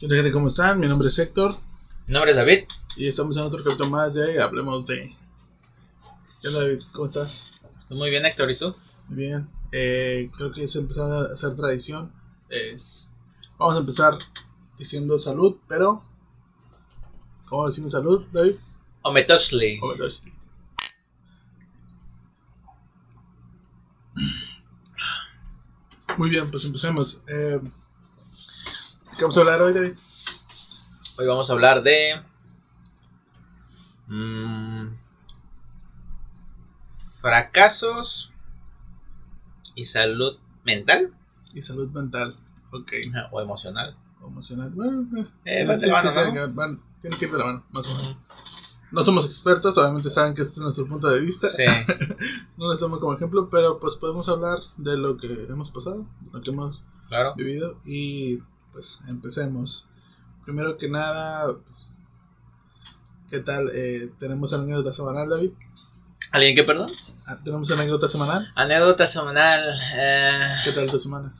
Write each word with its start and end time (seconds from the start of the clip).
¿Qué 0.00 0.08
tal, 0.08 0.16
gente? 0.16 0.32
¿Cómo 0.32 0.48
están? 0.48 0.80
Mi 0.80 0.86
nombre 0.86 1.08
es 1.08 1.18
Héctor 1.18 1.52
Mi 2.06 2.14
nombre 2.14 2.30
es 2.30 2.38
David. 2.38 2.60
y 2.96 3.06
estamos 3.06 3.36
en 3.36 3.42
otro 3.42 3.62
capítulo 3.62 3.90
más 3.90 4.14
de 4.14 4.42
Hablemos 4.42 4.86
de. 4.86 5.14
¿Qué 6.40 6.48
onda, 6.48 6.60
David? 6.60 6.80
¿Cómo 6.94 7.04
estás? 7.04 7.60
Estoy 7.78 7.98
muy 7.98 8.08
bien, 8.08 8.24
Héctor, 8.24 8.50
¿y 8.50 8.56
tú? 8.56 8.74
Muy 9.08 9.26
bien. 9.26 9.46
Eh, 9.72 10.30
creo 10.38 10.50
que 10.52 10.66
se 10.66 10.78
empezó 10.78 11.04
a 11.04 11.30
hacer 11.30 11.54
tradición. 11.54 12.10
Eh, 12.48 12.78
vamos 13.58 13.74
a 13.74 13.80
empezar 13.80 14.16
diciendo 14.78 15.18
salud, 15.18 15.58
pero. 15.68 16.02
¿Cómo 17.50 17.66
decimos 17.66 17.92
salud, 17.92 18.26
David? 18.32 18.56
Ometoshli. 19.02 19.80
Dios. 19.98 20.24
Muy 26.16 26.30
bien, 26.30 26.50
pues 26.50 26.64
empecemos. 26.64 27.22
Eh, 27.28 27.60
¿Qué 29.20 29.24
vamos 29.24 29.36
a 29.36 29.40
hablar 29.40 29.60
hoy, 29.60 29.74
David? 29.74 29.92
Hoy 31.18 31.26
vamos 31.26 31.50
a 31.50 31.52
hablar 31.52 31.82
de. 31.82 32.22
mm, 34.08 34.86
fracasos 37.20 38.32
y 39.74 39.84
salud 39.84 40.38
mental 40.64 41.12
Y 41.52 41.60
salud 41.60 41.90
mental. 41.90 42.34
Ok. 42.72 42.92
O 43.30 43.42
emocional. 43.42 43.94
O 44.22 44.28
emocional. 44.28 44.70
Bueno, 44.70 45.06
eh, 45.44 45.66
van 45.66 45.78
de 45.78 45.86
sí, 45.86 45.90
mano, 45.92 46.08
sí, 46.10 46.16
¿no? 46.16 46.22
tienen 46.22 46.34
que- 46.34 46.54
van- 46.54 46.80
tienen 47.02 47.18
que 47.18 47.26
ir 47.26 47.32
de 47.32 47.38
la 47.38 47.44
mano, 47.44 47.64
más 47.72 47.86
o 47.88 47.94
menos. 47.96 48.16
No 48.92 49.04
somos 49.04 49.26
expertos, 49.26 49.76
obviamente 49.76 50.08
saben 50.08 50.34
que 50.34 50.40
este 50.40 50.54
es 50.54 50.62
nuestro 50.62 50.86
punto 50.86 51.08
de 51.10 51.20
vista. 51.20 51.50
Sí, 51.50 51.64
No 52.56 52.68
lo 52.68 52.72
hacemos 52.72 53.00
como 53.00 53.12
ejemplo, 53.12 53.50
pero 53.50 53.80
pues 53.80 53.96
podemos 53.96 54.30
hablar 54.30 54.60
de 54.78 54.96
lo 54.96 55.18
que 55.18 55.26
hemos 55.48 55.70
pasado, 55.70 56.06
lo 56.32 56.40
que 56.40 56.50
hemos 56.52 56.84
claro. 57.08 57.34
vivido 57.34 57.76
y 57.84 58.40
pues 58.72 59.00
empecemos. 59.08 59.86
Primero 60.44 60.76
que 60.78 60.88
nada, 60.88 61.54
pues, 61.66 61.90
¿qué 63.30 63.40
tal? 63.40 63.70
Eh, 63.74 64.10
tenemos 64.18 64.52
anécdota 64.52 64.92
semanal, 64.92 65.28
David. 65.28 65.50
¿Alguien 66.32 66.54
que 66.54 66.64
perdón? 66.64 66.90
Ah, 67.26 67.36
Tenemos 67.42 67.70
anécdota 67.70 68.08
semanal. 68.08 68.50
Anécdota 68.54 69.06
semanal. 69.06 69.62
eh, 69.96 70.54
¿Qué 70.64 70.72
tal 70.72 70.90
tu 70.90 70.98
semana? 70.98 71.32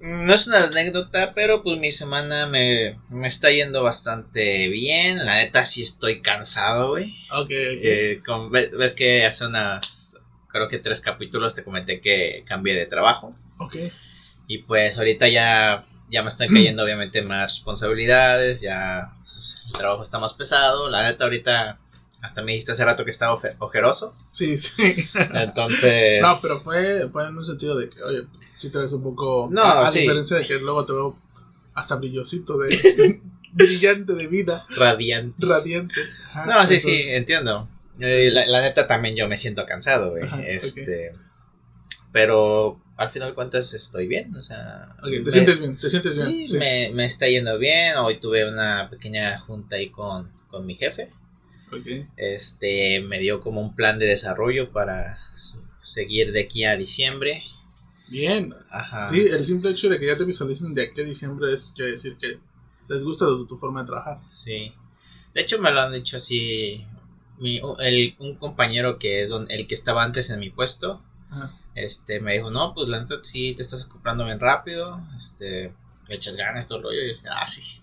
No 0.00 0.32
es 0.32 0.46
una 0.46 0.64
anécdota, 0.64 1.34
pero 1.34 1.62
pues 1.62 1.78
mi 1.78 1.92
semana 1.92 2.46
me, 2.46 2.98
me 3.10 3.28
está 3.28 3.50
yendo 3.50 3.82
bastante 3.82 4.68
bien. 4.68 5.18
La 5.26 5.36
neta 5.36 5.66
sí 5.66 5.82
estoy 5.82 6.22
cansado, 6.22 6.90
güey. 6.90 7.14
Ok, 7.32 7.40
ok. 7.40 7.50
Eh, 7.50 8.22
como 8.24 8.48
ve- 8.48 8.70
ves 8.78 8.94
que 8.94 9.26
hace 9.26 9.44
unas, 9.44 10.16
creo 10.48 10.68
que 10.68 10.78
tres 10.78 11.02
capítulos 11.02 11.54
te 11.54 11.64
comenté 11.64 12.00
que 12.00 12.44
cambié 12.48 12.74
de 12.74 12.86
trabajo. 12.86 13.34
ok. 13.58 13.76
Y 14.46 14.58
pues 14.62 14.96
ahorita 14.96 15.28
ya, 15.28 15.84
ya 16.10 16.22
me 16.22 16.28
están 16.28 16.48
cayendo 16.48 16.82
obviamente 16.84 17.22
más 17.22 17.52
responsabilidades, 17.52 18.60
ya 18.60 19.14
pues, 19.22 19.64
el 19.66 19.72
trabajo 19.72 20.02
está 20.02 20.18
más 20.18 20.34
pesado. 20.34 20.88
La 20.90 21.04
neta 21.04 21.24
ahorita, 21.24 21.78
hasta 22.22 22.42
me 22.42 22.52
dijiste 22.52 22.72
hace 22.72 22.84
rato 22.84 23.04
que 23.04 23.10
estaba 23.10 23.34
oje- 23.34 23.54
ojeroso. 23.58 24.14
Sí, 24.32 24.58
sí. 24.58 25.08
Entonces... 25.34 26.20
No, 26.20 26.36
pero 26.42 26.60
fue, 26.60 27.08
fue 27.10 27.26
en 27.26 27.36
un 27.36 27.44
sentido 27.44 27.76
de 27.76 27.88
que, 27.88 28.02
oye, 28.02 28.26
si 28.54 28.70
te 28.70 28.78
ves 28.78 28.92
un 28.92 29.02
poco. 29.02 29.48
No, 29.50 29.62
a, 29.62 29.86
a 29.86 29.90
sí. 29.90 30.00
diferencia 30.00 30.36
de 30.36 30.46
que 30.46 30.58
luego 30.58 30.84
te 30.84 30.92
veo 30.92 31.16
hasta 31.74 31.94
brillosito, 31.96 32.58
de 32.58 33.20
brillante 33.52 34.12
de 34.14 34.26
vida, 34.26 34.64
Radiante. 34.76 35.46
radiante. 35.46 35.94
Ajá, 36.30 36.46
No, 36.46 36.66
sí, 36.66 36.80
sí, 36.80 37.02
entiendo. 37.08 37.68
Eh, 38.00 38.30
la, 38.32 38.46
la 38.46 38.60
neta 38.62 38.86
también 38.86 39.14
yo 39.16 39.28
me 39.28 39.36
siento 39.36 39.64
cansado, 39.66 40.10
güey. 40.10 40.24
Ajá. 40.24 40.42
Este... 40.42 41.12
Pero 42.12 42.80
al 43.00 43.10
final 43.10 43.28
de 43.30 43.34
cuentas 43.34 43.72
estoy 43.74 44.06
bien, 44.06 44.36
o 44.36 44.42
sea... 44.42 44.94
Te 45.02 45.20
me- 45.20 45.30
sientes 45.32 45.58
bien, 45.58 45.76
te 45.76 45.88
sientes 45.90 46.14
Sí, 46.16 46.22
bien. 46.22 46.46
Sí. 46.46 46.56
Me, 46.58 46.90
me 46.92 47.06
está 47.06 47.26
yendo 47.28 47.58
bien. 47.58 47.96
Hoy 47.96 48.20
tuve 48.20 48.46
una 48.46 48.88
pequeña 48.90 49.38
junta 49.38 49.76
ahí 49.76 49.88
con, 49.88 50.30
con 50.50 50.66
mi 50.66 50.74
jefe. 50.74 51.10
Ok. 51.72 52.06
Este 52.16 53.00
me 53.00 53.18
dio 53.18 53.40
como 53.40 53.60
un 53.60 53.74
plan 53.74 53.98
de 53.98 54.06
desarrollo 54.06 54.70
para 54.70 55.18
seguir 55.84 56.32
de 56.32 56.40
aquí 56.42 56.64
a 56.64 56.76
diciembre. 56.76 57.42
Bien. 58.08 58.52
Ajá. 58.70 59.06
Sí, 59.06 59.20
el 59.20 59.44
simple 59.44 59.70
hecho 59.70 59.88
de 59.88 59.98
que 59.98 60.06
ya 60.06 60.16
te 60.16 60.24
visualicen 60.24 60.74
de 60.74 60.82
aquí 60.82 61.00
a 61.00 61.04
diciembre 61.04 61.52
es 61.54 61.72
quiere 61.74 61.92
decir 61.92 62.16
que 62.20 62.38
les 62.88 63.02
gusta 63.04 63.24
tu, 63.26 63.46
tu 63.46 63.56
forma 63.56 63.80
de 63.82 63.86
trabajar. 63.86 64.18
Sí. 64.28 64.72
De 65.32 65.40
hecho 65.40 65.58
me 65.58 65.70
lo 65.70 65.80
han 65.80 65.92
dicho 65.92 66.16
así. 66.16 66.84
Mi, 67.38 67.62
el, 67.78 68.14
un 68.18 68.34
compañero 68.34 68.98
que 68.98 69.22
es 69.22 69.30
don- 69.30 69.50
el 69.50 69.66
que 69.66 69.74
estaba 69.74 70.02
antes 70.04 70.28
en 70.28 70.40
mi 70.40 70.50
puesto. 70.50 71.02
Ajá. 71.30 71.50
Este 71.74 72.20
me 72.20 72.34
dijo, 72.34 72.50
no, 72.50 72.74
pues 72.74 72.88
la 72.88 73.00
neta 73.00 73.16
sí 73.22 73.54
te 73.54 73.62
estás 73.62 73.82
acoplando 73.82 74.24
bien 74.24 74.40
rápido. 74.40 75.00
Este, 75.14 75.72
le 76.08 76.14
echas 76.14 76.36
ganas 76.36 76.66
todo 76.66 76.78
el 76.78 76.84
rollo. 76.84 77.02
Y 77.02 77.08
yo 77.08 77.14
dije, 77.14 77.28
ah, 77.30 77.46
sí. 77.46 77.80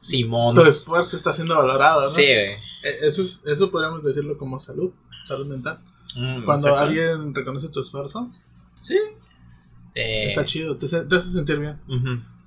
Simón. 0.00 0.54
Tu 0.54 0.62
esfuerzo 0.62 1.16
está 1.16 1.32
siendo 1.32 1.56
valorado, 1.56 2.02
¿no? 2.02 2.08
Sí, 2.08 2.22
güey. 2.22 2.52
Eh, 2.82 2.98
Eso, 3.02 3.22
es, 3.22 3.42
eso 3.46 3.70
podríamos 3.70 4.02
decirlo 4.02 4.36
como 4.36 4.58
salud, 4.58 4.90
salud 5.24 5.46
mental. 5.46 5.78
Mm, 6.16 6.44
Cuando 6.44 6.76
alguien 6.76 7.34
reconoce 7.34 7.68
tu 7.68 7.80
esfuerzo, 7.80 8.30
Sí. 8.80 8.98
Eh, 9.94 10.28
está 10.28 10.44
chido, 10.44 10.76
te, 10.76 10.86
hace 10.86 11.20
sentir 11.20 11.58
bien. 11.58 11.78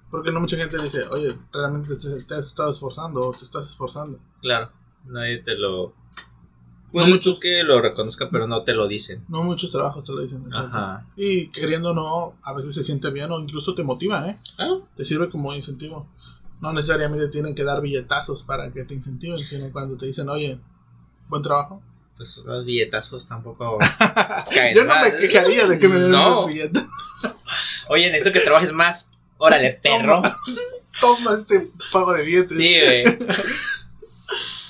Porque 0.09 0.31
no 0.31 0.40
mucha 0.40 0.58
gente 0.58 0.81
dice, 0.81 1.03
oye, 1.12 1.30
realmente 1.52 1.96
te, 1.96 2.24
te 2.24 2.35
has 2.35 2.47
estado 2.47 2.72
esforzando 2.72 3.28
o 3.28 3.31
te 3.31 3.44
estás 3.44 3.70
esforzando. 3.70 4.20
Claro, 4.41 4.72
nadie 5.06 5.40
te 5.40 5.56
lo... 5.56 5.94
No 6.93 6.99
Bueno, 6.99 7.15
muchos- 7.15 7.33
mucho 7.33 7.39
que 7.39 7.63
lo 7.63 7.81
reconozca, 7.81 8.29
pero 8.29 8.47
no 8.47 8.61
te 8.63 8.73
lo 8.73 8.87
dicen. 8.87 9.25
No 9.27 9.43
muchos 9.43 9.71
trabajos 9.71 10.05
te 10.05 10.11
lo 10.13 10.21
dicen. 10.21 10.43
Ajá. 10.53 11.05
Y 11.17 11.47
queriendo 11.47 11.89
o 11.89 11.93
no, 11.95 12.35
a 12.43 12.53
veces 12.53 12.75
se 12.75 12.83
siente 12.83 13.09
bien 13.09 13.31
o 13.31 13.39
incluso 13.39 13.73
te 13.73 13.83
motiva, 13.83 14.29
¿eh? 14.29 14.37
Claro. 14.55 14.87
Te 14.95 15.03
sirve 15.03 15.29
como 15.29 15.53
incentivo. 15.53 16.07
No 16.61 16.71
necesariamente 16.71 17.27
tienen 17.29 17.55
que 17.55 17.63
dar 17.63 17.81
billetazos 17.81 18.43
para 18.43 18.71
que 18.71 18.83
te 18.85 18.93
incentiven, 18.93 19.43
sino 19.43 19.71
cuando 19.71 19.97
te 19.97 20.05
dicen, 20.05 20.29
oye, 20.29 20.59
buen 21.29 21.41
trabajo. 21.43 21.81
Pues 22.15 22.37
los 22.45 22.63
billetazos 22.63 23.27
tampoco 23.27 23.79
caen 24.53 24.75
Yo 24.75 24.83
no 24.83 24.93
mal. 24.93 25.11
me 25.11 25.17
quejaría 25.17 25.65
de 25.65 25.79
que 25.79 25.89
me 25.89 25.97
den 25.97 26.11
No. 26.11 26.45
billetes. 26.45 26.83
Oye, 27.89 28.07
necesito 28.11 28.31
que 28.31 28.39
trabajes 28.41 28.71
más. 28.71 29.09
Órale, 29.39 29.79
perro. 29.83 30.21
Toma 31.01 31.33
este 31.33 31.67
pago 31.91 32.13
de 32.13 32.23
billetes. 32.23 32.55
Sí, 32.55 32.75
güey. 32.85 33.03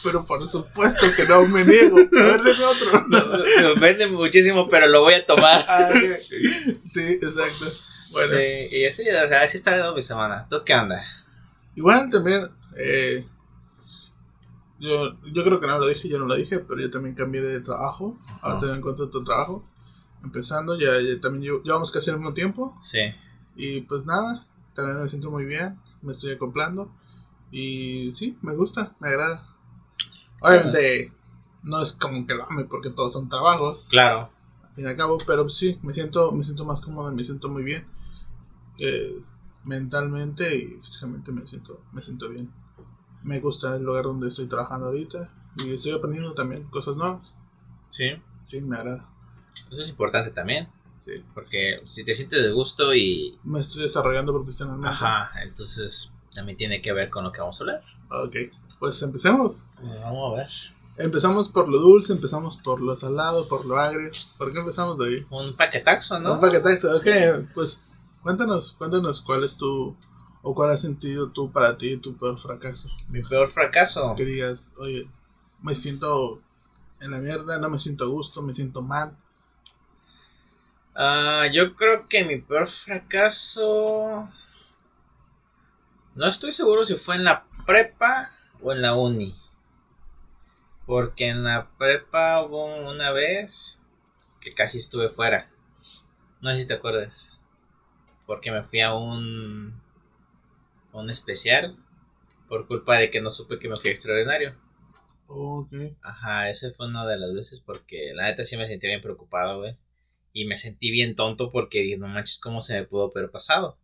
Pero 0.04 0.26
por 0.26 0.46
supuesto 0.46 1.06
que 1.16 1.26
no 1.26 1.48
me 1.48 1.64
niego. 1.66 1.98
A 1.98 2.24
ver, 2.24 2.42
deme 2.42 2.64
otro. 2.64 3.06
No, 3.08 3.26
Me 3.62 3.66
ofende 3.68 4.08
muchísimo, 4.08 4.68
pero 4.70 4.88
lo 4.88 5.02
voy 5.02 5.14
a 5.14 5.26
tomar. 5.26 5.66
Ah. 5.68 5.90
Sí, 6.84 7.02
exacto. 7.22 7.66
Bueno, 8.12 8.36
Sí, 8.36 8.76
y 8.78 8.86
así, 8.86 9.02
o 9.04 9.28
sea, 9.28 9.42
así 9.42 9.58
está 9.58 9.92
mi 9.94 10.02
semana. 10.02 10.48
¿Tú 10.50 10.58
qué 10.66 10.74
onda? 10.76 11.04
igual 11.76 12.10
también, 12.12 12.48
eh, 12.78 13.26
yo, 14.80 15.16
yo 15.34 15.44
creo 15.44 15.60
que 15.60 15.68
no 15.68 15.80
lo 15.80 15.88
dije, 15.88 16.08
yo 16.10 16.20
no 16.20 16.26
lo 16.26 16.36
dije, 16.36 16.60
pero 16.60 16.82
yo 16.82 16.92
también 16.92 17.16
cambié 17.16 17.42
de 17.42 17.62
trabajo. 17.62 18.18
Ahora 18.42 18.58
Ajá. 18.58 18.60
tengo 18.60 18.74
en 18.76 18.82
cuenta 18.82 19.04
otro 19.04 19.24
trabajo. 19.24 19.66
Empezando, 20.24 20.78
ya, 20.78 21.00
ya 21.02 21.20
también 21.20 21.62
llevamos 21.64 21.92
casi 21.92 22.10
al 22.10 22.18
mismo 22.18 22.34
tiempo. 22.34 22.78
Sí. 22.80 23.00
Y 23.56 23.82
pues 23.82 24.06
nada, 24.06 24.46
también 24.74 25.00
me 25.02 25.10
siento 25.10 25.32
muy 25.32 25.46
bien, 25.46 25.80
me 26.02 26.12
estoy 26.12 26.34
acoplando. 26.34 26.92
Y 27.52 28.12
sí, 28.14 28.38
me 28.42 28.54
gusta, 28.56 28.92
me 29.00 29.10
agrada. 29.10 29.48
Obviamente, 30.44 31.12
no 31.64 31.82
es 31.82 31.94
como 31.94 32.28
que 32.28 32.36
lo 32.36 32.44
ame 32.50 32.66
porque 32.66 32.90
todos 32.90 33.14
son 33.14 33.30
trabajos, 33.30 33.88
Claro. 33.90 34.30
al 34.64 34.70
fin 34.76 34.86
y 34.86 34.88
al 34.88 34.98
cabo, 34.98 35.18
pero 35.26 35.48
sí, 35.50 35.80
me 35.82 35.94
siento, 35.94 36.32
me 36.34 36.44
siento 36.44 36.66
más 36.66 36.82
cómodo, 36.82 37.12
me 37.12 37.24
siento 37.24 37.50
muy 37.50 37.64
bien. 37.64 37.86
Eh, 38.80 39.22
mentalmente 39.64 40.56
y 40.58 40.66
físicamente 40.82 41.32
me 41.32 41.48
siento, 41.48 41.80
me 41.94 42.02
siento 42.02 42.30
bien. 42.30 42.52
Me 43.24 43.40
gusta 43.40 43.76
el 43.78 43.84
lugar 43.84 44.04
donde 44.04 44.28
estoy 44.28 44.48
trabajando 44.48 44.88
ahorita 44.88 45.32
y 45.60 45.72
estoy 45.74 45.94
aprendiendo 45.94 46.34
también 46.34 46.64
cosas 46.66 46.98
nuevas. 46.98 47.38
Sí. 47.90 48.22
Sí, 48.44 48.60
me 48.60 48.76
agrada. 48.76 49.08
Eso 49.72 49.82
es 49.82 49.88
importante 49.90 50.32
también. 50.32 50.68
Sí, 50.98 51.24
Porque 51.34 51.82
si 51.86 52.04
te 52.06 52.16
sientes 52.16 52.44
de 52.44 52.52
gusto 52.52 52.94
y. 52.94 53.38
me 53.44 53.60
estoy 53.60 53.84
desarrollando 53.84 54.34
profesionalmente. 54.34 54.90
Ajá, 54.90 55.32
entonces 55.44 56.12
también 56.34 56.58
tiene 56.58 56.82
que 56.82 56.94
ver 56.94 57.10
con 57.10 57.24
lo 57.24 57.32
que 57.32 57.40
vamos 57.42 57.60
a 57.60 57.64
hablar. 57.64 57.84
Ok, 58.10 58.36
pues 58.84 59.02
empecemos. 59.02 59.64
Vamos 60.02 60.34
a 60.34 60.36
ver. 60.36 60.48
Empezamos 60.98 61.48
por 61.48 61.70
lo 61.70 61.78
dulce, 61.78 62.12
empezamos 62.12 62.58
por 62.58 62.82
lo 62.82 62.94
salado, 62.98 63.48
por 63.48 63.64
lo 63.64 63.80
agrio. 63.80 64.12
¿Por 64.38 64.52
qué 64.52 64.60
empezamos 64.60 64.98
de 64.98 65.06
ahí? 65.08 65.26
Un 65.30 65.54
paquetaxo, 65.54 66.20
¿no? 66.20 66.34
Un 66.34 66.42
paquetaxo. 66.42 66.94
Ok, 66.98 67.48
pues 67.54 67.86
cuéntanos, 68.24 68.74
cuéntanos 68.74 69.22
cuál 69.22 69.46
es 69.46 69.56
tu, 69.56 69.96
o 70.42 70.54
cuál 70.54 70.72
has 70.72 70.82
sentido 70.82 71.30
tú 71.30 71.50
para 71.50 71.78
ti 71.78 71.96
tu 71.96 72.18
peor 72.18 72.38
fracaso. 72.38 72.90
Mi 73.08 73.24
peor 73.24 73.50
fracaso. 73.50 74.16
Que 74.18 74.26
digas, 74.26 74.74
oye, 74.78 75.08
me 75.62 75.76
siento 75.76 76.42
en 77.00 77.12
la 77.12 77.20
mierda, 77.20 77.60
no 77.60 77.70
me 77.70 77.80
siento 77.80 78.04
a 78.04 78.08
gusto, 78.08 78.42
me 78.42 78.54
siento 78.54 78.82
mal. 78.82 79.16
Ah, 80.94 81.46
yo 81.54 81.74
creo 81.78 82.06
que 82.10 82.26
mi 82.26 82.36
peor 82.42 82.68
fracaso. 82.68 84.30
No 86.16 86.28
estoy 86.28 86.52
seguro 86.52 86.84
si 86.84 86.96
fue 86.96 87.16
en 87.16 87.24
la 87.24 87.46
prepa 87.66 88.30
o 88.64 88.72
en 88.72 88.82
la 88.82 88.96
uni. 88.96 89.36
Porque 90.86 91.28
en 91.28 91.44
la 91.44 91.70
prepa 91.78 92.42
hubo 92.42 92.66
una 92.90 93.12
vez 93.12 93.80
que 94.42 94.52
casi 94.52 94.80
estuve 94.80 95.10
fuera. 95.10 95.50
No 96.42 96.52
sé 96.52 96.62
si 96.62 96.68
te 96.68 96.74
acuerdas. 96.74 97.38
Porque 98.26 98.52
me 98.52 98.64
fui 98.64 98.82
a 98.82 98.94
un 98.94 99.82
un 100.94 101.10
especial 101.10 101.76
por 102.48 102.68
culpa 102.68 102.98
de 102.98 103.10
que 103.10 103.22
no 103.22 103.32
supe 103.32 103.60
que 103.60 103.68
me 103.68 103.76
fui 103.76 103.90
extraordinario. 103.90 104.56
Ok. 105.28 105.74
Ajá, 106.02 106.50
ese 106.50 106.72
fue 106.72 106.88
una 106.88 107.06
de 107.06 107.18
las 107.18 107.34
veces 107.34 107.62
porque 107.62 108.12
la 108.14 108.26
neta 108.28 108.44
sí 108.44 108.58
me 108.58 108.68
sentí 108.68 108.88
bien 108.88 109.02
preocupado, 109.02 109.60
güey. 109.60 109.78
Y 110.34 110.46
me 110.46 110.58
sentí 110.58 110.92
bien 110.92 111.16
tonto 111.16 111.50
porque 111.50 111.82
dije, 111.82 111.98
no 111.98 112.08
manches, 112.08 112.40
¿cómo 112.40 112.62
se 112.62 112.76
me 112.76 112.86
pudo 112.86 113.12
haber 113.12 113.32
pasado? 113.32 113.78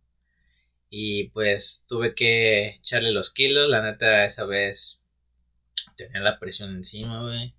Y 0.90 1.30
pues 1.30 1.86
tuve 1.88 2.16
que 2.16 2.70
echarle 2.70 3.12
los 3.12 3.32
kilos, 3.32 3.70
la 3.70 3.82
neta 3.82 4.26
esa 4.26 4.46
vez 4.46 5.02
tenía 5.96 6.22
la 6.22 6.40
presión 6.40 6.72
encima, 6.72 7.22
güey. 7.22 7.56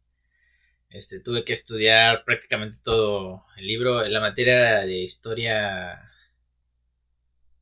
Este, 0.88 1.21
tuve 1.21 1.44
que 1.44 1.53
estudiar 1.53 2.25
prácticamente 2.25 2.79
todo 2.82 3.44
el 3.56 3.67
libro, 3.67 4.05
la 4.05 4.21
materia 4.21 4.81
de 4.81 4.99
historia, 4.99 6.11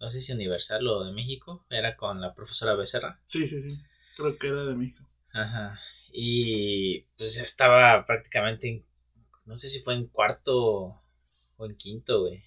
no 0.00 0.08
sé 0.08 0.22
si 0.22 0.32
universal 0.32 0.86
o 0.88 1.04
de 1.04 1.12
México, 1.12 1.66
era 1.68 1.96
con 1.96 2.22
la 2.22 2.34
profesora 2.34 2.74
Becerra. 2.74 3.20
Sí, 3.26 3.46
sí, 3.46 3.60
sí. 3.62 3.82
Creo 4.16 4.38
que 4.38 4.48
era 4.48 4.64
de 4.64 4.74
México. 4.74 5.06
Ajá. 5.32 5.78
Y 6.10 7.00
pues 7.18 7.34
ya 7.34 7.42
estaba 7.42 8.06
prácticamente, 8.06 8.68
en, 8.68 8.86
no 9.44 9.56
sé 9.56 9.68
si 9.68 9.82
fue 9.82 9.94
en 9.94 10.06
cuarto 10.06 11.02
o 11.56 11.66
en 11.66 11.76
quinto, 11.76 12.22
güey. 12.22 12.42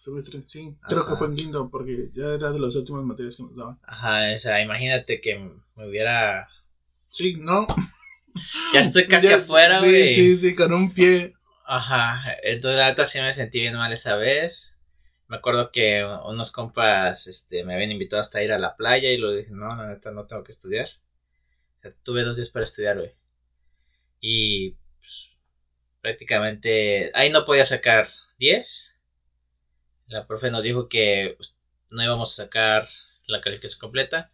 Semestre, 0.00 0.40
sí. 0.46 0.74
Creo 0.88 1.04
que 1.04 1.14
fue 1.14 1.26
en 1.26 1.36
quinto 1.36 1.68
porque 1.70 2.08
ya 2.14 2.24
era 2.32 2.50
de 2.52 2.58
las 2.58 2.74
últimas 2.74 3.02
materias 3.02 3.36
que 3.36 3.42
nos 3.42 3.54
daban. 3.54 3.78
Ajá, 3.82 4.34
o 4.34 4.38
sea, 4.38 4.62
imagínate 4.62 5.20
que 5.20 5.36
me 5.76 5.86
hubiera... 5.86 6.48
Sí, 7.06 7.36
¿no? 7.38 7.66
Ya 8.72 8.80
estoy 8.80 9.06
casi 9.08 9.28
Ya- 9.28 9.36
afuera, 9.36 9.80
sí, 9.80 9.86
güey. 9.88 10.14
Sí, 10.14 10.36
sí, 10.38 10.54
con 10.54 10.72
un 10.72 10.94
pie. 10.94 11.34
Ajá, 11.66 12.22
entonces 12.42 12.78
la 12.78 12.88
neta 12.88 13.04
sí 13.04 13.20
me 13.20 13.30
sentí 13.34 13.60
bien 13.60 13.74
mal 13.74 13.92
esa 13.92 14.16
vez. 14.16 14.78
Me 15.28 15.36
acuerdo 15.36 15.70
que 15.70 16.02
unos 16.24 16.50
compas 16.50 17.26
este, 17.26 17.62
me 17.64 17.74
habían 17.74 17.92
invitado 17.92 18.22
hasta 18.22 18.42
ir 18.42 18.52
a 18.52 18.58
la 18.58 18.76
playa 18.76 19.10
y 19.12 19.18
lo 19.18 19.34
dije, 19.34 19.50
no, 19.52 19.76
la 19.76 19.88
neta 19.88 20.12
no 20.12 20.26
tengo 20.26 20.42
que 20.44 20.52
estudiar. 20.52 20.88
O 21.78 21.82
sea, 21.82 21.92
tuve 22.02 22.22
dos 22.24 22.36
días 22.36 22.48
para 22.48 22.64
estudiar, 22.64 22.96
güey. 22.96 23.14
Y 24.20 24.70
pues, 24.98 25.32
prácticamente 26.00 27.10
ahí 27.14 27.28
no 27.30 27.44
podía 27.44 27.66
sacar 27.66 28.08
10. 28.38 28.96
La 30.10 30.26
profe 30.26 30.50
nos 30.50 30.64
dijo 30.64 30.88
que 30.88 31.34
pues, 31.36 31.54
no 31.90 32.02
íbamos 32.02 32.32
a 32.32 32.42
sacar 32.42 32.88
la 33.26 33.40
calificación 33.40 33.80
completa. 33.80 34.32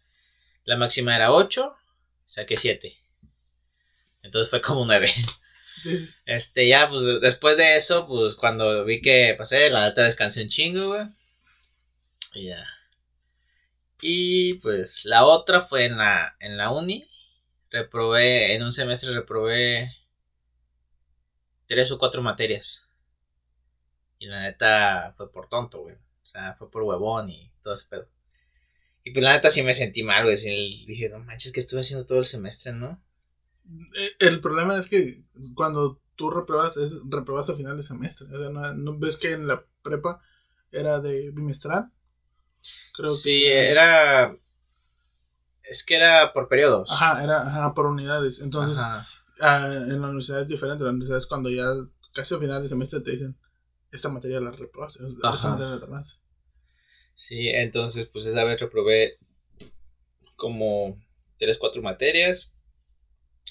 La 0.65 0.75
máxima 0.75 1.15
era 1.15 1.31
8, 1.31 1.77
saqué 2.25 2.57
7. 2.57 2.97
Entonces 4.23 4.49
fue 4.49 4.59
como 4.59 4.85
9. 4.85 5.07
Sí, 5.81 5.95
sí. 5.95 6.13
Este, 6.25 6.67
ya, 6.67 6.89
pues 6.89 7.21
después 7.21 7.55
de 7.57 7.77
eso, 7.77 8.07
pues 8.07 8.33
cuando 8.33 8.83
vi 8.83 8.99
que 8.99 9.35
pasé, 9.37 9.69
la 9.69 9.87
neta 9.87 10.03
descansé 10.03 10.41
un 10.41 10.49
chingo, 10.49 10.87
güey. 10.87 11.05
Y 12.33 12.47
ya. 12.47 12.65
Y 14.01 14.55
pues 14.55 15.05
la 15.05 15.25
otra 15.25 15.61
fue 15.61 15.85
en 15.85 15.97
la, 15.97 16.35
en 16.39 16.57
la 16.57 16.71
uni. 16.71 17.07
Reprobé, 17.69 18.55
en 18.55 18.63
un 18.63 18.73
semestre 18.73 19.13
reprobé 19.13 19.95
tres 21.67 21.91
o 21.91 21.99
cuatro 21.99 22.23
materias. 22.23 22.86
Y 24.19 24.27
la 24.27 24.41
neta 24.41 25.13
fue 25.17 25.31
por 25.31 25.47
tonto, 25.47 25.81
güey. 25.83 25.95
O 25.95 26.27
sea, 26.29 26.55
fue 26.55 26.69
por 26.69 26.83
huevón 26.83 27.29
y 27.29 27.51
todo 27.61 27.73
ese 27.75 27.85
pedo. 27.89 28.07
Y 29.03 29.11
pues 29.11 29.23
la 29.23 29.33
neta 29.33 29.49
sí 29.49 29.63
me 29.63 29.73
sentí 29.73 30.03
mal, 30.03 30.23
güey. 30.23 30.37
Sí, 30.37 30.85
dije, 30.87 31.09
no 31.09 31.19
manches, 31.19 31.51
que 31.53 31.59
estuve 31.61 31.81
haciendo 31.81 32.05
todo 32.05 32.19
el 32.19 32.25
semestre, 32.25 32.73
¿no? 32.73 33.01
Eh, 33.97 34.11
El 34.19 34.41
problema 34.41 34.77
es 34.77 34.87
que 34.89 35.23
cuando 35.55 35.99
tú 36.15 36.29
repruebas, 36.29 36.77
es 36.77 36.99
repruebas 37.09 37.49
a 37.49 37.55
final 37.55 37.77
de 37.77 37.83
semestre. 37.83 38.27
O 38.33 38.39
sea, 38.39 38.49
no, 38.49 38.73
no- 38.73 38.97
ves 38.97 39.17
que 39.17 39.33
en 39.33 39.47
la 39.47 39.63
prepa 39.83 40.21
era 40.71 40.99
de 40.99 41.31
bimestral. 41.31 41.91
Creo 42.95 43.13
sí, 43.13 43.41
que 43.41 43.69
era. 43.71 44.35
Es 45.63 45.83
que 45.83 45.95
era 45.95 46.33
por 46.33 46.47
periodos. 46.47 46.89
Ajá, 46.91 47.23
era 47.23 47.41
ajá, 47.45 47.73
por 47.73 47.85
unidades. 47.87 48.39
Entonces, 48.39 48.79
Ajá. 48.79 49.07
ah, 49.41 49.67
en 49.73 50.01
la 50.01 50.07
universidad 50.07 50.41
es 50.41 50.47
diferente. 50.47 50.81
En 50.81 50.85
la 50.85 50.91
universidad 50.91 51.17
es 51.17 51.27
cuando 51.27 51.49
ya 51.49 51.65
casi 52.13 52.35
a 52.35 52.39
final 52.39 52.61
de 52.63 52.69
semestre 52.69 53.01
te 53.01 53.11
dicen, 53.11 53.37
esta 53.91 54.09
materia 54.09 54.39
la 54.39 54.51
reprobaste, 54.51 55.03
esta 55.03 55.49
materia 55.49 55.75
la. 55.75 56.01
Sí, 57.13 57.49
entonces, 57.49 58.07
pues 58.11 58.25
esa 58.25 58.43
vez 58.43 58.59
reprobé 58.59 59.17
como 60.35 60.97
tres, 61.37 61.57
cuatro 61.57 61.81
materias. 61.81 62.51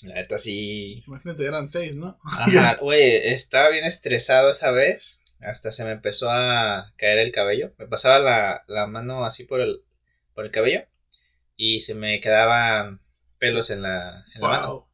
La 0.03 0.15
neta 0.15 0.39
sí. 0.39 1.03
Imagínate, 1.07 1.45
eran 1.45 1.69
seis, 1.69 1.97
¿no? 1.97 2.19
Ajá, 2.23 2.77
güey, 2.81 3.03
estaba 3.03 3.71
bien 3.71 3.85
estresado 3.85 4.51
esa 4.51 4.71
vez. 4.71 5.23
Hasta 5.41 5.73
se 5.73 5.85
me 5.85 5.91
empezó 5.91 6.31
a 6.31 6.93
caer 6.97 7.19
el 7.19 7.33
cabello. 7.33 7.75
Me 7.79 7.87
pasaba 7.87 8.19
la, 8.19 8.65
la 8.69 8.87
mano 8.87 9.25
así 9.25 9.45
por 9.45 9.61
el, 9.61 9.83
por 10.35 10.45
el 10.45 10.51
cabello. 10.51 10.87
Y 11.57 11.81
se 11.81 11.95
me 11.95 12.21
quedaban 12.21 13.01
pelos 13.39 13.71
en 13.71 13.83
la, 13.83 14.25
en 14.35 14.43
la 14.43 14.49
mano. 14.49 14.73
Wow. 14.73 14.87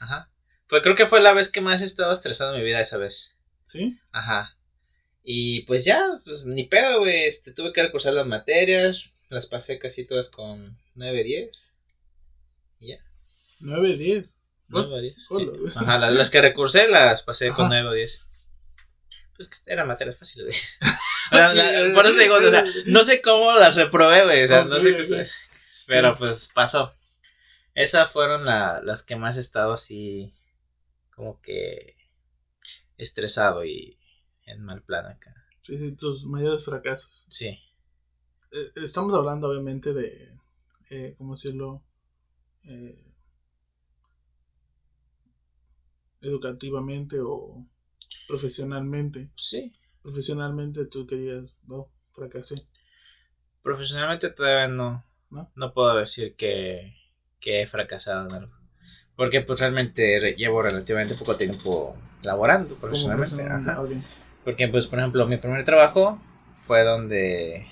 Ajá. 0.00 0.30
Fue, 0.66 0.82
creo 0.82 0.94
que 0.94 1.06
fue 1.06 1.20
la 1.20 1.32
vez 1.32 1.50
que 1.50 1.60
más 1.60 1.82
he 1.82 1.84
estado 1.84 2.12
estresado 2.12 2.54
en 2.54 2.60
mi 2.60 2.66
vida 2.66 2.80
esa 2.80 2.96
vez. 2.96 3.36
¿Sí? 3.62 3.98
Ajá. 4.12 4.56
Y 5.22 5.62
pues 5.62 5.84
ya, 5.84 6.02
pues 6.24 6.44
ni 6.44 6.64
pedo, 6.64 7.00
güey. 7.00 7.24
Este, 7.24 7.52
tuve 7.52 7.72
que 7.72 7.82
recursar 7.82 8.14
las 8.14 8.26
materias. 8.26 9.10
Las 9.28 9.46
pasé 9.46 9.78
casi 9.78 10.04
todas 10.06 10.28
con 10.28 10.78
9, 10.94 11.22
10. 11.22 11.78
Y 12.80 12.88
ya. 12.88 12.98
9, 13.60 13.96
10. 13.96 14.42
What? 14.70 14.86
9 14.88 15.02
10. 15.02 15.16
Hola, 15.30 15.52
Sí. 15.54 15.60
¿ves? 15.64 15.76
Ajá, 15.76 15.98
las, 15.98 16.14
las 16.14 16.30
que 16.30 16.40
recursé 16.40 16.88
las 16.88 17.22
pasé 17.22 17.48
con 17.48 17.66
Ajá. 17.66 17.82
9 17.82 17.88
o 17.88 17.92
10. 17.92 18.20
Pues 19.36 19.48
que 19.48 19.72
eran 19.72 19.86
materias 19.88 20.16
fáciles, 20.16 20.46
güey. 20.46 20.58
O 21.32 21.36
sea, 21.36 21.54
la- 21.54 21.94
por 21.94 22.06
eso 22.06 22.18
digo, 22.18 22.34
o 22.34 22.42
sea, 22.42 22.64
no 22.86 23.04
sé 23.04 23.22
cómo 23.22 23.52
las 23.52 23.76
reprobé, 23.76 24.24
güey. 24.24 24.42
O 24.42 24.48
sea, 24.48 24.64
no 24.64 24.80
sé 24.80 24.96
qué 24.96 25.02
ok. 25.22 25.28
Pero 25.86 26.14
pues 26.16 26.48
pasó. 26.52 26.92
Esas 27.74 28.10
fueron 28.10 28.44
la- 28.44 28.80
las 28.82 29.04
que 29.04 29.14
más 29.14 29.36
he 29.36 29.40
estado 29.40 29.72
así, 29.74 30.32
como 31.14 31.40
que 31.40 31.94
estresado 32.98 33.64
y 33.64 33.96
en 34.50 34.62
mal 34.62 34.82
plan 34.82 35.06
acá. 35.06 35.34
Sí, 35.62 35.78
sí, 35.78 35.92
tus 35.92 36.24
mayores 36.26 36.64
fracasos. 36.64 37.26
Sí. 37.28 37.48
Eh, 38.52 38.72
estamos 38.76 39.14
hablando, 39.14 39.48
obviamente, 39.48 39.92
de. 39.92 40.38
Eh, 40.90 41.14
¿Cómo 41.18 41.34
decirlo? 41.34 41.82
Eh, 42.64 43.04
educativamente 46.20 47.18
o 47.20 47.66
profesionalmente. 48.28 49.30
Sí. 49.36 49.72
Profesionalmente 50.02 50.86
tú 50.86 51.06
querías, 51.06 51.58
no, 51.66 51.90
fracasé. 52.10 52.66
Profesionalmente 53.62 54.30
todavía 54.30 54.68
no. 54.68 55.04
¿No? 55.30 55.52
No 55.54 55.72
puedo 55.72 55.94
decir 55.96 56.34
que, 56.34 56.96
que 57.38 57.62
he 57.62 57.66
fracasado 57.68 58.26
en 58.26 58.32
algo. 58.34 58.54
Porque 59.14 59.42
pues 59.42 59.60
realmente 59.60 60.18
re- 60.18 60.34
llevo 60.34 60.60
relativamente 60.62 61.14
poco 61.14 61.36
tiempo 61.36 61.96
laborando 62.22 62.74
profesionalmente. 62.76 63.42
Ajá. 63.44 63.80
Porque 64.44 64.68
pues 64.68 64.86
por 64.86 64.98
ejemplo 64.98 65.26
mi 65.26 65.36
primer 65.36 65.64
trabajo 65.64 66.20
fue 66.66 66.84
donde 66.84 67.66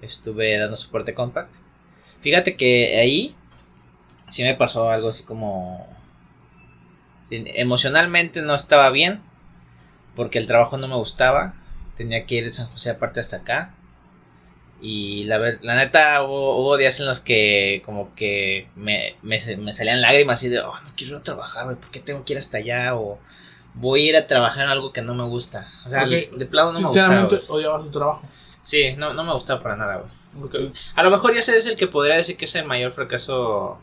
estuve 0.00 0.58
dando 0.58 0.76
soporte 0.76 1.14
Compact. 1.14 1.52
Fíjate 2.20 2.56
que 2.56 2.98
ahí 3.00 3.34
sí 4.28 4.44
me 4.44 4.54
pasó 4.54 4.90
algo 4.90 5.08
así 5.08 5.24
como... 5.24 5.88
emocionalmente 7.30 8.42
no 8.42 8.54
estaba 8.54 8.90
bien 8.90 9.20
porque 10.14 10.38
el 10.38 10.46
trabajo 10.46 10.78
no 10.78 10.88
me 10.88 10.96
gustaba. 10.96 11.54
Tenía 11.96 12.26
que 12.26 12.36
ir 12.36 12.44
de 12.44 12.50
San 12.50 12.68
José 12.68 12.90
aparte 12.90 13.20
hasta 13.20 13.38
acá. 13.38 13.74
Y 14.80 15.24
la, 15.24 15.38
la 15.38 15.76
neta 15.76 16.22
hubo, 16.24 16.56
hubo 16.56 16.76
días 16.76 16.98
en 16.98 17.06
los 17.06 17.20
que 17.20 17.82
como 17.84 18.14
que 18.16 18.68
me, 18.74 19.14
me, 19.22 19.40
salían 19.72 20.00
lágrimas 20.00 20.42
y 20.42 20.48
de, 20.48 20.60
oh, 20.60 20.74
no 20.74 20.90
quiero 20.96 21.22
trabajar, 21.22 21.64
güey, 21.64 21.76
¿por 21.76 21.90
qué 21.92 22.00
tengo 22.00 22.24
que 22.24 22.32
ir 22.32 22.38
hasta 22.40 22.58
allá? 22.58 22.94
Voy 23.74 24.06
a 24.06 24.08
ir 24.10 24.16
a 24.16 24.26
trabajar 24.26 24.64
en 24.66 24.70
algo 24.70 24.92
que 24.92 25.02
no 25.02 25.14
me 25.14 25.24
gusta. 25.24 25.68
O 25.86 25.88
sea, 25.90 26.04
de, 26.04 26.30
de 26.36 26.46
plano 26.46 26.72
no 26.72 26.78
me 26.80 26.84
gustaba. 26.86 27.08
Sinceramente, 27.08 27.36
güey. 27.46 27.58
odiabas 27.60 27.84
tu 27.84 27.90
trabajo. 27.90 28.22
Sí, 28.62 28.94
no, 28.96 29.12
no 29.14 29.24
me 29.24 29.32
gustaba 29.32 29.62
para 29.62 29.76
nada, 29.76 30.04
güey. 30.34 30.72
A 30.94 31.02
lo 31.02 31.10
mejor 31.10 31.34
ya 31.34 31.40
ese 31.40 31.56
es 31.58 31.66
el 31.66 31.76
que 31.76 31.88
podría 31.88 32.16
decir 32.16 32.36
que 32.36 32.46
es 32.46 32.54
el 32.54 32.64
mayor 32.64 32.92
fracaso 32.92 33.78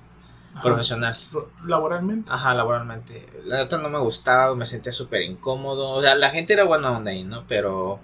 ajá, 0.53 0.61
profesional. 0.63 1.17
pro- 1.31 1.51
Laboralmente. 1.65 2.31
Ajá, 2.31 2.55
laboralmente. 2.55 3.27
La 3.45 3.57
neta 3.57 3.77
no 3.77 3.89
me 3.89 3.99
gustaba, 3.99 4.55
me 4.55 4.65
sentía 4.65 4.91
súper 4.93 5.21
incómodo. 5.23 5.89
O 5.91 6.01
sea, 6.01 6.15
la 6.15 6.31
gente 6.31 6.53
era 6.53 6.63
buena 6.63 6.91
onda 6.91 7.11
ahí, 7.11 7.23
¿no? 7.23 7.45
Pero 7.47 7.99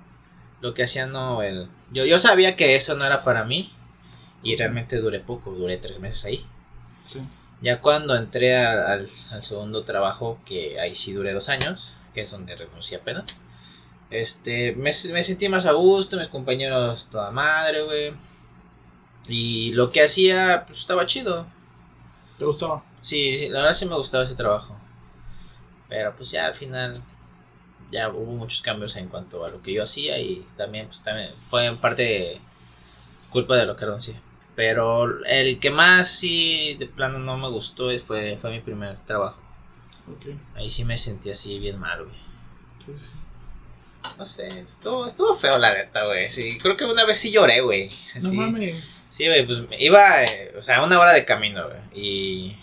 lo 0.61 0.73
que 0.73 0.83
hacían 0.83 1.11
no... 1.11 1.41
El... 1.41 1.67
Yo, 1.91 2.05
yo 2.05 2.19
sabía 2.19 2.55
que 2.55 2.75
eso 2.75 2.95
no 2.95 3.05
era 3.05 3.23
para 3.23 3.45
mí. 3.45 3.71
Y 4.43 4.55
realmente 4.57 4.99
duré 4.99 5.19
poco, 5.21 5.51
duré 5.51 5.77
tres 5.77 5.99
meses 5.99 6.23
ahí. 6.25 6.45
Sí. 7.07 7.19
Ya 7.65 7.81
cuando 7.81 8.15
entré 8.15 8.55
a- 8.57 8.93
al, 8.93 9.09
al 9.31 9.43
segundo 9.45 9.83
trabajo, 9.83 10.39
que 10.45 10.79
ahí 10.79 10.95
sí 10.95 11.11
duré 11.13 11.33
dos 11.33 11.49
años, 11.49 11.91
que 12.13 12.21
es 12.21 12.31
donde 12.31 12.55
renuncié 12.55 12.97
apenas. 12.99 13.25
Este, 14.11 14.73
me, 14.75 14.91
me 15.13 15.23
sentí 15.23 15.49
más 15.49 15.65
a 15.67 15.73
gusto, 15.73 16.17
mis 16.17 16.29
compañeros 16.29 17.09
toda 17.11 17.31
madre, 17.31 17.83
güey. 17.83 18.13
Y 19.27 19.71
lo 19.73 19.91
que 19.91 20.03
hacía, 20.03 20.63
pues 20.65 20.79
estaba 20.79 21.05
chido. 21.05 21.45
¿Te 22.39 22.45
gustaba? 22.45 22.83
Sí, 23.01 23.37
sí, 23.37 23.49
la 23.49 23.61
verdad 23.61 23.75
sí 23.75 23.85
me 23.87 23.95
gustaba 23.95 24.23
ese 24.25 24.35
trabajo. 24.35 24.75
Pero 25.89 26.15
pues 26.15 26.31
ya 26.31 26.45
al 26.47 26.55
final 26.55 27.01
ya 27.91 28.09
hubo 28.09 28.33
muchos 28.33 28.61
cambios 28.61 28.95
en 28.97 29.09
cuanto 29.09 29.45
a 29.45 29.49
lo 29.51 29.61
que 29.61 29.73
yo 29.73 29.83
hacía 29.83 30.19
y 30.19 30.45
también 30.57 30.87
pues 30.87 31.03
también 31.03 31.33
fue 31.49 31.65
en 31.67 31.77
parte 31.77 32.41
culpa 33.31 33.57
de 33.57 33.67
lo 33.67 33.75
que 33.77 33.85
renuncié. 33.85 34.21
Pero 34.55 35.23
el 35.25 35.59
que 35.59 35.69
más 35.69 36.07
sí 36.09 36.75
de 36.79 36.85
plano 36.87 37.19
no 37.19 37.37
me 37.37 37.49
gustó 37.49 37.89
fue, 38.05 38.37
fue 38.37 38.51
mi 38.51 38.61
primer 38.61 38.97
trabajo. 39.05 39.39
Ahí 40.55 40.69
sí 40.69 40.85
me 40.85 40.97
sentí 40.97 41.29
así 41.31 41.59
bien 41.59 41.79
mal, 41.79 42.05
güey. 42.05 42.15
No 44.17 44.23
sé, 44.25 44.47
estuvo, 44.47 45.05
estuvo 45.05 45.35
feo 45.35 45.57
la 45.57 45.73
neta, 45.73 46.05
güey. 46.05 46.29
Sí, 46.29 46.57
creo 46.59 46.77
que 46.77 46.85
una 46.85 47.05
vez 47.05 47.17
sí 47.17 47.31
lloré, 47.31 47.61
güey. 47.61 47.89
No 48.15 48.21
Sí. 48.29 48.37
mames. 48.37 48.83
Sí, 49.09 49.25
güey, 49.27 49.45
pues 49.45 49.63
iba, 49.79 50.23
eh, 50.23 50.53
o 50.57 50.61
sea, 50.61 50.83
una 50.83 50.99
hora 50.99 51.13
de 51.13 51.25
camino, 51.25 51.67
güey. 51.67 51.79
Y 51.93 52.57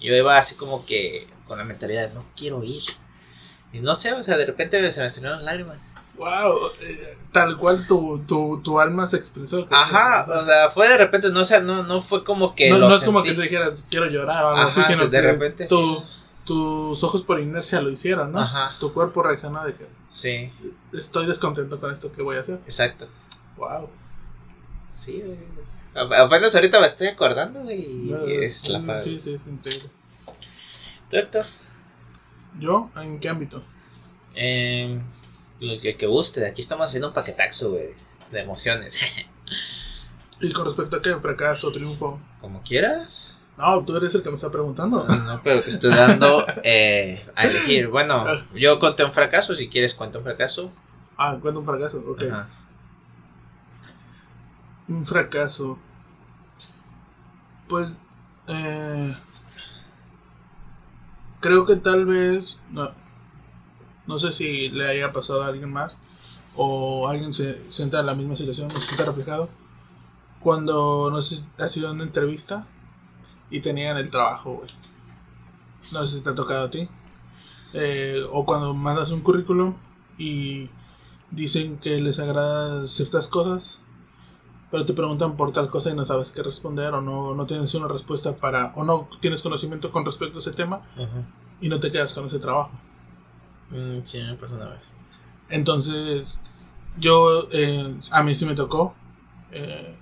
yo 0.00 0.14
iba 0.14 0.36
así 0.38 0.54
como 0.56 0.84
que 0.86 1.26
con 1.46 1.58
la 1.58 1.64
mentalidad 1.64 2.08
de 2.08 2.14
no 2.14 2.24
quiero 2.36 2.62
ir. 2.64 2.82
Y 3.72 3.80
no 3.80 3.94
sé, 3.94 4.12
o 4.12 4.22
sea, 4.22 4.36
de 4.36 4.46
repente 4.46 4.90
se 4.90 5.00
me 5.00 5.06
estrenaron 5.06 5.44
lágrimas. 5.44 5.76
Wow. 6.18 6.58
eh, 6.80 7.16
tal 7.32 7.56
cual 7.56 7.86
tu, 7.86 8.18
tu, 8.26 8.60
tu 8.62 8.80
alma 8.80 9.06
se 9.06 9.16
expresó. 9.16 9.66
Ajá, 9.70 10.24
o 10.42 10.44
sea, 10.44 10.70
fue 10.70 10.88
de 10.88 10.96
repente, 10.98 11.30
no, 11.30 11.40
o 11.40 11.44
sea, 11.44 11.60
no, 11.60 11.84
no 11.84 12.00
fue 12.02 12.24
como 12.24 12.54
que. 12.54 12.68
no, 12.70 12.78
lo 12.78 12.88
no 12.88 12.94
es 12.96 13.04
como 13.04 13.22
que 13.22 13.32
tú 13.32 13.40
dijeras, 13.42 13.86
quiero 13.88 14.06
llorar 14.06 14.44
o 14.44 14.48
algo 14.48 14.60
Ajá, 14.62 14.82
así, 14.82 14.92
sino 14.92 15.04
de 15.08 15.10
que 15.20 15.20
repente 15.26 15.66
tu- 15.66 15.76
sí. 15.96 16.02
tus 16.44 17.04
ojos 17.04 17.22
por 17.22 17.38
inercia 17.40 17.80
lo 17.80 17.90
hicieron, 17.90 18.32
¿no? 18.32 18.40
Ajá. 18.40 18.76
Tu 18.80 18.92
cuerpo 18.92 19.22
reaccionó 19.22 19.64
de 19.64 19.74
que 19.74 19.86
Sí, 20.08 20.50
estoy 20.92 21.26
descontento 21.26 21.78
con 21.80 21.92
esto 21.92 22.10
que 22.12 22.22
voy 22.22 22.36
a 22.36 22.40
hacer. 22.40 22.60
exacto. 22.64 23.06
Wow. 23.56 23.88
Sí, 24.90 25.22
güey. 25.24 25.38
A- 25.94 26.22
Apenas 26.22 26.54
ahorita 26.54 26.80
me 26.80 26.86
estoy 26.86 27.06
acordando, 27.08 27.60
güey. 27.60 28.08
y 28.08 28.32
es 28.42 28.68
la 28.68 28.80
padre. 28.80 29.00
Sí, 29.02 29.18
sí, 29.18 29.34
es 29.34 29.46
increíble. 29.46 29.90
¿Tú, 31.10 31.16
Héctor? 31.16 31.44
¿Yo? 32.58 32.90
¿En 32.96 33.20
qué 33.20 33.28
ámbito? 33.28 33.62
Eh, 34.34 34.98
lo 35.60 35.78
que, 35.78 35.96
que 35.96 36.06
guste, 36.06 36.46
aquí 36.46 36.60
estamos 36.60 36.86
haciendo 36.86 37.08
un 37.08 37.14
paquetaxo, 37.14 37.70
güey, 37.70 37.94
de 38.30 38.40
emociones. 38.40 38.98
Y 40.40 40.52
con 40.52 40.66
respecto 40.66 40.96
a 40.96 41.02
qué, 41.02 41.14
fracaso, 41.16 41.72
triunfo. 41.72 42.20
Como 42.40 42.62
quieras. 42.62 43.36
No, 43.56 43.84
tú 43.84 43.96
eres 43.96 44.14
el 44.14 44.22
que 44.22 44.28
me 44.28 44.36
está 44.36 44.50
preguntando. 44.50 45.04
No, 45.04 45.40
pero 45.42 45.60
te 45.60 45.70
estoy 45.70 45.90
dando 45.90 46.44
eh, 46.62 47.26
a 47.34 47.44
elegir. 47.44 47.88
Bueno, 47.88 48.24
yo 48.54 48.78
conté 48.78 49.04
un 49.04 49.12
fracaso, 49.12 49.54
si 49.54 49.68
quieres 49.68 49.94
cuenta 49.94 50.18
un 50.18 50.24
fracaso. 50.24 50.72
Ah, 51.16 51.38
cuenta 51.42 51.58
un 51.58 51.66
fracaso, 51.66 52.04
ok. 52.06 52.22
Ajá. 52.30 52.48
Un 54.86 55.04
fracaso. 55.04 55.76
Pues, 57.68 58.02
eh, 58.46 59.16
creo 61.40 61.66
que 61.66 61.76
tal 61.76 62.06
vez, 62.06 62.60
no, 62.70 62.94
no 64.08 64.18
sé 64.18 64.32
si 64.32 64.70
le 64.70 64.88
haya 64.88 65.12
pasado 65.12 65.42
a 65.42 65.48
alguien 65.48 65.70
más 65.70 65.98
o 66.56 67.06
alguien 67.06 67.32
se 67.32 67.70
sienta 67.70 68.00
en 68.00 68.06
la 68.06 68.14
misma 68.14 68.34
situación, 68.34 68.70
se 68.70 68.80
sienta 68.80 69.04
reflejado. 69.04 69.48
Cuando, 70.40 71.10
no 71.10 71.22
sé 71.22 71.36
si 71.36 71.46
ha 71.58 71.68
sido 71.68 71.92
una 71.92 72.04
entrevista 72.04 72.66
y 73.50 73.60
tenían 73.60 73.96
el 73.98 74.10
trabajo, 74.10 74.56
güey. 74.56 74.70
No 75.92 76.06
sé 76.06 76.08
si 76.08 76.22
te 76.22 76.30
ha 76.30 76.34
tocado 76.34 76.64
a 76.64 76.70
ti. 76.70 76.88
Eh, 77.74 78.22
o 78.32 78.46
cuando 78.46 78.74
mandas 78.74 79.10
un 79.10 79.20
currículum 79.20 79.74
y 80.16 80.70
dicen 81.30 81.78
que 81.78 82.00
les 82.00 82.18
agrada 82.18 82.86
ciertas 82.86 83.28
cosas, 83.28 83.78
pero 84.70 84.86
te 84.86 84.94
preguntan 84.94 85.36
por 85.36 85.52
tal 85.52 85.68
cosa 85.68 85.90
y 85.90 85.94
no 85.94 86.04
sabes 86.04 86.32
qué 86.32 86.42
responder 86.42 86.94
o 86.94 87.02
no, 87.02 87.34
no 87.34 87.46
tienes 87.46 87.74
una 87.74 87.88
respuesta 87.88 88.36
para 88.36 88.72
o 88.74 88.84
no 88.84 89.08
tienes 89.20 89.42
conocimiento 89.42 89.92
con 89.92 90.04
respecto 90.06 90.38
a 90.38 90.40
ese 90.40 90.52
tema 90.52 90.82
Ajá. 90.96 91.26
y 91.60 91.68
no 91.68 91.78
te 91.78 91.92
quedas 91.92 92.14
con 92.14 92.26
ese 92.26 92.38
trabajo. 92.38 92.72
Mm, 93.70 94.02
sí, 94.02 94.22
me 94.22 94.34
pasó 94.34 94.54
una 94.56 94.66
vez. 94.68 94.82
Entonces, 95.50 96.40
yo, 96.98 97.48
eh, 97.52 97.96
a 98.12 98.22
mí 98.22 98.34
sí 98.34 98.46
me 98.46 98.54
tocó. 98.54 98.94
eh, 99.52 99.96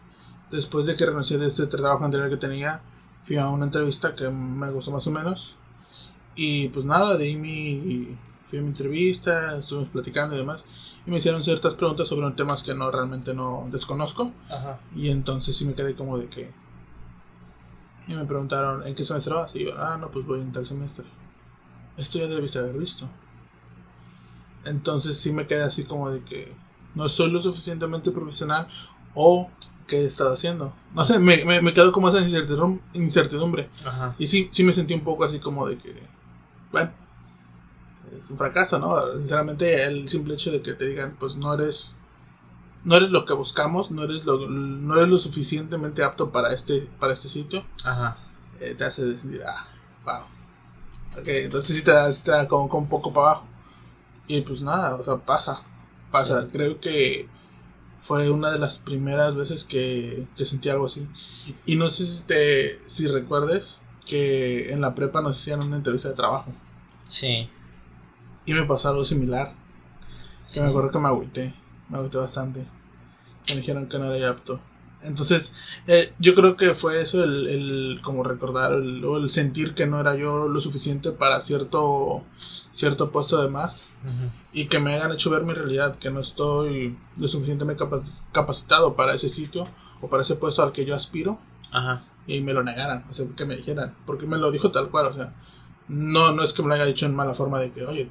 después 0.51 0.87
de 0.87 0.95
que 0.97 1.07
renuncié 1.07 1.39
de 1.39 1.47
este 1.49 1.67
trabajo 1.67 2.05
anterior 2.05 2.29
que 2.31 2.37
tenía, 2.37 2.83
fui 3.23 3.37
a 3.37 3.49
una 3.49 3.65
entrevista 3.67 4.15
que 4.15 4.29
me 4.31 4.71
gustó 4.73 4.91
más 4.93 5.07
o 5.07 5.11
menos. 5.11 5.57
Y 6.37 6.69
pues 6.71 6.85
nada, 6.87 7.17
de 7.17 7.25
ahí 7.27 7.37
mi, 7.37 8.17
fui 8.47 8.59
a 8.59 8.63
mi 8.63 8.69
entrevista, 8.69 9.59
estuvimos 9.59 9.91
platicando 9.91 10.35
y 10.35 10.39
demás. 10.39 10.99
Y 11.07 11.11
me 11.11 11.17
hicieron 11.19 11.43
ciertas 11.43 11.75
preguntas 11.75 12.09
sobre 12.09 12.31
temas 12.33 12.63
que 12.63 12.75
no 12.75 12.91
realmente 12.91 13.35
no 13.35 13.69
desconozco. 13.73 14.33
Ajá. 14.51 14.81
Y 14.95 15.11
entonces 15.11 15.57
sí 15.57 15.65
me 15.65 15.75
quedé 15.75 15.95
como 15.97 16.19
de 16.19 16.29
que. 16.29 16.53
Y 18.09 18.15
me 18.15 18.25
preguntaron, 18.25 18.87
¿en 18.87 18.95
qué 18.95 19.05
semestre 19.05 19.35
vas? 19.35 19.55
Y 19.55 19.65
yo, 19.65 19.79
ah, 19.79 19.97
no, 19.99 20.11
pues 20.11 20.25
voy 20.27 20.41
en 20.41 20.53
tal 20.53 20.67
semestre. 20.67 21.05
Esto 21.97 22.19
ya 22.19 22.27
debiste 22.29 22.59
haber 22.59 22.79
visto. 22.79 23.09
Entonces 24.67 25.19
sí 25.19 25.33
me 25.33 25.47
quedé 25.47 25.63
así 25.63 25.85
como 25.85 26.11
de 26.11 26.23
que 26.25 26.55
no 26.95 27.09
soy 27.09 27.31
lo 27.31 27.41
suficientemente 27.41 28.11
profesional 28.11 28.69
o 29.15 29.51
qué 29.87 30.01
he 30.03 30.05
estado 30.07 30.33
haciendo. 30.33 30.75
No 30.95 31.05
sé, 31.05 31.19
me, 31.19 31.45
me, 31.45 31.61
me 31.61 31.73
quedo 31.73 31.93
como 31.93 32.09
esa 32.09 32.21
incertidumbre, 32.21 32.83
incertidumbre. 32.95 33.71
Ajá. 33.85 34.15
Y 34.19 34.27
sí, 34.27 34.49
sí 34.51 34.65
me 34.65 34.73
sentí 34.73 34.95
un 34.95 35.05
poco 35.05 35.25
así 35.25 35.39
como 35.39 35.69
de 35.69 35.79
que, 35.79 35.95
bueno, 36.73 36.91
es 38.17 38.31
un 38.31 38.39
fracaso, 38.39 38.79
¿no? 38.79 38.97
Sinceramente, 39.19 39.85
el 39.85 40.09
simple 40.09 40.35
hecho 40.35 40.51
de 40.51 40.63
que 40.63 40.75
te 40.75 40.87
digan, 40.89 41.17
pues 41.19 41.37
no 41.37 41.55
eres, 41.55 41.99
no 42.85 42.97
eres 42.97 43.11
lo 43.11 43.25
que 43.25 43.35
buscamos, 43.35 43.91
no 43.91 44.05
eres 44.05 44.25
lo, 44.25 44.49
no 44.49 44.97
eres 44.97 45.09
lo 45.09 45.19
suficientemente 45.19 46.03
apto 46.03 46.31
para 46.31 46.53
este, 46.53 46.89
para 46.99 47.13
este 47.13 47.29
sitio, 47.29 47.65
Ajá. 47.85 48.17
eh, 48.61 48.75
te 48.77 48.85
hace 48.85 49.05
decidir, 49.05 49.43
ah, 49.45 49.67
wow. 50.05 51.21
Ok, 51.21 51.29
entonces 51.29 51.77
sí 51.77 51.83
te 51.83 51.93
te 52.25 52.31
da 52.31 52.49
como, 52.49 52.69
como 52.69 52.83
un 52.85 52.89
poco 52.89 53.13
para 53.13 53.31
abajo. 53.31 53.49
Y 54.29 54.41
pues 54.43 54.63
nada, 54.63 54.95
o 54.97 55.05
sea, 55.05 55.17
pasa, 55.25 55.63
pasa. 56.11 56.43
Sí. 56.43 56.49
Creo 56.53 56.81
que 56.81 57.29
fue 58.01 58.31
una 58.31 58.51
de 58.51 58.59
las 58.59 58.79
primeras 58.79 59.35
veces 59.35 59.65
que, 59.65 60.27
que 60.37 60.45
sentí 60.45 60.69
algo 60.69 60.87
así. 60.87 61.09
Y 61.65 61.77
no 61.77 61.91
sé 61.91 62.07
si 62.07 62.23
te 62.23 62.81
si 62.87 63.09
recuerdes 63.09 63.81
que 64.05 64.73
en 64.73 64.81
la 64.81 64.95
prepa 64.95 65.21
nos 65.21 65.39
hacían 65.39 65.65
una 65.65 65.77
entrevista 65.77 66.09
de 66.09 66.15
trabajo. 66.15 66.53
Sí. 67.07 67.51
Y 68.45 68.53
me 68.55 68.65
pasó 68.65 68.91
algo 68.91 69.05
similar. 69.05 69.55
Que 70.45 70.53
sí. 70.53 70.61
me 70.61 70.69
acuerdo 70.69 70.91
que 70.91 70.99
me 70.99 71.09
agüité. 71.09 71.55
Me 71.89 71.99
agüité 71.99 72.19
bastante. 72.19 72.67
Me 73.49 73.57
dijeron 73.57 73.89
que 73.89 73.99
no 73.99 74.13
era 74.13 74.31
apto. 74.31 74.61
Entonces, 75.07 75.55
eh, 75.87 76.13
yo 76.19 76.35
creo 76.35 76.57
que 76.57 76.75
fue 76.75 77.01
eso 77.01 77.23
el, 77.23 77.47
el 77.47 78.01
como 78.03 78.23
recordar 78.25 78.73
el, 78.73 79.05
o 79.05 79.17
el 79.19 79.31
sentir 79.31 79.75
que 79.75 79.87
no 79.87 80.01
era 80.01 80.17
yo 80.17 80.49
lo 80.49 80.61
suficiente 80.61 81.13
para 81.13 81.41
cierto 81.41 82.25
cierto 82.71 83.11
puesto 83.11 83.41
de 83.43 83.49
más 83.49 83.89
Ujú. 84.03 84.31
y 84.53 84.67
que 84.67 84.79
me 84.79 84.95
hayan 84.95 85.13
hecho 85.13 85.31
ver 85.31 85.45
mi 85.45 85.55
realidad, 85.55 85.95
que 85.97 86.11
no 86.11 86.21
estoy 86.21 86.99
lo 87.17 87.29
suficientemente 87.29 87.85
capa- 87.85 88.03
capacitado 88.33 88.97
para 88.97 89.15
ese 89.15 89.29
sitio 89.29 89.65
o 90.01 90.09
para 90.09 90.23
ese 90.23 90.35
puesto 90.37 90.63
al 90.63 90.73
que 90.73 90.85
yo 90.85 90.95
aspiro 90.95 91.39
Ajá. 91.73 92.05
y 92.27 92.41
me 92.41 92.53
lo 92.53 92.63
negaran, 92.63 93.05
o 93.09 93.13
sea, 93.13 93.27
que 93.37 93.45
me 93.47 93.57
dijeran, 93.57 93.95
porque 94.07 94.27
me 94.27 94.37
lo 94.37 94.51
dijo 94.51 94.71
tal 94.73 94.91
cual, 94.91 95.07
o 95.07 95.15
sea, 95.15 95.33
no, 95.89 96.33
no 96.33 96.43
es 96.43 96.53
que 96.53 96.63
me 96.63 96.69
lo 96.69 96.75
haya 96.75 96.85
dicho 96.85 97.07
en 97.07 97.15
mala 97.15 97.35
forma 97.35 97.61
de 97.61 97.71
que, 97.71 97.85
oye, 97.87 98.11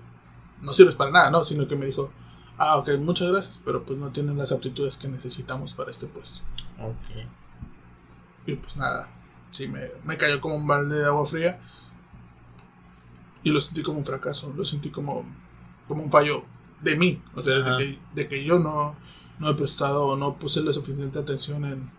no 0.61 0.73
sirves 0.73 0.95
para 0.95 1.11
nada, 1.11 1.29
no, 1.29 1.43
sino 1.43 1.67
que 1.67 1.75
me 1.75 1.85
dijo, 1.85 2.09
ah, 2.57 2.77
ok, 2.77 2.91
muchas 2.99 3.29
gracias, 3.29 3.61
pero 3.65 3.83
pues 3.83 3.99
no 3.99 4.09
tienen 4.09 4.37
las 4.37 4.51
aptitudes 4.53 4.97
que 4.97 5.09
necesitamos 5.09 5.73
para 5.73 5.91
este 5.91 6.07
puesto. 6.07 6.43
Ok. 6.79 7.27
Y 8.47 8.55
pues 8.55 8.75
nada, 8.75 9.07
sí, 9.51 9.67
me, 9.67 9.89
me 10.03 10.17
cayó 10.17 10.39
como 10.41 10.55
un 10.55 10.67
balde 10.67 10.99
de 10.99 11.05
agua 11.05 11.25
fría. 11.25 11.59
Y 13.43 13.51
lo 13.51 13.59
sentí 13.59 13.83
como 13.83 13.99
un 13.99 14.05
fracaso, 14.05 14.53
lo 14.55 14.65
sentí 14.65 14.89
como, 14.89 15.25
como 15.87 16.03
un 16.03 16.11
fallo 16.11 16.43
de 16.81 16.95
mí, 16.95 17.21
o 17.35 17.41
sea, 17.41 17.59
de 17.59 17.77
que, 17.77 17.99
de 18.13 18.27
que 18.27 18.43
yo 18.43 18.59
no, 18.59 18.95
no 19.39 19.49
he 19.49 19.55
prestado 19.55 20.05
o 20.05 20.17
no 20.17 20.37
puse 20.37 20.61
la 20.61 20.73
suficiente 20.73 21.19
atención 21.19 21.65
en 21.65 21.91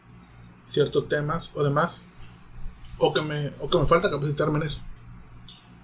ciertos 0.64 1.09
temas 1.09 1.52
o 1.54 1.62
demás, 1.62 2.02
o 2.99 3.12
que 3.12 3.23
me, 3.23 3.52
o 3.61 3.71
que 3.71 3.78
me 3.78 3.87
falta 3.87 4.11
capacitarme 4.11 4.59
en 4.59 4.64
eso, 4.64 4.80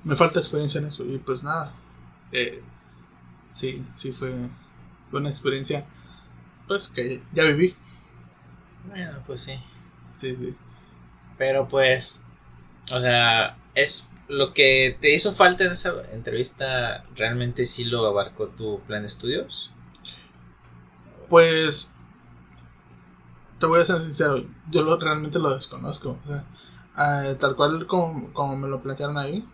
me 0.04 0.16
falta 0.16 0.40
experiencia 0.40 0.80
en 0.80 0.86
eso. 0.86 1.04
Y 1.04 1.18
pues 1.18 1.42
nada, 1.42 1.74
eh, 2.32 2.62
sí, 3.50 3.84
sí 3.92 4.12
fue, 4.12 4.34
fue 5.10 5.20
una 5.20 5.28
experiencia 5.28 5.86
pues 6.66 6.88
que 6.88 7.22
ya 7.32 7.44
viví, 7.44 7.74
Bueno, 8.86 9.22
pues 9.26 9.42
sí. 9.42 9.54
sí, 10.16 10.36
sí. 10.36 10.54
Pero 11.38 11.68
pues, 11.68 12.22
o 12.92 13.00
sea, 13.00 13.56
es 13.74 14.08
lo 14.28 14.52
que 14.52 14.96
te 15.00 15.14
hizo 15.14 15.32
falta 15.32 15.64
en 15.64 15.72
esa 15.72 15.92
entrevista, 16.12 17.04
¿realmente 17.16 17.64
sí 17.64 17.84
lo 17.84 18.06
abarcó 18.06 18.48
tu 18.48 18.80
plan 18.80 19.02
de 19.02 19.08
estudios? 19.08 19.72
Pues 21.28 21.92
te 23.58 23.66
voy 23.66 23.80
a 23.80 23.84
ser 23.84 24.00
sincero, 24.00 24.44
yo 24.70 24.82
lo, 24.82 24.98
realmente 24.98 25.38
lo 25.38 25.54
desconozco. 25.54 26.18
O 26.24 26.28
sea, 26.28 26.44
ah, 26.96 27.34
tal 27.38 27.56
cual 27.56 27.86
como, 27.86 28.32
como 28.32 28.56
me 28.56 28.68
lo 28.68 28.82
plantearon 28.82 29.18
ahí, 29.18 29.46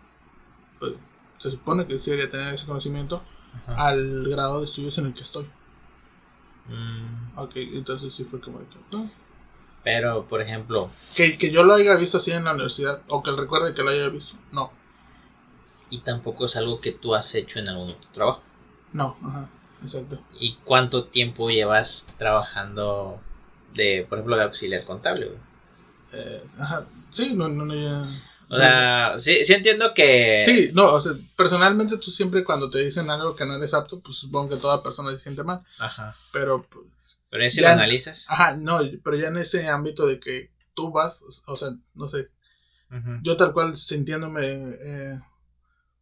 pues 0.79 0.93
se 1.37 1.51
supone 1.51 1.85
que 1.87 1.97
sí 1.97 2.11
debería 2.11 2.31
tener 2.31 2.53
ese 2.53 2.65
conocimiento 2.65 3.21
Ajá. 3.63 3.87
al 3.87 4.27
grado 4.29 4.59
de 4.59 4.65
estudios 4.65 4.97
en 4.97 5.07
el 5.07 5.13
que 5.13 5.23
estoy. 5.23 5.47
Mm, 6.69 7.37
Ok, 7.37 7.53
entonces 7.57 8.13
sí 8.13 8.23
fue 8.23 8.39
como 8.39 8.59
de 8.59 8.67
que, 8.67 8.77
no. 8.91 9.09
pero, 9.83 10.27
por 10.27 10.41
ejemplo, 10.41 10.89
que, 11.15 11.37
que 11.37 11.51
yo 11.51 11.63
lo 11.63 11.73
haya 11.73 11.95
visto 11.95 12.17
así 12.17 12.31
en 12.31 12.43
la 12.45 12.53
universidad 12.53 13.01
o 13.07 13.23
que 13.23 13.31
recuerde 13.31 13.73
que 13.73 13.83
lo 13.83 13.89
haya 13.89 14.09
visto. 14.09 14.37
No, 14.51 14.71
y 15.89 15.99
tampoco 15.99 16.45
es 16.45 16.55
algo 16.55 16.79
que 16.81 16.91
tú 16.91 17.15
has 17.15 17.33
hecho 17.35 17.59
en 17.59 17.69
algún 17.69 17.89
otro 17.89 18.09
trabajo. 18.11 18.41
no, 18.93 19.15
ajá, 19.23 19.49
exacto. 19.81 20.19
¿Y 20.39 20.55
cuánto 20.63 21.05
tiempo 21.07 21.49
llevas 21.49 22.07
trabajando 22.17 23.21
de, 23.73 24.05
por 24.09 24.17
ejemplo, 24.19 24.37
de 24.37 24.43
auxiliar 24.43 24.85
contable? 24.85 25.27
güey? 25.27 25.39
Eh, 26.13 26.43
ajá, 26.59 26.87
sí, 27.09 27.33
no, 27.35 27.47
no, 27.49 27.65
no, 27.65 27.75
ya. 27.75 28.03
O 28.51 28.57
sea, 28.57 29.15
sí, 29.19 29.43
sí 29.43 29.53
entiendo 29.53 29.93
que... 29.93 30.41
Sí, 30.43 30.71
no, 30.73 30.85
o 30.93 30.99
sea, 31.01 31.11
personalmente 31.35 31.97
tú 31.97 32.09
siempre 32.11 32.43
cuando 32.43 32.69
te 32.69 32.79
dicen 32.83 33.09
algo 33.09 33.35
que 33.35 33.45
no 33.45 33.55
eres 33.55 33.73
apto, 33.73 33.99
pues 34.01 34.17
supongo 34.17 34.49
que 34.49 34.57
toda 34.61 34.81
persona 34.81 35.11
se 35.11 35.19
siente 35.19 35.43
mal. 35.43 35.61
Ajá. 35.77 36.15
Pero, 36.33 36.63
pues, 36.69 37.19
Pero 37.29 37.43
ya 37.43 37.49
si 37.51 37.61
lo 37.61 37.67
analizas. 37.67 38.25
ajá, 38.29 38.57
no, 38.57 38.79
pero 39.03 39.17
ya 39.17 39.27
en 39.27 39.37
ese 39.37 39.67
ámbito 39.67 40.07
de 40.07 40.19
que 40.19 40.51
tú 40.73 40.91
vas, 40.91 41.23
o 41.45 41.55
sea, 41.55 41.69
no 41.93 42.07
sé, 42.07 42.29
yo 43.21 43.37
tal 43.37 43.53
cual 43.53 43.77
sintiéndome, 43.77 44.41
eh, 44.81 45.19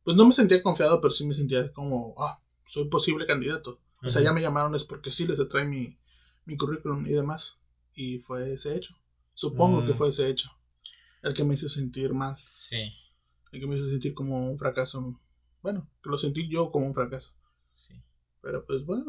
pues 0.05 0.15
no 0.15 0.25
me 0.25 0.33
sentía 0.33 0.63
confiado, 0.63 1.01
pero 1.01 1.11
sí 1.13 1.27
me 1.27 1.35
sentía 1.35 1.69
como, 1.73 2.15
ah, 2.17 2.39
soy 2.65 2.87
posible 2.87 3.25
candidato. 3.25 3.81
O 4.03 4.09
sea, 4.09 4.21
ya 4.21 4.31
me 4.31 4.41
llamaron 4.41 4.73
es 4.75 4.85
porque 4.85 5.11
sí 5.11 5.27
les 5.27 5.39
atrae 5.41 5.65
mi, 5.65 5.97
mi 6.45 6.55
currículum 6.55 7.05
y 7.05 7.11
demás. 7.11 7.57
Y 7.93 8.19
fue 8.19 8.53
ese 8.53 8.75
hecho. 8.77 8.95
Supongo 9.33 9.81
Mm. 9.81 9.87
que 9.87 9.93
fue 9.95 10.09
ese 10.09 10.29
hecho. 10.29 10.49
El 11.27 11.33
que 11.33 11.43
me 11.43 11.53
hizo 11.53 11.69
sentir 11.69 12.13
mal. 12.13 12.37
Sí, 12.51 12.91
El 13.51 13.59
que 13.59 13.67
me 13.67 13.75
hizo 13.75 13.87
sentir 13.89 14.13
como 14.13 14.49
un 14.49 14.57
fracaso. 14.57 15.15
Bueno, 15.61 15.89
que 16.01 16.09
lo 16.09 16.17
sentí 16.17 16.49
yo 16.49 16.71
como 16.71 16.85
un 16.87 16.93
fracaso. 16.93 17.33
sí. 17.75 17.93
Pero 18.41 18.65
pues 18.65 18.85
bueno, 18.85 19.03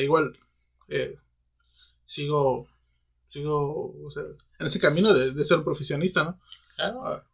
igual 0.00 0.38
eh, 0.88 1.16
sigo, 2.04 2.68
sigo, 3.26 3.94
o 4.06 4.10
sea, 4.10 4.22
en 4.24 4.66
ese 4.66 4.78
camino 4.80 5.12
de, 5.12 5.32
de 5.32 5.44
ser 5.44 5.62
profesionista, 5.64 6.24
¿no? 6.24 6.38
Claro. 6.76 7.24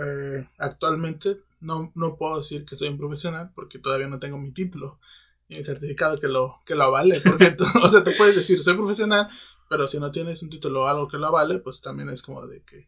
Eh, 0.00 0.44
actualmente 0.58 1.42
no, 1.60 1.90
no 1.96 2.16
puedo 2.16 2.38
decir 2.38 2.64
que 2.64 2.76
soy 2.76 2.88
un 2.88 2.98
profesional 2.98 3.50
porque 3.54 3.80
todavía 3.80 4.06
no 4.06 4.20
tengo 4.20 4.38
mi 4.38 4.52
título 4.52 5.00
y 5.48 5.56
mi 5.56 5.64
certificado 5.64 6.20
que 6.20 6.28
lo, 6.28 6.56
que 6.64 6.76
lo 6.76 6.84
avale. 6.84 7.20
Porque, 7.20 7.50
tú- 7.58 7.64
o 7.82 7.88
sea, 7.88 8.04
tú 8.04 8.12
puedes 8.16 8.36
decir 8.36 8.62
soy 8.62 8.74
profesional, 8.74 9.28
pero 9.68 9.88
si 9.88 9.98
no 9.98 10.12
tienes 10.12 10.42
un 10.42 10.50
título 10.50 10.82
o 10.82 10.86
algo 10.86 11.08
que 11.08 11.16
lo 11.18 11.26
avale, 11.26 11.58
pues 11.58 11.80
también 11.82 12.10
es 12.10 12.22
como 12.22 12.46
de 12.46 12.62
que, 12.62 12.86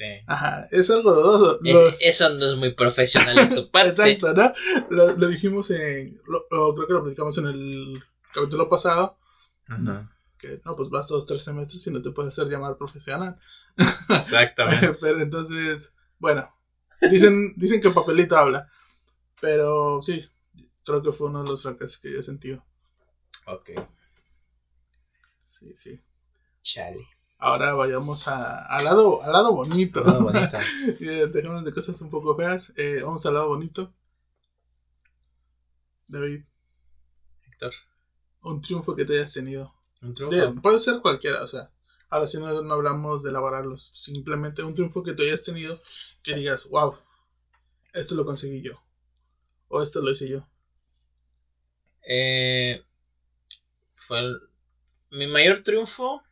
Sí. 0.00 0.06
ajá, 0.26 0.66
es 0.70 0.88
algo 0.90 1.12
dudoso. 1.12 1.60
Es- 1.62 1.96
eso 2.00 2.30
no 2.30 2.46
es 2.46 2.56
muy 2.56 2.72
profesional 2.72 3.36
de 3.36 3.54
tu 3.54 3.70
parte. 3.70 3.90
Exacto, 3.90 4.32
¿no? 4.32 4.50
Lo, 4.88 5.14
lo 5.14 5.28
dijimos 5.28 5.70
en, 5.72 6.18
lo, 6.26 6.46
creo 6.48 6.86
que 6.86 6.92
lo 6.94 7.02
platicamos 7.02 7.36
en 7.36 7.46
el 7.48 8.02
capítulo 8.32 8.66
pasado, 8.66 9.18
Ujú. 9.68 9.92
que 10.38 10.58
no, 10.64 10.74
pues 10.74 10.88
vas 10.88 11.06
dos, 11.08 11.26
tres 11.26 11.42
semestres 11.42 11.86
y 11.86 11.90
no 11.90 12.00
te 12.00 12.12
puedes 12.12 12.32
hacer 12.32 12.50
llamar 12.50 12.78
profesional. 12.78 13.38
Exactamente. 14.08 14.92
pero 15.02 15.20
entonces, 15.20 15.94
bueno, 16.18 16.48
dicen, 17.10 17.52
dicen 17.58 17.82
que 17.82 17.90
papelito 17.90 18.38
habla, 18.38 18.72
pero 19.42 20.00
sí, 20.00 20.26
creo 20.82 21.02
que 21.02 21.12
fue 21.12 21.26
uno 21.28 21.42
de 21.44 21.50
los 21.50 21.62
fracasos 21.62 21.98
que 21.98 22.10
yo 22.10 22.20
he 22.20 22.22
sentido. 22.22 22.64
ok. 23.46 23.70
Sí, 25.46 25.72
sí. 25.74 26.00
Chale. 26.62 27.06
Ahora 27.40 27.72
vayamos 27.74 28.28
a- 28.28 28.66
al 28.66 28.84
lado, 28.84 29.22
al 29.22 29.32
lado 29.32 29.52
bonito. 29.54 30.02
Eh, 31.00 31.26
Dejemos 31.32 31.64
de 31.64 31.72
cosas 31.72 32.00
un 32.02 32.10
poco 32.10 32.36
feas. 32.36 32.72
eh, 32.76 33.00
vamos 33.02 33.24
al 33.26 33.34
lado 33.34 33.48
bonito. 33.48 33.92
David, 36.08 36.42
Héctor. 37.46 37.72
un 38.42 38.60
triunfo 38.60 38.94
que 38.96 39.04
te 39.04 39.14
hayas 39.14 39.32
tenido. 39.32 39.72
Un 40.02 40.10
De- 40.10 40.14
triunfo. 40.14 40.60
puede 40.62 40.80
ser 40.80 41.00
cualquiera, 41.00 41.42
o 41.42 41.46
sea, 41.48 41.70
ahora 42.08 42.26
sí 42.26 42.38
no, 42.38 42.62
no 42.62 42.74
hablamos 42.74 43.22
de 43.22 43.30
elaborarlos, 43.30 43.82
simplemente 43.82 44.62
un 44.62 44.74
triunfo 44.74 45.02
que 45.02 45.12
tú 45.14 45.22
hayas 45.22 45.44
tenido 45.44 45.80
que 46.22 46.34
digas, 46.34 46.68
wow, 46.68 46.96
esto 47.92 48.14
lo 48.16 48.24
conseguí 48.24 48.60
yo, 48.62 48.72
o 49.68 49.82
esto 49.82 50.00
lo 50.02 50.10
hice 50.10 50.28
yo. 50.28 50.46
Eh, 52.08 52.82
fue 53.94 54.18
el- 54.20 54.40
mi 55.12 55.26
mayor 55.28 55.60
triunfo. 55.62 56.22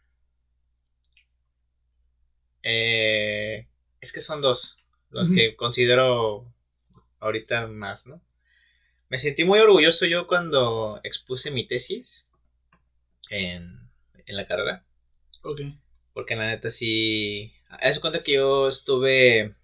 Eh, 2.62 3.67
es 4.00 4.12
que 4.12 4.21
son 4.21 4.43
dos. 4.43 4.79
Los 5.11 5.31
que 5.31 5.57
considero 5.57 6.52
ahorita 7.19 7.67
más, 7.69 8.06
¿no? 8.06 8.23
Me 9.09 9.17
sentí 9.17 9.45
muy 9.45 9.59
orgulloso 9.59 10.04
yo 10.04 10.26
cuando 10.26 11.00
expuse 11.02 11.50
mi 11.50 11.67
tesis 11.67 12.28
en, 13.30 13.91
en 14.26 14.37
la 14.37 14.47
carrera. 14.47 14.85
Ok, 15.43 15.63
Porque 16.13 16.37
la 16.37 16.49
neta 16.49 16.71
sí. 16.71 17.54
Haz 17.69 18.00
cuenta 18.00 18.23
que 18.23 18.32
yo 18.32 18.69
estuve 18.69 19.54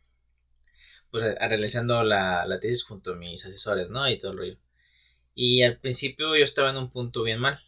pues 1.11 1.35
realizando 1.39 2.03
la, 2.05 2.47
la 2.47 2.59
tesis 2.59 2.85
junto 2.85 3.13
a 3.13 3.17
mis 3.17 3.45
asesores, 3.45 3.91
¿no? 3.91 4.09
Y 4.09 4.19
todo 4.19 4.33
el 4.33 4.39
rollo. 4.39 4.59
Y 5.35 5.63
al 5.63 5.79
principio 5.79 6.37
yo 6.37 6.45
estaba 6.45 6.71
en 6.71 6.77
un 6.77 6.91
punto 6.91 7.23
bien 7.23 7.39
mal. 7.39 7.61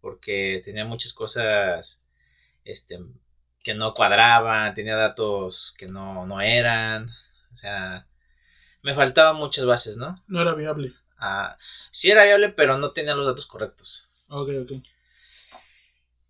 Porque 0.00 0.60
tenía 0.64 0.84
muchas 0.84 1.12
cosas 1.12 2.04
este 2.64 2.98
que 3.62 3.74
no 3.74 3.94
cuadraban, 3.94 4.74
tenía 4.74 4.96
datos 4.96 5.74
que 5.76 5.86
no, 5.86 6.26
no 6.26 6.40
eran. 6.40 7.08
O 7.52 7.54
sea, 7.54 8.06
me 8.82 8.94
faltaban 8.94 9.36
muchas 9.36 9.66
bases, 9.66 9.96
¿no? 9.96 10.16
no 10.28 10.40
era 10.40 10.54
viable. 10.54 10.94
Ah, 11.18 11.58
sí 11.90 12.10
era 12.10 12.24
viable, 12.24 12.50
pero 12.50 12.78
no 12.78 12.92
tenía 12.92 13.14
los 13.14 13.26
datos 13.26 13.46
correctos. 13.46 14.08
Ok, 14.28 14.48
ok. 14.62 14.72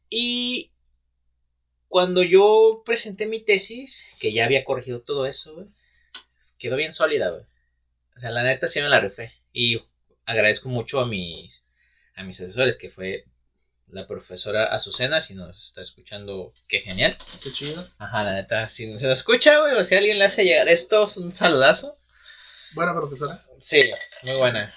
Y 0.09 0.73
cuando 1.87 2.23
yo 2.23 2.83
presenté 2.85 3.27
mi 3.27 3.41
tesis, 3.45 4.07
que 4.19 4.33
ya 4.33 4.45
había 4.45 4.65
corregido 4.65 5.03
todo 5.03 5.27
eso, 5.27 5.55
güey, 5.55 5.69
quedó 6.59 6.77
bien 6.77 6.93
sólida, 6.93 7.31
güey. 7.31 7.45
O 8.17 8.21
sea, 8.21 8.31
la 8.31 8.43
neta 8.43 8.67
sí 8.67 8.81
me 8.81 8.89
la 8.89 9.01
rifé. 9.01 9.33
Y 9.53 9.81
agradezco 10.27 10.69
mucho 10.69 11.01
a 11.01 11.07
mis, 11.07 11.65
a 12.15 12.25
mis 12.25 12.41
asesores, 12.41 12.77
que 12.77 12.91
fue 12.91 13.25
la 13.93 14.07
profesora 14.07 14.65
Azucena, 14.65 15.21
si 15.21 15.35
nos 15.35 15.67
está 15.69 15.83
escuchando, 15.83 16.53
qué 16.69 16.81
genial. 16.81 17.17
Qué 17.43 17.51
chido. 17.51 17.89
Ajá, 17.99 18.23
la 18.23 18.35
neta, 18.35 18.69
si 18.69 18.87
se 18.99 19.07
nos 19.07 19.19
escucha, 19.19 19.59
güey, 19.59 19.75
o 19.75 19.85
si 19.85 19.95
alguien 19.95 20.19
le 20.19 20.25
hace 20.25 20.45
llegar 20.45 20.69
esto, 20.69 21.07
es 21.07 21.17
un 21.17 21.33
saludazo. 21.33 21.97
Buena 22.73 22.95
profesora. 22.95 23.45
Sí, 23.59 23.83
muy 24.23 24.37
buena. 24.37 24.75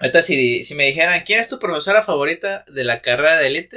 Ahorita 0.00 0.22
si, 0.22 0.64
si 0.64 0.74
me 0.74 0.86
dijeran, 0.86 1.22
¿quién 1.24 1.38
es 1.38 1.48
tu 1.48 1.58
profesora 1.58 2.02
favorita 2.02 2.64
de 2.68 2.84
la 2.84 3.00
carrera 3.00 3.36
de 3.36 3.46
élite 3.46 3.76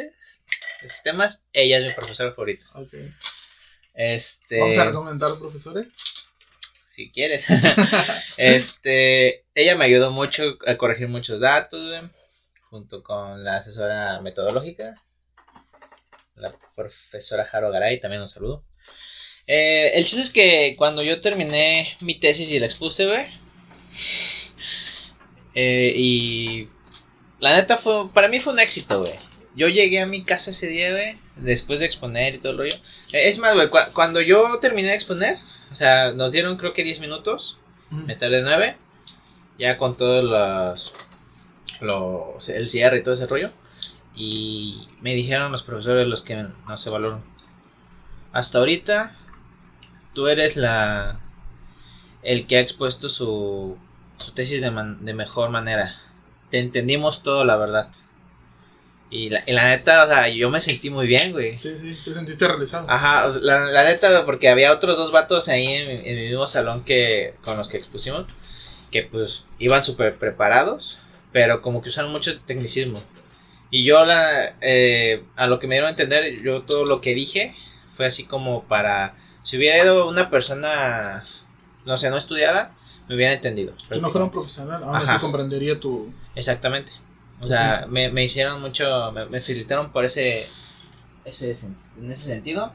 de 0.81 0.89
sistemas? 0.89 1.45
Ella 1.53 1.79
es 1.79 1.85
mi 1.85 1.93
profesora 1.93 2.31
favorita. 2.31 2.65
Ok. 2.73 2.93
Este, 3.93 4.59
Vamos 4.59 4.77
a 4.77 4.85
recomendar 4.85 5.37
profesores. 5.39 5.87
si 6.81 7.11
quieres. 7.11 7.47
este, 8.37 9.45
ella 9.55 9.75
me 9.75 9.85
ayudó 9.85 10.11
mucho 10.11 10.57
a 10.65 10.75
corregir 10.75 11.07
muchos 11.07 11.39
datos, 11.39 11.85
güey, 11.85 12.01
junto 12.69 13.03
con 13.03 13.43
la 13.43 13.57
asesora 13.57 14.21
metodológica, 14.21 15.01
la 16.35 16.53
profesora 16.75 17.45
Jaro 17.45 17.71
Garay, 17.71 17.99
también 17.99 18.21
un 18.21 18.27
saludo. 18.27 18.63
Eh, 19.47 19.91
el 19.95 20.03
chiste 20.05 20.21
es 20.21 20.31
que 20.31 20.75
cuando 20.77 21.01
yo 21.03 21.21
terminé 21.21 21.95
mi 22.01 22.19
tesis 22.19 22.49
y 22.49 22.59
la 22.59 22.65
expuse, 22.65 23.05
güey, 23.05 23.25
eh, 25.55 25.93
y 25.95 26.69
la 27.39 27.55
neta 27.55 27.77
fue, 27.77 28.09
para 28.11 28.27
mí 28.27 28.39
fue 28.39 28.53
un 28.53 28.59
éxito, 28.59 28.99
güey. 28.99 29.13
Yo 29.55 29.67
llegué 29.69 30.01
a 30.01 30.05
mi 30.05 30.23
casa 30.23 30.51
ese 30.51 30.67
día, 30.67 30.91
güey, 30.91 31.17
después 31.37 31.79
de 31.79 31.85
exponer 31.85 32.35
y 32.35 32.37
todo 32.37 32.51
el 32.51 32.57
rollo. 32.59 32.75
Eh, 33.13 33.27
es 33.29 33.39
más, 33.39 33.55
güey, 33.55 33.67
cua- 33.69 33.91
cuando 33.93 34.21
yo 34.21 34.59
terminé 34.59 34.89
de 34.89 34.95
exponer, 34.95 35.35
o 35.71 35.75
sea, 35.75 36.11
nos 36.11 36.31
dieron 36.31 36.57
creo 36.57 36.73
que 36.73 36.83
10 36.83 36.99
minutos, 36.99 37.57
me 37.89 38.15
tardé 38.15 38.41
9, 38.43 38.75
ya 39.57 39.77
con 39.77 39.97
todos 39.97 40.23
los, 40.23 41.06
los, 41.81 42.49
el 42.49 42.67
cierre 42.69 42.97
y 42.99 43.03
todo 43.03 43.13
ese 43.13 43.27
rollo. 43.27 43.51
Y 44.15 44.87
me 45.01 45.13
dijeron 45.13 45.51
los 45.51 45.63
profesores 45.63 46.07
los 46.07 46.21
que 46.23 46.35
no 46.35 46.77
se 46.77 46.89
valoran. 46.89 47.23
Hasta 48.33 48.57
ahorita, 48.59 49.15
tú 50.13 50.27
eres 50.27 50.55
la 50.55 51.19
el 52.23 52.45
que 52.47 52.57
ha 52.57 52.61
expuesto 52.61 53.09
su, 53.09 53.77
su 54.17 54.31
tesis 54.31 54.61
de, 54.61 54.71
man- 54.71 55.05
de 55.05 55.13
mejor 55.13 55.49
manera. 55.49 55.95
Te 56.49 56.59
entendimos 56.59 57.23
todo, 57.23 57.45
la 57.45 57.57
verdad. 57.57 57.89
Y 59.09 59.29
la, 59.29 59.41
y 59.47 59.53
la 59.53 59.65
neta, 59.65 60.03
o 60.03 60.07
sea, 60.07 60.27
yo 60.27 60.49
me 60.49 60.59
sentí 60.59 60.89
muy 60.89 61.07
bien, 61.07 61.31
güey. 61.31 61.57
Sí, 61.59 61.77
sí, 61.77 61.97
te 62.03 62.13
sentiste 62.13 62.45
realizado. 62.45 62.85
Ajá, 62.89 63.29
la, 63.41 63.65
la 63.71 63.85
neta, 63.85 64.09
güey, 64.11 64.25
porque 64.25 64.49
había 64.49 64.73
otros 64.73 64.97
dos 64.97 65.11
vatos 65.11 65.47
ahí 65.47 65.65
en, 65.67 65.89
en 66.05 66.17
el 66.17 66.29
mismo 66.29 66.45
salón 66.45 66.83
que 66.83 67.35
con 67.41 67.55
los 67.55 67.69
que 67.69 67.77
expusimos, 67.77 68.25
que 68.91 69.03
pues 69.03 69.45
iban 69.59 69.83
súper 69.83 70.17
preparados, 70.17 70.99
pero 71.31 71.61
como 71.61 71.81
que 71.81 71.89
usaron 71.89 72.11
mucho 72.11 72.39
tecnicismo. 72.41 73.01
Y 73.69 73.83
yo, 73.83 74.03
la, 74.05 74.55
eh, 74.61 75.25
a 75.35 75.47
lo 75.47 75.59
que 75.59 75.67
me 75.67 75.75
dieron 75.75 75.87
a 75.87 75.91
entender, 75.91 76.41
yo 76.41 76.63
todo 76.63 76.85
lo 76.85 77.01
que 77.01 77.13
dije 77.13 77.55
fue 77.95 78.05
así 78.05 78.23
como 78.23 78.63
para, 78.63 79.15
si 79.43 79.57
hubiera 79.57 79.83
ido 79.83 80.07
una 80.07 80.29
persona, 80.29 81.25
no 81.85 81.97
sé, 81.97 82.09
no 82.09 82.17
estudiada, 82.17 82.75
me 83.07 83.15
hubiera 83.15 83.33
entendido. 83.33 83.73
Si 83.77 83.99
no 83.99 84.09
fuera 84.09 84.25
un 84.25 84.31
profesional, 84.31 84.83
aún 84.83 84.95
así 84.95 85.19
comprendería 85.19 85.79
tu... 85.79 86.13
Exactamente. 86.35 86.91
O 87.39 87.47
sea, 87.47 87.85
me, 87.89 88.09
me 88.09 88.23
hicieron 88.23 88.61
mucho, 88.61 89.11
me, 89.11 89.25
me 89.27 89.41
felicitaron 89.41 89.91
por 89.91 90.05
ese, 90.05 90.47
ese, 91.25 91.51
en 91.97 92.11
ese 92.11 92.25
sentido. 92.25 92.71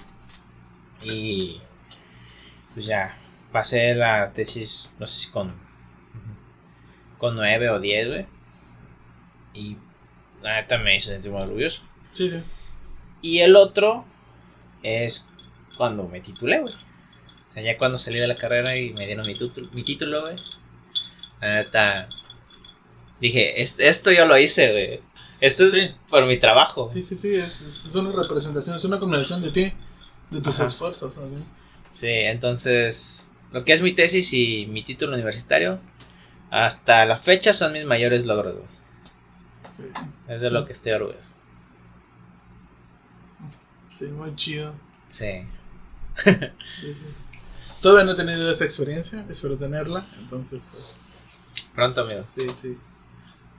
Y 1.02 1.60
pues 2.74 2.86
ya, 2.86 3.16
pasé 3.50 3.94
la 3.94 4.32
tesis, 4.32 4.90
no 4.98 5.06
sé 5.06 5.24
si 5.24 5.30
con, 5.30 5.52
con 7.18 7.34
9 7.36 7.70
o 7.70 7.80
10, 7.80 8.08
güey. 8.08 8.26
Y 9.54 9.76
la 10.42 10.60
neta 10.60 10.78
me 10.78 10.96
hizo 10.96 11.10
sentir 11.10 11.30
muy 11.30 11.42
orgulloso. 11.42 11.82
Sí, 12.12 12.30
sí. 12.30 12.42
Y 13.22 13.38
el 13.38 13.56
otro 13.56 14.04
es 14.82 15.26
cuando 15.76 16.08
me 16.08 16.20
titulé, 16.20 16.60
güey. 16.60 16.74
O 16.74 17.52
sea, 17.52 17.62
ya 17.62 17.78
cuando 17.78 17.98
salí 17.98 18.18
de 18.18 18.26
la 18.26 18.34
carrera 18.34 18.76
y 18.76 18.92
me 18.92 19.06
dieron 19.06 19.26
mi, 19.26 19.34
título, 19.34 19.68
mi 19.72 19.82
título, 19.82 20.22
güey. 20.22 20.36
La 21.40 21.54
neta. 21.56 22.08
Dije, 23.20 23.62
esto 23.62 24.10
yo 24.10 24.26
lo 24.26 24.36
hice, 24.36 24.72
güey. 24.72 25.00
Esto 25.40 25.66
es 25.66 25.94
por 26.08 26.24
mi 26.26 26.38
trabajo. 26.38 26.88
Sí, 26.88 27.02
sí, 27.02 27.16
sí. 27.16 27.34
Es, 27.34 27.60
es, 27.84 27.94
una 27.94 28.12
representación, 28.12 28.76
es 28.76 28.84
una 28.84 28.98
combinación 28.98 29.42
de 29.42 29.50
ti, 29.50 29.72
de 30.30 30.40
tus 30.40 30.60
esfuerzos. 30.60 31.16
¿no? 31.16 31.28
Sí, 31.90 32.08
entonces. 32.08 33.28
Lo 33.52 33.64
que 33.64 33.74
es 33.74 33.82
mi 33.82 33.92
tesis 33.92 34.32
y 34.32 34.66
mi 34.66 34.82
título 34.82 35.12
universitario, 35.12 35.78
hasta 36.50 37.04
la 37.04 37.18
fecha 37.18 37.52
son 37.52 37.74
mis 37.74 37.84
mayores 37.84 38.24
logros, 38.24 38.54
güey. 38.54 38.82
Es 40.29 40.40
de 40.40 40.51
lo 40.51 40.64
que 40.66 40.73
estoy 40.73 40.92
orgulloso. 40.92 41.35
Sí, 43.88 44.07
muy 44.07 44.35
chido. 44.37 44.75
Sí. 45.11 45.47
Todavía 47.83 48.05
no 48.05 48.12
he 48.12 48.14
tenido 48.14 48.51
esa 48.51 48.64
experiencia, 48.64 49.25
espero 49.29 49.59
tenerla, 49.59 50.09
entonces 50.18 50.66
pues... 50.73 50.97
Pronto, 51.75 52.03
amigo. 52.03 52.25
Sí, 52.29 52.49
sí. 52.49 52.79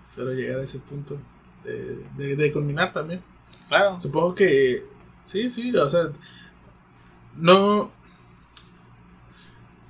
Espero 0.03 0.33
llegar 0.33 0.59
a 0.59 0.63
ese 0.63 0.79
punto 0.79 1.19
de, 1.63 2.35
de, 2.35 2.51
culminar 2.51 2.93
también. 2.93 3.21
Claro. 3.67 3.99
Supongo 3.99 4.33
que... 4.35 4.85
Sí, 5.23 5.49
sí, 5.49 5.75
o 5.75 5.89
sea... 5.89 6.05
No... 7.35 7.91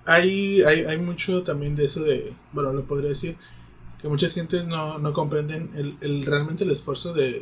Hay, 0.06 0.62
hay, 0.64 0.86
hay 0.86 0.98
mucho 0.98 1.44
también 1.44 1.76
de 1.76 1.86
eso 1.86 2.02
de... 2.04 2.36
Bueno, 2.52 2.74
lo 2.74 2.86
podría 2.86 3.10
decir 3.10 3.38
que 4.04 4.10
muchas 4.10 4.34
gentes 4.34 4.68
no, 4.68 5.00
no 5.00 5.14
comprenden 5.14 5.72
el, 5.76 5.98
el, 6.02 6.26
realmente 6.26 6.66
el 6.66 6.72
esfuerzo 6.72 7.14
de, 7.14 7.42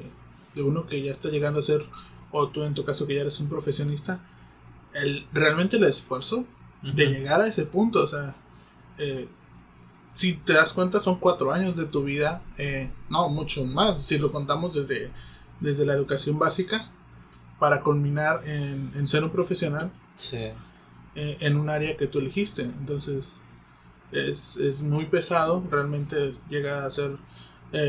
de 0.53 0.61
uno 0.61 0.85
que 0.85 1.01
ya 1.01 1.11
está 1.11 1.29
llegando 1.29 1.59
a 1.59 1.63
ser 1.63 1.81
o 2.29 2.49
tú 2.49 2.63
en 2.63 2.75
tu 2.75 2.85
caso 2.85 3.07
que 3.07 3.15
ya 3.15 3.21
eres 3.21 3.39
un 3.39 3.49
profesionista, 3.49 4.23
el, 4.93 5.25
realmente 5.33 5.77
el 5.77 5.83
esfuerzo 5.85 6.45
de 6.83 7.07
llegar 7.07 7.41
a 7.41 7.47
ese 7.47 7.65
punto, 7.65 8.03
o 8.03 8.07
sea, 8.07 8.35
eh, 8.99 9.27
si 10.13 10.37
te 10.37 10.53
das 10.53 10.73
cuenta 10.73 10.99
son 10.99 11.17
cuatro 11.17 11.51
años 11.51 11.77
de 11.77 11.87
tu 11.87 12.03
vida, 12.03 12.43
eh, 12.59 12.91
no, 13.09 13.27
mucho 13.29 13.65
más, 13.65 13.99
si 14.05 14.19
lo 14.19 14.31
contamos 14.31 14.75
desde, 14.75 15.11
desde 15.61 15.83
la 15.83 15.95
educación 15.95 16.37
básica, 16.37 16.91
para 17.57 17.81
culminar 17.81 18.43
en, 18.45 19.07
ser 19.07 19.23
un 19.23 19.31
profesional 19.31 19.91
eh, 20.31 20.55
en 21.39 21.57
un 21.57 21.71
área 21.71 21.97
que 21.97 22.05
tú 22.05 22.19
elegiste. 22.19 22.61
Entonces, 22.61 23.33
es, 24.11 24.57
es 24.57 24.83
muy 24.83 25.05
pesado, 25.05 25.63
realmente 25.69 26.35
llega 26.49 26.85
a 26.85 26.91
ser 26.91 27.17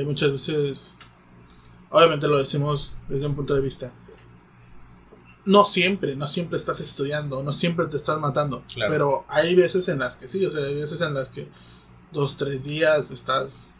muchas 0.05 0.31
veces, 0.31 0.93
obviamente 1.91 2.29
lo 2.29 2.39
decimos 2.39 2.95
desde 3.09 3.27
un 3.27 3.35
punto 3.35 3.55
de 3.55 3.61
vista 3.61 3.93
no 5.45 5.65
siempre, 5.65 6.17
no 6.17 6.29
siempre 6.29 6.57
estás 6.57 6.81
estudiando, 6.81 7.43
no 7.43 7.53
siempre 7.53 7.87
te 7.87 7.97
estás 7.97 8.19
matando. 8.21 8.65
Pero 8.89 9.25
hay 9.29 9.55
veces 9.55 9.89
en 9.89 9.99
las 9.99 10.17
que 10.17 10.29
sí, 10.29 10.45
o 10.45 10.51
sea, 10.51 10.65
hay 10.65 10.75
veces 10.75 11.01
en 11.01 11.15
las 11.15 11.31
que 11.31 11.49
dos, 12.13 12.37
tres 12.37 12.65
días 12.65 13.11
estás... 13.11 13.71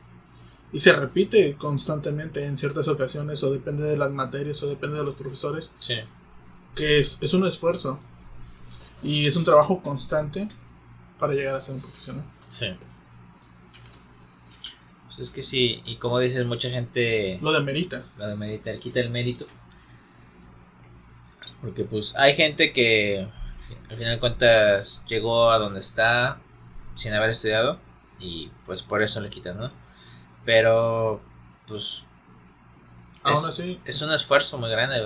Y 0.73 0.81
se 0.81 0.95
repite 0.95 1.57
constantemente 1.57 2.47
en 2.47 2.57
ciertas 2.57 2.89
ocasiones, 2.89 3.43
o 3.45 3.53
depende 3.53 3.85
de 3.85 3.99
las 3.99 4.11
materias, 4.11 4.63
o 4.63 4.69
depende 4.69 4.97
de 4.97 5.05
los 5.05 5.17
profesores. 5.17 5.75
Sí. 5.79 5.97
Que 6.75 6.99
es, 6.99 7.19
es 7.21 7.35
un 7.35 7.47
esfuerzo. 7.47 8.01
Y 9.03 9.27
es 9.27 9.37
un 9.37 9.45
trabajo 9.45 9.83
constante 9.83 10.49
para 11.23 11.35
llegar 11.35 11.55
a 11.55 11.63
ser 11.63 11.77
un 11.77 11.81
profesional. 11.81 12.25
Sí. 12.49 12.77
Pues 15.07 15.21
es 15.21 15.31
que 15.31 15.41
sí, 15.41 15.81
y 15.87 15.95
como 15.95 16.19
dices, 16.19 16.47
mucha 16.47 16.69
gente... 16.69 17.39
Lo 17.41 17.53
demerita. 17.53 18.05
Lo 18.19 18.27
demerita, 18.27 18.77
quita 18.79 18.99
el 18.99 19.11
mérito. 19.11 19.47
Porque 21.61 21.85
pues 21.85 22.17
hay 22.17 22.35
gente 22.35 22.73
que 22.73 23.29
al 23.89 23.97
final 23.97 24.15
de 24.15 24.19
cuentas 24.19 25.05
llegó 25.07 25.53
a 25.53 25.59
donde 25.59 25.79
está 25.79 26.41
sin 26.97 27.13
haber 27.13 27.31
estudiado 27.31 27.79
y 28.19 28.51
pues 28.67 28.83
por 28.83 29.01
eso 29.01 29.21
le 29.21 29.31
quitan, 29.31 29.59
¿no? 29.59 29.71
Pero 30.45 31.23
pues 31.69 32.03
es, 33.25 33.45
así, 33.45 33.81
es 33.85 34.03
un 34.03 34.13
esfuerzo 34.13 34.59
muy 34.59 34.71
grande, 34.71 35.05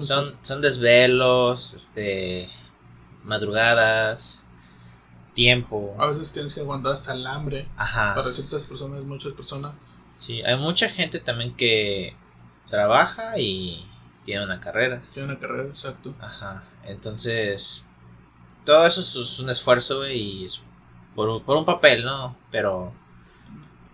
son, 0.00 0.38
son 0.40 0.62
desvelos, 0.62 1.74
este 1.74 2.50
madrugadas, 3.24 4.43
tiempo. 5.34 5.94
A 5.98 6.06
veces 6.06 6.32
tienes 6.32 6.54
que 6.54 6.60
aguantar 6.60 6.92
hasta 6.92 7.12
el 7.12 7.26
hambre. 7.26 7.68
Ajá. 7.76 8.14
Para 8.14 8.32
ciertas 8.32 8.64
personas, 8.64 9.02
muchas 9.02 9.32
personas. 9.32 9.74
Sí, 10.18 10.42
hay 10.42 10.56
mucha 10.56 10.88
gente 10.88 11.20
también 11.20 11.54
que 11.54 12.16
trabaja 12.66 13.38
y 13.38 13.86
tiene 14.24 14.44
una 14.44 14.60
carrera. 14.60 15.02
Tiene 15.12 15.30
una 15.30 15.38
carrera, 15.38 15.68
exacto. 15.68 16.14
Ajá. 16.20 16.64
Entonces, 16.84 17.84
todo 18.64 18.86
eso 18.86 19.00
es, 19.00 19.38
un 19.38 19.50
esfuerzo 19.50 20.08
y 20.08 20.46
es 20.46 20.62
por, 21.14 21.28
un 21.28 21.64
papel, 21.64 22.04
¿no? 22.04 22.36
Pero... 22.50 22.92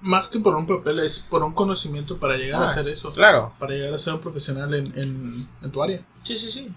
Más 0.03 0.29
que 0.29 0.40
por 0.40 0.55
un 0.55 0.66
papel, 0.66 1.00
es 1.00 1.18
por 1.18 1.42
un 1.42 1.53
conocimiento 1.53 2.18
para 2.18 2.37
llegar 2.37 2.62
a 2.62 2.64
ah, 2.64 2.68
hacer 2.68 2.88
eso. 2.88 3.12
Claro. 3.12 3.53
Para 3.59 3.74
llegar 3.74 3.92
a 3.92 3.98
ser 3.98 4.14
un 4.14 4.20
profesional 4.20 4.72
en, 4.72 4.96
en, 4.96 5.70
tu 5.72 5.83
área. 5.83 6.03
Sí, 6.22 6.37
sí, 6.37 6.50
sí. 6.50 6.72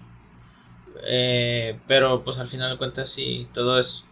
Eh, 1.06 1.80
pero 1.88 2.22
pues 2.22 2.36
al 2.38 2.48
final 2.48 2.72
de 2.72 2.76
cuentas 2.76 3.08
sí, 3.08 3.48
todo 3.54 3.78
es, 3.78 4.04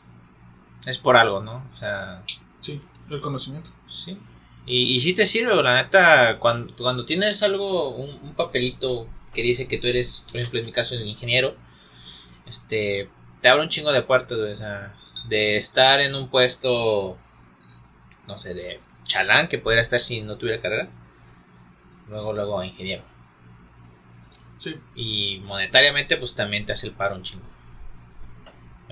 es 0.87 0.99
por 0.99 1.17
algo, 1.17 1.43
¿no? 1.43 1.65
O 1.75 1.79
sea... 1.79 2.23
Sí, 2.61 2.81
el 3.11 3.21
conocimiento. 3.21 3.71
Sí. 3.91 4.19
Y, 4.67 4.95
y 4.95 5.01
sí 5.01 5.15
te 5.15 5.27
sirve, 5.27 5.61
la 5.63 5.83
neta, 5.83 6.39
cuando, 6.39 6.75
cuando 6.77 7.05
tienes 7.05 7.43
algo, 7.43 7.89
un 7.97 8.35
papelito 8.35 9.09
que 9.33 9.43
dice 9.43 9.67
que 9.67 9.79
tú 9.79 9.87
eres, 9.87 10.25
por 10.27 10.41
ejemplo, 10.41 10.61
en 10.61 10.67
mi 10.67 10.73
caso, 10.73 10.95
el 10.95 11.07
ingeniero, 11.07 11.57
este, 12.47 13.09
te 13.41 13.49
abre 13.49 13.63
un 13.63 13.69
chingo 13.69 13.93
de 13.93 14.03
puertas, 14.03 14.39
o 14.39 14.57
sea, 14.57 14.95
de 15.29 15.57
estar 15.57 16.01
en 16.01 16.15
un 16.15 16.29
puesto, 16.29 17.17
no 18.27 18.39
sé, 18.39 18.55
de 18.55 18.81
chalán, 19.05 19.49
que 19.49 19.59
podría 19.59 19.83
estar 19.83 20.01
si 20.01 20.21
no 20.21 20.37
tuviera 20.37 20.61
carrera, 20.61 20.89
luego, 22.09 22.33
luego 22.33 22.63
ingeniero. 22.63 23.05
Sí. 24.59 24.77
Y 24.95 25.41
monetariamente, 25.45 26.17
pues 26.17 26.35
también 26.35 26.67
te 26.67 26.73
hace 26.73 26.87
el 26.87 26.93
paro 26.93 27.17
un 27.17 27.23
chingo. 27.23 27.45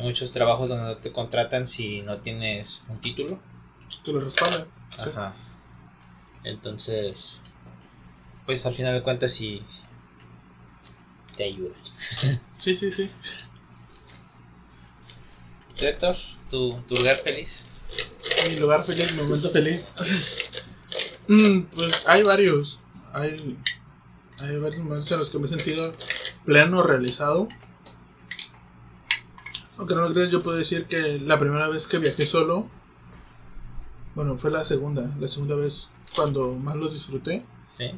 Hay 0.00 0.06
muchos 0.06 0.32
trabajos 0.32 0.70
donde 0.70 0.94
no 0.94 0.96
te 0.96 1.12
contratan 1.12 1.66
si 1.66 2.00
no 2.00 2.22
tienes 2.22 2.80
un 2.88 3.02
título. 3.02 3.38
Te 4.02 4.14
lo 4.14 4.20
respaldan. 4.20 4.66
Ajá. 4.96 5.34
Entonces, 6.42 7.42
pues 8.46 8.64
al 8.64 8.74
final 8.74 8.94
de 8.94 9.02
cuentas, 9.02 9.34
si, 9.34 9.62
ayuda. 11.38 11.74
sí, 12.56 12.74
sí, 12.74 12.90
sí. 12.90 13.10
Héctor, 15.78 16.16
¿tu, 16.48 16.78
lugar 16.88 17.18
feliz? 17.22 17.68
Mi 18.48 18.56
lugar 18.56 18.84
feliz, 18.84 19.12
mi 19.12 19.22
momento 19.22 19.50
feliz. 19.50 19.90
Mm, 21.28 21.60
pues 21.74 22.08
hay 22.08 22.22
varios. 22.22 22.80
Hay, 23.12 23.58
hay 24.38 24.56
varios 24.56 24.82
momentos 24.82 25.12
en 25.12 25.18
los 25.18 25.28
que 25.28 25.38
me 25.38 25.46
he 25.46 25.50
sentido 25.50 25.94
pleno, 26.46 26.82
realizado. 26.82 27.48
Aunque 29.80 29.94
no 29.94 30.02
lo 30.02 30.12
creas, 30.12 30.30
yo 30.30 30.42
puedo 30.42 30.58
decir 30.58 30.84
que 30.84 31.18
la 31.18 31.38
primera 31.38 31.68
vez 31.68 31.88
que 31.88 31.98
viajé 31.98 32.26
solo, 32.26 32.68
bueno, 34.14 34.36
fue 34.36 34.50
la 34.50 34.62
segunda, 34.62 35.16
la 35.18 35.26
segunda 35.26 35.56
vez 35.56 35.90
cuando 36.14 36.52
más 36.52 36.76
lo 36.76 36.88
disfruté. 36.88 37.44
Sí. 37.64 37.90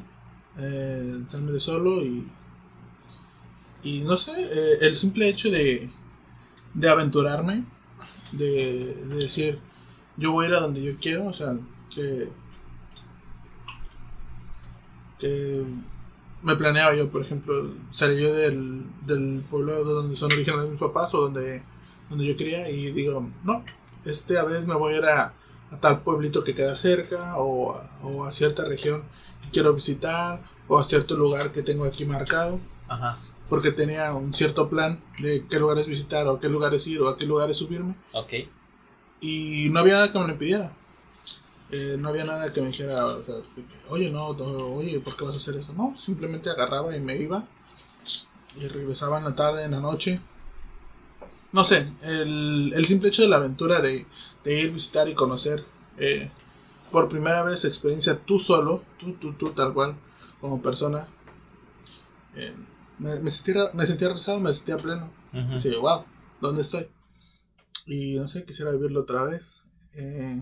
Eh, 0.57 1.25
de 1.29 1.59
solo 1.59 2.01
y 2.01 2.25
y 3.83 3.99
no 3.99 4.15
sé, 4.15 4.31
eh, 4.31 4.77
el 4.81 4.95
simple 4.95 5.27
hecho 5.27 5.51
de, 5.51 5.89
de 6.73 6.89
aventurarme, 6.89 7.65
de, 8.31 8.95
decir, 9.07 9.59
yo 10.15 10.31
voy 10.31 10.45
a 10.45 10.49
ir 10.49 10.55
a 10.55 10.61
donde 10.61 10.81
yo 10.81 10.93
quiero, 11.01 11.25
o 11.25 11.33
sea, 11.33 11.57
que, 11.93 12.29
que 15.19 15.65
me 16.43 16.55
planeaba 16.55 16.95
yo, 16.95 17.11
por 17.11 17.23
ejemplo, 17.23 17.73
salí 17.91 18.21
yo 18.21 18.33
del, 18.33 18.85
del 19.05 19.43
pueblo 19.49 19.83
de 19.83 19.93
donde 19.93 20.15
son 20.15 20.31
originales 20.31 20.71
mis 20.71 20.79
papás 20.79 21.13
o 21.13 21.21
donde, 21.21 21.61
donde 22.09 22.27
yo 22.27 22.37
quería 22.37 22.69
y 22.69 22.91
digo, 22.91 23.29
no, 23.43 23.63
este 24.05 24.37
a 24.37 24.43
veces 24.43 24.65
me 24.65 24.75
voy 24.75 24.93
a 24.93 24.97
ir 24.97 25.05
a, 25.05 25.33
tal 25.81 26.03
pueblito 26.03 26.43
que 26.43 26.53
queda 26.53 26.75
cerca 26.75 27.37
o, 27.37 27.75
o, 28.03 28.25
a 28.25 28.31
cierta 28.31 28.63
región 28.63 29.03
que 29.43 29.49
quiero 29.49 29.73
visitar 29.73 30.43
o 30.67 30.77
a 30.77 30.83
cierto 30.83 31.15
lugar 31.15 31.51
que 31.51 31.63
tengo 31.63 31.85
aquí 31.85 32.05
marcado. 32.05 32.59
Ajá 32.87 33.17
porque 33.53 33.71
tenía 33.71 34.15
un 34.15 34.33
cierto 34.33 34.67
plan 34.67 34.99
de 35.19 35.45
qué 35.47 35.59
lugares 35.59 35.87
visitar 35.87 36.27
o 36.27 36.39
qué 36.39 36.49
lugares 36.49 36.87
ir 36.87 37.01
o 37.01 37.07
a 37.07 37.17
qué 37.17 37.27
lugares 37.27 37.57
subirme. 37.57 37.93
Ok. 38.13 38.33
Y 39.21 39.67
no 39.69 39.79
había 39.79 39.93
nada 39.93 40.11
que 40.11 40.17
me 40.17 40.25
lo 40.25 40.33
impidiera. 40.33 40.73
Eh, 41.71 41.97
no 41.99 42.09
había 42.09 42.25
nada 42.25 42.51
que 42.51 42.61
me 42.61 42.67
dijera, 42.67 43.05
oye, 43.89 44.11
no, 44.11 44.29
oye, 44.29 44.99
¿por 44.99 45.15
qué 45.15 45.25
vas 45.25 45.35
a 45.35 45.37
hacer 45.37 45.57
eso? 45.57 45.71
No, 45.73 45.95
simplemente 45.95 46.49
agarraba 46.49 46.95
y 46.95 46.99
me 46.99 47.15
iba. 47.17 47.47
Y 48.59 48.67
regresaba 48.67 49.19
en 49.19 49.25
la 49.25 49.35
tarde, 49.35 49.63
en 49.63 49.71
la 49.71 49.79
noche. 49.79 50.19
No 51.53 51.63
sé, 51.63 51.87
el, 52.01 52.73
el 52.75 52.85
simple 52.85 53.09
hecho 53.09 53.21
de 53.21 53.29
la 53.29 53.37
aventura 53.37 53.79
de, 53.79 54.05
de 54.43 54.61
ir, 54.61 54.71
visitar 54.71 55.07
y 55.07 55.13
conocer 55.13 55.63
eh, 55.97 56.31
por 56.91 57.09
primera 57.09 57.43
vez 57.43 57.63
experiencia 57.63 58.19
tú 58.19 58.39
solo, 58.39 58.83
tú, 58.97 59.13
tú, 59.13 59.33
tú, 59.33 59.51
tal 59.51 59.73
cual, 59.73 59.95
como 60.41 60.61
persona. 60.61 61.07
Eh, 62.35 62.55
me, 62.97 63.19
me, 63.19 63.29
sentí, 63.29 63.53
me 63.73 63.85
sentía 63.85 64.07
realizado, 64.07 64.39
me 64.39 64.51
sentía 64.51 64.77
pleno. 64.77 65.11
Así 65.51 65.69
de, 65.69 65.77
wow, 65.77 66.05
¿dónde 66.41 66.61
estoy? 66.61 66.87
Y 67.85 68.15
no 68.15 68.27
sé, 68.27 68.45
quisiera 68.45 68.71
vivirlo 68.71 69.01
otra 69.01 69.23
vez. 69.25 69.63
Eh, 69.93 70.41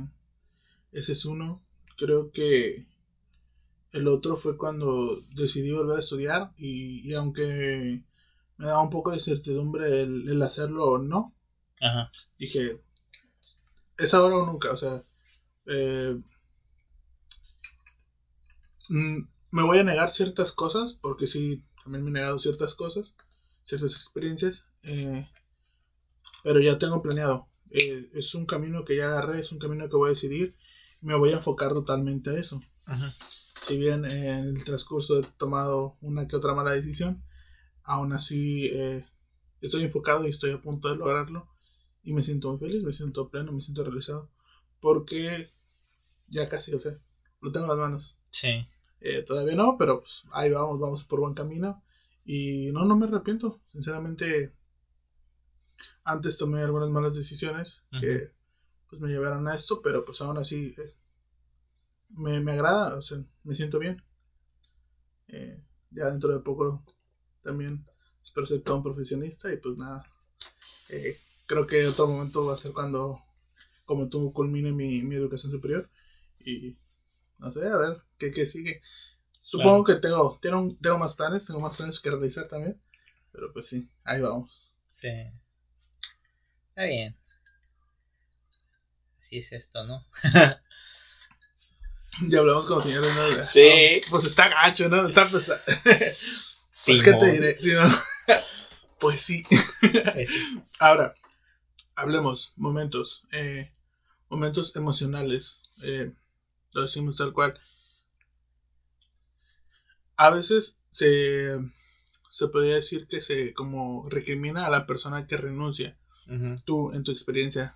ese 0.91 1.11
es 1.11 1.25
uno. 1.25 1.61
Creo 1.97 2.31
que 2.31 2.85
el 3.91 4.07
otro 4.07 4.35
fue 4.37 4.57
cuando 4.57 5.19
decidí 5.35 5.73
volver 5.73 5.97
a 5.97 6.01
estudiar 6.01 6.53
y, 6.57 7.09
y 7.09 7.13
aunque 7.15 8.01
me 8.61 8.67
daba 8.67 8.83
un 8.83 8.91
poco 8.91 9.09
de 9.09 9.19
certidumbre 9.19 10.01
el, 10.01 10.29
el 10.29 10.41
hacerlo 10.43 10.85
o 10.85 10.97
no, 10.99 11.33
Ajá. 11.81 12.03
dije, 12.37 12.79
es 13.97 14.13
ahora 14.13 14.37
o 14.37 14.45
nunca, 14.45 14.71
o 14.71 14.77
sea, 14.77 15.03
eh, 15.65 16.21
mm, 18.89 19.17
me 19.49 19.63
voy 19.63 19.79
a 19.79 19.83
negar 19.83 20.11
ciertas 20.11 20.51
cosas, 20.51 20.93
porque 21.01 21.25
sí, 21.25 21.63
también 21.83 22.03
me 22.03 22.11
he 22.11 22.13
negado 22.13 22.37
ciertas 22.37 22.75
cosas, 22.75 23.15
ciertas 23.63 23.95
experiencias, 23.95 24.67
eh, 24.83 25.27
pero 26.43 26.59
ya 26.59 26.77
tengo 26.77 27.01
planeado. 27.01 27.47
Eh, 27.71 28.09
es 28.13 28.35
un 28.35 28.45
camino 28.45 28.85
que 28.85 28.95
ya 28.95 29.07
agarré, 29.07 29.39
es 29.39 29.51
un 29.51 29.57
camino 29.57 29.89
que 29.89 29.95
voy 29.95 30.07
a 30.07 30.09
decidir, 30.09 30.55
me 31.01 31.15
voy 31.15 31.31
a 31.31 31.37
enfocar 31.37 31.73
totalmente 31.73 32.29
a 32.29 32.33
eso. 32.33 32.61
Ajá. 32.85 33.11
Si 33.59 33.77
bien 33.77 34.05
en 34.05 34.49
el 34.49 34.63
transcurso 34.63 35.17
he 35.17 35.23
tomado 35.39 35.97
una 36.01 36.27
que 36.27 36.35
otra 36.35 36.53
mala 36.53 36.73
decisión, 36.73 37.23
aún 37.83 38.13
así 38.13 38.67
eh, 38.73 39.05
estoy 39.61 39.83
enfocado 39.83 40.27
y 40.27 40.31
estoy 40.31 40.51
a 40.51 40.61
punto 40.61 40.89
de 40.89 40.97
lograrlo. 40.97 41.47
Y 42.03 42.13
me 42.13 42.23
siento 42.23 42.49
muy 42.49 42.59
feliz, 42.59 42.83
me 42.83 42.93
siento 42.93 43.29
pleno, 43.29 43.51
me 43.51 43.61
siento 43.61 43.83
realizado. 43.83 44.29
Porque 44.79 45.49
ya 46.29 46.49
casi, 46.49 46.73
o 46.73 46.79
sea, 46.79 46.93
lo 47.41 47.51
tengo 47.51 47.65
en 47.65 47.69
las 47.69 47.79
manos. 47.79 48.17
Sí. 48.29 48.67
Eh, 49.01 49.23
todavía 49.23 49.55
no, 49.55 49.77
pero 49.77 50.01
pues, 50.01 50.23
ahí 50.31 50.51
vamos, 50.51 50.79
vamos 50.79 51.03
por 51.03 51.19
buen 51.19 51.33
camino. 51.33 51.83
Y 52.25 52.71
no, 52.71 52.85
no 52.85 52.95
me 52.95 53.07
arrepiento. 53.07 53.59
Sinceramente, 53.71 54.53
antes 56.03 56.37
tomé 56.37 56.61
algunas 56.61 56.89
malas 56.89 57.15
decisiones 57.15 57.83
que 57.99 58.31
pues 58.89 59.01
me 59.01 59.09
llevaron 59.09 59.47
a 59.47 59.55
esto, 59.55 59.81
pero 59.81 60.03
pues 60.03 60.21
aún 60.21 60.37
así 60.37 60.75
eh, 60.77 60.93
me, 62.09 62.39
me 62.41 62.51
agrada, 62.51 62.97
o 62.97 63.01
sea, 63.01 63.19
me 63.43 63.55
siento 63.55 63.79
bien. 63.79 64.03
Eh, 65.29 65.63
ya 65.91 66.09
dentro 66.09 66.33
de 66.33 66.43
poco 66.43 66.83
también 67.43 67.85
espero 68.23 68.45
ser 68.45 68.61
todo 68.61 68.77
un 68.77 68.83
profesionista 68.83 69.51
y 69.53 69.57
pues 69.57 69.77
nada. 69.77 70.05
eh, 70.89 71.17
creo 71.47 71.67
que 71.67 71.87
otro 71.87 72.07
momento 72.07 72.45
va 72.45 72.53
a 72.53 72.57
ser 72.57 72.73
cuando, 72.73 73.19
como 73.85 74.09
tú, 74.09 74.33
culmine 74.33 74.71
mi, 74.71 75.01
mi 75.03 75.15
educación 75.15 75.51
superior 75.51 75.87
y 76.39 76.77
no 77.39 77.51
sé, 77.51 77.65
a 77.67 77.77
ver, 77.77 77.97
¿qué, 78.17 78.31
qué 78.31 78.45
sigue? 78.45 78.81
Supongo 79.39 79.83
que 79.85 79.95
tengo, 79.95 80.39
tengo, 80.41 80.77
tengo 80.81 80.97
más 80.99 81.15
planes, 81.15 81.45
tengo 81.45 81.59
más 81.59 81.77
planes 81.77 81.99
que 81.99 82.11
realizar 82.11 82.47
también, 82.47 82.81
pero 83.31 83.51
pues 83.53 83.67
sí, 83.67 83.89
ahí 84.05 84.21
vamos. 84.21 84.73
Sí. 84.91 85.09
Está 86.69 86.85
bien. 86.85 87.15
Así 89.17 89.37
es 89.37 89.53
esto, 89.53 89.85
¿no? 89.85 90.05
Ya 92.29 92.39
hablamos 92.39 92.65
como 92.65 92.81
señores, 92.81 93.11
¿no? 93.15 93.45
Sí. 93.45 93.67
Vamos, 93.67 94.07
Pues 94.09 94.25
está 94.25 94.47
gacho, 94.49 94.89
¿no? 94.89 95.05
Está 95.07 95.29
pesado. 95.29 95.59
Pues, 96.85 97.01
¿qué 97.01 97.13
te 97.13 97.31
diré? 97.31 97.57
¿no? 97.75 97.95
Pues 98.99 99.21
sí. 99.21 99.43
Pues. 99.49 100.29
Ahora, 100.79 101.15
hablemos, 101.95 102.53
momentos, 102.55 103.23
eh, 103.31 103.71
momentos 104.29 104.75
emocionales, 104.75 105.61
eh, 105.81 106.13
lo 106.73 106.83
decimos 106.83 107.17
tal 107.17 107.33
cual. 107.33 107.59
A 110.17 110.29
veces 110.29 110.77
se, 110.91 111.59
se 112.29 112.47
podría 112.47 112.75
decir 112.75 113.07
que 113.07 113.21
se 113.21 113.53
como 113.53 114.07
recrimina 114.07 114.67
a 114.67 114.69
la 114.69 114.85
persona 114.85 115.25
que 115.25 115.37
renuncia. 115.37 115.97
Tú, 116.63 116.93
en 116.93 117.03
tu 117.03 117.11
experiencia, 117.11 117.75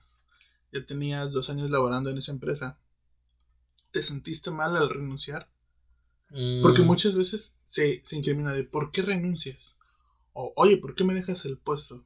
ya 0.72 0.86
tenías 0.86 1.32
dos 1.32 1.50
años 1.50 1.70
laborando 1.70 2.10
en 2.10 2.20
esa 2.20 2.32
empresa. 2.32 2.80
¿Te 3.92 4.02
sentiste 4.02 4.50
mal 4.50 4.78
al 4.78 4.90
renunciar? 4.90 5.50
Porque 6.60 6.82
Mm, 6.82 6.86
muchas 6.86 7.16
veces 7.16 7.56
se, 7.64 8.02
se 8.04 8.18
incrimina 8.18 8.54
de 8.54 8.66
¿por 8.66 8.92
qué 8.92 9.02
renuncias? 9.02 9.78
O 10.34 10.54
oye, 10.56 10.78
¿por 10.78 10.96
qué 10.96 11.04
me 11.04 11.14
dejas 11.16 11.46
el 11.46 11.58
puesto? 11.58 12.06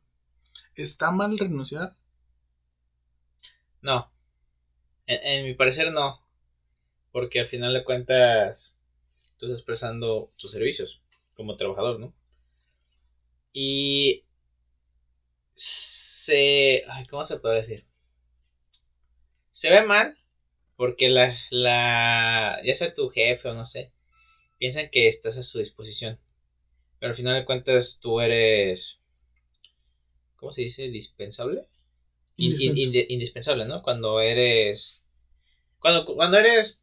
¿Está 0.75 1.11
mal 1.11 1.37
renunciar? 1.37 1.95
No. 3.81 4.09
En, 5.07 5.19
en 5.23 5.45
mi 5.45 5.53
parecer 5.53 5.91
no. 5.91 6.21
Porque 7.11 7.41
al 7.41 7.47
final 7.47 7.73
de 7.73 7.83
cuentas 7.83 8.75
tú 9.37 9.47
estás 9.47 9.63
prestando 9.63 10.31
tus 10.37 10.51
servicios 10.51 11.01
como 11.35 11.57
trabajador, 11.57 11.99
¿no? 11.99 12.13
Y 13.53 14.23
se... 15.51 16.83
ay, 16.87 17.05
¿Cómo 17.05 17.23
se 17.23 17.37
puede 17.39 17.57
decir? 17.57 17.85
Se 19.51 19.69
ve 19.69 19.83
mal 19.83 20.17
porque 20.77 21.09
la, 21.09 21.35
la... 21.51 22.59
ya 22.65 22.75
sea 22.75 22.93
tu 22.93 23.09
jefe 23.09 23.49
o 23.49 23.53
no 23.55 23.65
sé, 23.65 23.91
piensan 24.59 24.89
que 24.91 25.07
estás 25.07 25.37
a 25.37 25.43
su 25.43 25.59
disposición. 25.59 26.19
Pero 26.99 27.11
al 27.11 27.15
final 27.15 27.35
de 27.35 27.45
cuentas 27.45 27.99
tú 28.01 28.21
eres... 28.21 28.99
¿Cómo 30.35 30.51
se 30.51 30.61
dice? 30.61 30.89
¿Dispensable? 30.89 31.65
In- 32.37 32.51
in- 32.51 32.77
Indispensable. 32.77 33.05
indispensable, 33.09 33.65
¿no? 33.65 33.81
Cuando 33.81 34.21
eres. 34.21 35.03
Cuando, 35.79 36.05
cuando 36.05 36.37
eres 36.39 36.81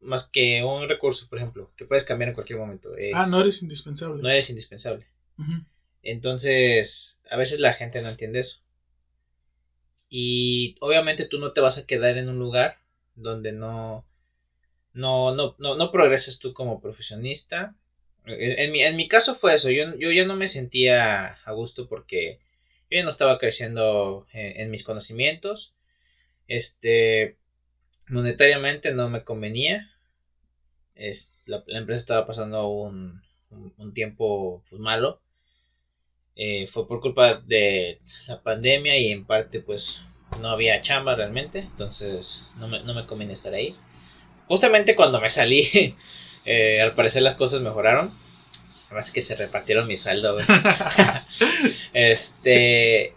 más 0.00 0.28
que 0.28 0.62
un 0.62 0.88
recurso, 0.88 1.28
por 1.28 1.38
ejemplo, 1.38 1.72
que 1.76 1.84
puedes 1.86 2.04
cambiar 2.04 2.28
en 2.28 2.34
cualquier 2.34 2.58
momento. 2.58 2.96
eh, 2.96 3.12
Ah, 3.14 3.26
no 3.26 3.40
eres 3.40 3.62
indispensable. 3.62 4.22
no 4.22 4.28
eres 4.28 4.50
indispensable. 4.50 5.06
Entonces, 6.02 7.20
a 7.30 7.36
veces 7.36 7.58
la 7.60 7.72
gente 7.72 8.02
no 8.02 8.08
entiende 8.10 8.40
eso. 8.40 8.58
Y 10.08 10.76
obviamente 10.80 11.24
tú 11.24 11.38
no 11.40 11.52
te 11.52 11.60
vas 11.60 11.78
a 11.78 11.86
quedar 11.86 12.16
en 12.18 12.28
un 12.28 12.38
lugar 12.38 12.78
donde 13.14 13.52
no. 13.52 14.04
No, 14.94 15.34
no, 15.34 15.56
no, 15.58 15.74
no 15.76 15.90
progresas 15.90 16.38
tú 16.38 16.52
como 16.52 16.80
profesionista. 16.80 17.74
En, 18.26 18.70
mi, 18.70 18.82
en 18.82 18.96
mi 18.96 19.08
caso 19.08 19.34
fue 19.34 19.54
eso. 19.54 19.70
Yo, 19.70 19.96
yo 19.98 20.12
ya 20.12 20.24
no 20.24 20.36
me 20.36 20.48
sentía 20.48 21.38
a 21.44 21.52
gusto 21.52 21.88
porque 21.88 22.38
yo 22.90 22.98
ya 22.98 23.04
no 23.04 23.10
estaba 23.10 23.38
creciendo 23.38 24.26
en, 24.32 24.60
en 24.60 24.70
mis 24.70 24.84
conocimientos. 24.84 25.74
Este. 26.48 27.36
Monetariamente 28.08 28.92
no 28.92 29.08
me 29.08 29.24
convenía. 29.24 29.90
Es, 30.94 31.32
la, 31.46 31.64
la 31.66 31.78
empresa 31.78 32.00
estaba 32.00 32.26
pasando 32.26 32.68
un, 32.68 33.22
un, 33.50 33.74
un 33.78 33.94
tiempo 33.94 34.62
pues, 34.68 34.80
malo. 34.80 35.20
Eh, 36.34 36.66
fue 36.66 36.86
por 36.88 37.00
culpa 37.00 37.36
de 37.36 38.00
la 38.26 38.42
pandemia 38.42 38.96
y 38.98 39.10
en 39.10 39.26
parte 39.26 39.60
pues 39.60 40.02
no 40.40 40.48
había 40.48 40.80
chamba 40.82 41.14
realmente. 41.14 41.60
Entonces 41.60 42.46
no 42.56 42.68
me, 42.68 42.82
no 42.84 42.94
me 42.94 43.06
conviene 43.06 43.32
estar 43.32 43.54
ahí. 43.54 43.74
Justamente 44.48 44.94
cuando 44.96 45.20
me 45.20 45.30
salí, 45.30 45.96
eh, 46.44 46.80
al 46.82 46.94
parecer 46.94 47.22
las 47.22 47.34
cosas 47.34 47.60
mejoraron. 47.60 48.10
Además 48.86 49.10
que 49.10 49.22
se 49.22 49.36
repartieron 49.36 49.86
mi 49.86 49.96
sueldo, 49.96 50.34
güey. 50.34 50.44
Este, 51.94 53.14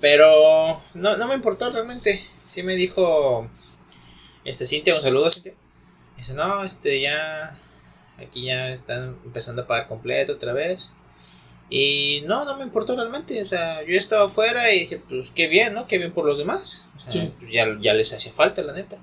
pero 0.00 0.80
no, 0.94 1.16
no 1.16 1.28
me 1.28 1.34
importó 1.34 1.70
realmente. 1.70 2.24
Sí 2.44 2.62
me 2.62 2.76
dijo, 2.76 3.48
este, 4.44 4.66
Cintia, 4.66 4.94
un 4.94 5.02
saludo, 5.02 5.30
Cintia. 5.30 5.54
Dice, 6.16 6.34
no, 6.34 6.64
este, 6.64 7.00
ya, 7.00 7.56
aquí 8.18 8.46
ya 8.46 8.70
están 8.70 9.16
empezando 9.24 9.62
a 9.62 9.66
pagar 9.66 9.88
completo 9.88 10.32
otra 10.34 10.52
vez. 10.52 10.92
Y 11.70 12.22
no, 12.26 12.44
no 12.44 12.56
me 12.56 12.62
importó 12.64 12.96
realmente. 12.96 13.42
O 13.42 13.46
sea, 13.46 13.82
yo 13.84 13.96
estaba 13.98 14.26
afuera 14.26 14.72
y 14.72 14.80
dije, 14.80 15.00
pues 15.08 15.30
qué 15.30 15.48
bien, 15.48 15.74
¿no? 15.74 15.86
Qué 15.86 15.98
bien 15.98 16.12
por 16.12 16.24
los 16.24 16.38
demás. 16.38 16.88
O 16.96 17.10
sea, 17.10 17.22
Sí. 17.22 17.32
pues, 17.38 17.52
ya, 17.52 17.66
ya 17.80 17.92
les 17.94 18.12
hacía 18.12 18.32
falta, 18.32 18.62
la 18.62 18.72
neta. 18.72 18.98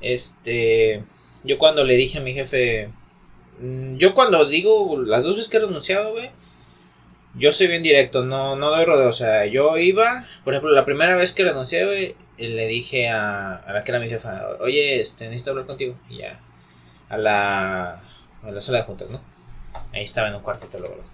Este, 0.00 1.04
yo 1.44 1.58
cuando 1.58 1.84
le 1.84 1.96
dije 1.96 2.18
a 2.18 2.22
mi 2.22 2.34
jefe, 2.34 2.90
mm, 3.60 3.96
yo 3.96 4.14
cuando 4.14 4.40
os 4.40 4.50
digo, 4.50 4.98
las 5.02 5.22
dos 5.22 5.36
veces 5.36 5.50
que 5.50 5.58
he 5.58 5.60
renunciado, 5.60 6.12
güey, 6.12 6.30
yo 7.34 7.52
soy 7.52 7.68
bien 7.68 7.82
directo, 7.82 8.24
no, 8.24 8.56
no 8.56 8.70
doy 8.70 8.84
rodeo. 8.84 9.08
O 9.08 9.12
sea, 9.12 9.46
yo 9.46 9.76
iba, 9.78 10.26
por 10.44 10.54
ejemplo, 10.54 10.72
la 10.72 10.84
primera 10.84 11.16
vez 11.16 11.32
que 11.32 11.44
renuncié, 11.44 11.84
güey, 11.84 12.16
le 12.38 12.66
dije 12.66 13.08
a, 13.08 13.56
a 13.56 13.72
la 13.72 13.84
que 13.84 13.92
era 13.92 14.00
mi 14.00 14.08
jefa, 14.08 14.48
oye, 14.60 15.00
este, 15.00 15.26
necesito 15.26 15.50
hablar 15.50 15.66
contigo. 15.66 15.96
Y 16.08 16.18
ya, 16.18 16.40
a 17.08 17.18
la, 17.18 18.02
a 18.42 18.50
la 18.50 18.62
sala 18.62 18.78
de 18.78 18.84
juntas, 18.84 19.10
¿no? 19.10 19.20
Ahí 19.92 20.02
estaba 20.02 20.28
en 20.28 20.34
un 20.34 20.42
cuartito 20.42 20.78
luego. 20.78 21.04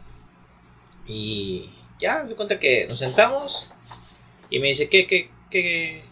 Y 1.07 1.71
ya, 2.01 2.25
me 2.25 2.35
cuenta 2.35 2.59
que 2.59 2.87
nos 2.89 2.99
sentamos 2.99 3.71
y 4.51 4.59
me 4.59 4.69
dice, 4.69 4.89
¿qué, 4.89 5.07
qué, 5.07 5.31
qué, 5.51 6.05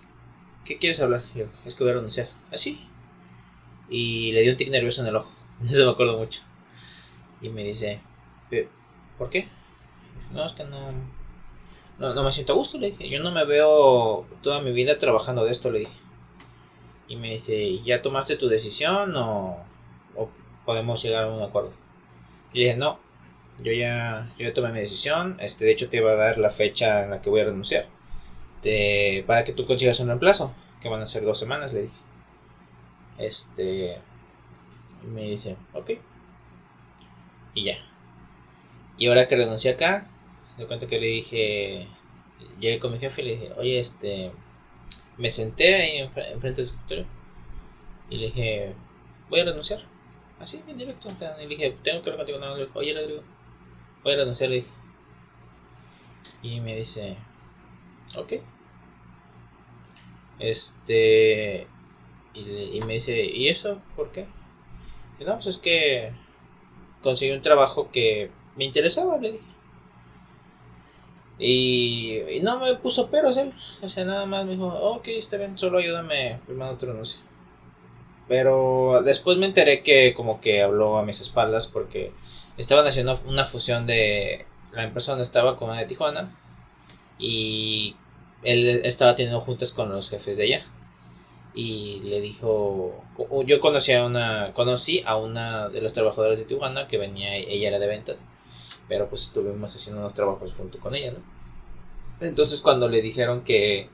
qué 0.65 0.79
quieres 0.79 1.01
hablar? 1.01 1.23
Yo, 1.35 1.47
es 1.65 1.75
que 1.75 1.85
voy 1.85 1.93
a 1.93 1.97
renunciar. 1.97 2.29
Así. 2.53 2.89
Y 3.89 4.33
le 4.33 4.43
dio 4.43 4.51
un 4.53 4.57
tic 4.59 4.69
nervioso 4.71 5.01
en 5.03 5.09
el 5.09 5.17
ojo. 5.17 5.31
Eso 5.65 5.85
me 5.87 5.91
acuerdo 5.93 6.19
mucho. 6.19 6.43
Y 7.41 7.49
me 7.51 7.65
dice, 7.65 8.01
"¿Pe- 8.51 8.69
¿por 9.19 9.31
qué? 9.31 9.49
No, 10.33 10.47
es 10.47 10.53
que 10.53 10.65
no, 10.65 10.93
no, 11.99 12.23
me 12.25 12.33
siento 12.33 12.53
a 12.53 12.57
gusto, 12.57 12.79
le 12.79 12.91
dije. 12.91 13.09
Yo 13.09 13.21
no 13.21 13.31
me 13.33 13.45
veo 13.45 14.27
toda 14.43 14.61
mi 14.63 14.73
vida 14.73 14.99
trabajando 14.99 15.45
de 15.45 15.53
esto, 15.53 15.71
le 15.71 15.81
dije. 15.81 15.95
Y 17.09 17.17
me 17.17 17.31
dice, 17.31 17.83
¿ya 17.85 18.01
tomaste 18.03 18.37
tu 18.37 18.49
decisión 18.49 19.15
o, 19.17 19.59
o 20.15 20.31
podemos 20.65 21.03
llegar 21.03 21.25
a 21.25 21.31
un 21.33 21.43
acuerdo? 21.43 21.75
Y 22.55 22.61
le 22.61 22.65
dije, 22.67 22.77
no, 22.79 23.01
yo 23.63 23.73
ya, 23.73 24.33
yo 24.39 24.49
ya 24.49 24.55
tomé 24.55 24.73
mi 24.73 24.81
decisión, 24.81 25.37
este, 25.41 25.65
de 25.67 25.73
hecho 25.73 25.89
te 25.91 25.99
iba 25.99 26.13
a 26.13 26.17
dar 26.17 26.39
la 26.39 26.51
fecha 26.51 27.05
en 27.05 27.11
la 27.11 27.21
que 27.23 27.31
voy 27.31 27.41
a 27.43 27.47
renunciar, 27.47 27.89
de, 28.65 29.25
para 29.27 29.45
que 29.45 29.53
tú 29.53 29.67
consigas 29.67 30.01
un 30.01 30.09
reemplazo, 30.09 30.53
que 30.81 30.89
van 30.89 31.03
a 31.03 31.07
ser 31.07 31.25
dos 31.25 31.39
semanas, 31.39 31.73
le 31.73 31.83
dije. 31.83 31.95
Este, 33.19 34.01
me 35.05 35.23
dice, 35.23 35.57
ok, 35.73 35.93
y 37.55 37.65
ya. 37.65 37.77
Y 38.99 39.07
ahora 39.07 39.29
que 39.29 39.37
renuncié 39.37 39.71
acá, 39.73 40.09
de 40.59 40.67
cuenta 40.67 40.87
que 40.89 41.01
le 41.01 41.07
dije, 41.07 41.89
llegué 42.59 42.81
con 42.81 42.93
mi 42.93 42.99
jefe 42.99 43.23
y 43.23 43.25
le 43.25 43.37
dije, 43.37 43.53
oye, 43.57 43.79
este, 43.79 44.33
me 45.17 45.31
senté 45.31 45.75
ahí 45.77 45.99
enfrente 45.99 46.63
del 46.63 46.71
escritorio 46.71 47.07
y 48.11 48.17
le 48.17 48.27
dije, 48.27 48.75
voy 49.31 49.41
a 49.41 49.45
renunciar. 49.45 49.85
Así, 50.39 50.63
en 50.67 50.77
directo. 50.77 51.09
Y 51.09 51.43
le 51.43 51.49
dije, 51.49 51.77
tengo 51.83 52.03
que 52.03 52.11
hablar 52.11 52.27
contigo. 52.27 52.39
No, 52.39 52.55
le 52.57 52.67
dije, 52.67 52.79
oye, 52.79 52.95
Rodrigo, 52.95 53.23
voy 54.03 54.13
a 54.13 54.17
renunciar. 54.17 54.51
Le 54.51 54.57
dije. 54.57 54.71
Y 56.43 56.61
me 56.61 56.77
dice, 56.77 57.17
ok. 58.17 58.35
Este. 60.39 61.67
Y, 62.35 62.81
me 62.87 62.95
dice, 62.95 63.25
¿y 63.25 63.49
eso? 63.49 63.81
¿Por 63.95 64.11
qué? 64.11 64.27
Y 65.21 65.25
no, 65.25 65.35
pues 65.35 65.47
es 65.47 65.59
que 65.59 66.13
conseguí 67.03 67.31
un 67.33 67.43
trabajo 67.43 67.91
que 67.93 68.31
me 68.57 68.65
interesaba, 68.65 69.19
le 69.19 69.33
dije. 69.33 69.45
Y, 71.39 72.23
y, 72.29 72.41
no 72.41 72.59
me 72.59 72.75
puso 72.75 73.11
peros 73.11 73.37
él. 73.37 73.55
O 73.83 73.89
sea, 73.89 74.05
nada 74.05 74.27
más 74.27 74.45
me 74.47 74.53
dijo, 74.53 74.67
ok, 74.67 75.09
está 75.09 75.37
bien, 75.37 75.57
solo 75.59 75.79
ayúdame 75.79 76.41
firmando 76.47 76.77
tu 76.77 76.87
renuncio. 76.87 77.21
Pero 78.29 79.03
después 79.05 79.37
me 79.39 79.47
enteré 79.47 79.83
que 79.83 80.15
como 80.15 80.41
que 80.41 80.63
habló 80.63 80.97
a 80.97 81.05
mis 81.05 81.21
espaldas 81.21 81.67
porque 81.67 82.13
estaban 82.57 82.87
haciendo 82.87 83.19
una 83.27 83.47
fusión 83.47 83.87
de 83.87 84.47
la 84.73 84.85
empresa 84.85 85.13
donde 85.13 85.25
estaba 85.25 85.57
con 85.57 85.71
la 85.71 85.77
de 85.77 85.87
Tijuana 85.87 86.35
y 87.19 87.97
él 88.45 88.83
estaba 88.85 89.17
teniendo 89.17 89.41
juntas 89.41 89.73
con 89.73 89.91
los 89.91 90.11
jefes 90.11 90.37
de 90.37 90.45
allá 90.45 90.67
y 91.55 92.01
le 92.05 92.21
dijo 92.21 93.05
yo 93.47 93.61
conocí 93.61 93.93
a 93.93 94.05
una 94.05 94.53
conocí 94.55 95.03
a 95.07 95.17
una 95.17 95.69
de 95.69 95.81
los 95.81 95.93
trabajadores 95.93 96.39
de 96.39 96.45
Tijuana 96.45 96.89
que 96.89 96.99
venía 96.99 97.37
ella 97.37 97.69
era 97.69 97.79
de 97.79 97.87
ventas 97.87 98.25
pero 98.89 99.09
pues 99.09 99.25
estuvimos 99.25 99.75
haciendo 99.75 100.01
unos 100.01 100.15
trabajos 100.15 100.53
junto 100.53 100.81
con 100.81 100.95
ella 100.95 101.13
no 101.13 101.19
entonces 102.27 102.61
cuando 102.61 102.89
le 102.89 103.03
dijeron 103.03 103.45
que 103.45 103.89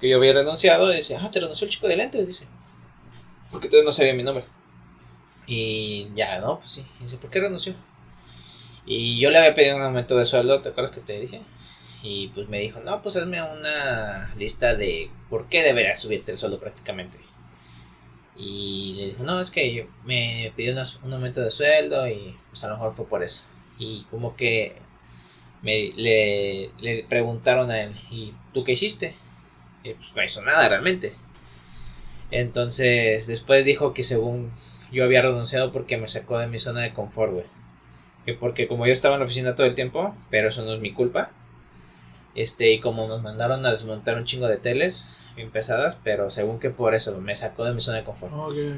que 0.00 0.08
yo 0.08 0.16
había 0.16 0.32
renunciado 0.32 0.88
dice 0.88 1.16
ah 1.16 1.30
te 1.30 1.40
renunció 1.40 1.66
el 1.66 1.72
chico 1.72 1.88
de 1.88 1.96
lentes 1.96 2.26
dice 2.26 2.48
porque 3.54 3.68
todavía 3.68 3.86
no 3.86 3.92
sabía 3.92 4.14
mi 4.14 4.24
nombre. 4.24 4.44
Y 5.46 6.08
ya, 6.16 6.40
¿no? 6.40 6.58
Pues 6.58 6.70
sí. 6.70 6.84
Dice, 7.00 7.18
¿por 7.18 7.30
qué 7.30 7.38
renunció? 7.38 7.76
Y 8.84 9.20
yo 9.20 9.30
le 9.30 9.38
había 9.38 9.54
pedido 9.54 9.76
un 9.76 9.82
aumento 9.82 10.16
de 10.16 10.26
sueldo, 10.26 10.60
¿te 10.60 10.70
acuerdas 10.70 10.92
que 10.92 11.00
te 11.00 11.20
dije? 11.20 11.40
Y 12.04 12.28
pues 12.28 12.50
me 12.50 12.60
dijo, 12.60 12.80
no, 12.80 13.00
pues 13.00 13.16
hazme 13.16 13.42
una 13.42 14.34
lista 14.36 14.74
de 14.74 15.10
por 15.30 15.48
qué 15.48 15.62
debería 15.62 15.96
subirte 15.96 16.32
el 16.32 16.38
sueldo 16.38 16.60
prácticamente. 16.60 17.16
Y 18.36 18.92
le 18.98 19.06
dijo, 19.06 19.22
no, 19.24 19.40
es 19.40 19.50
que 19.50 19.88
me 20.04 20.52
pidió 20.54 20.74
un 21.02 21.12
aumento 21.14 21.40
de 21.40 21.50
sueldo 21.50 22.06
y 22.06 22.36
pues 22.50 22.62
a 22.62 22.68
lo 22.68 22.74
mejor 22.74 22.92
fue 22.92 23.08
por 23.08 23.22
eso. 23.22 23.44
Y 23.78 24.04
como 24.10 24.36
que 24.36 24.76
me, 25.62 25.92
le, 25.96 26.70
le 26.78 27.04
preguntaron 27.04 27.70
a 27.70 27.80
él, 27.80 27.94
¿y 28.10 28.34
tú 28.52 28.64
qué 28.64 28.72
hiciste? 28.72 29.16
Y 29.82 29.94
pues 29.94 30.14
no 30.14 30.22
hizo 30.22 30.42
nada 30.42 30.68
realmente. 30.68 31.14
Entonces, 32.30 33.26
después 33.26 33.64
dijo 33.64 33.94
que 33.94 34.04
según 34.04 34.52
yo 34.92 35.04
había 35.04 35.22
renunciado 35.22 35.72
porque 35.72 35.96
me 35.96 36.08
sacó 36.08 36.38
de 36.38 36.48
mi 36.48 36.58
zona 36.58 36.82
de 36.82 36.92
confort, 36.92 37.32
güey. 37.32 37.46
Que 38.26 38.34
porque 38.34 38.68
como 38.68 38.86
yo 38.86 38.92
estaba 38.92 39.14
en 39.14 39.20
la 39.20 39.24
oficina 39.24 39.54
todo 39.54 39.66
el 39.66 39.74
tiempo, 39.74 40.14
pero 40.28 40.50
eso 40.50 40.64
no 40.66 40.74
es 40.74 40.80
mi 40.80 40.92
culpa. 40.92 41.32
Este, 42.34 42.72
y 42.72 42.80
como 42.80 43.06
nos 43.06 43.22
mandaron 43.22 43.64
a 43.64 43.70
desmontar 43.70 44.16
un 44.16 44.24
chingo 44.24 44.48
de 44.48 44.56
teles 44.56 45.08
bien 45.36 45.50
pesadas, 45.50 45.96
pero 46.02 46.30
según 46.30 46.58
que 46.58 46.70
por 46.70 46.94
eso 46.94 47.20
me 47.20 47.36
sacó 47.36 47.64
de 47.64 47.74
mi 47.74 47.80
zona 47.80 47.98
de 47.98 48.04
confort. 48.04 48.32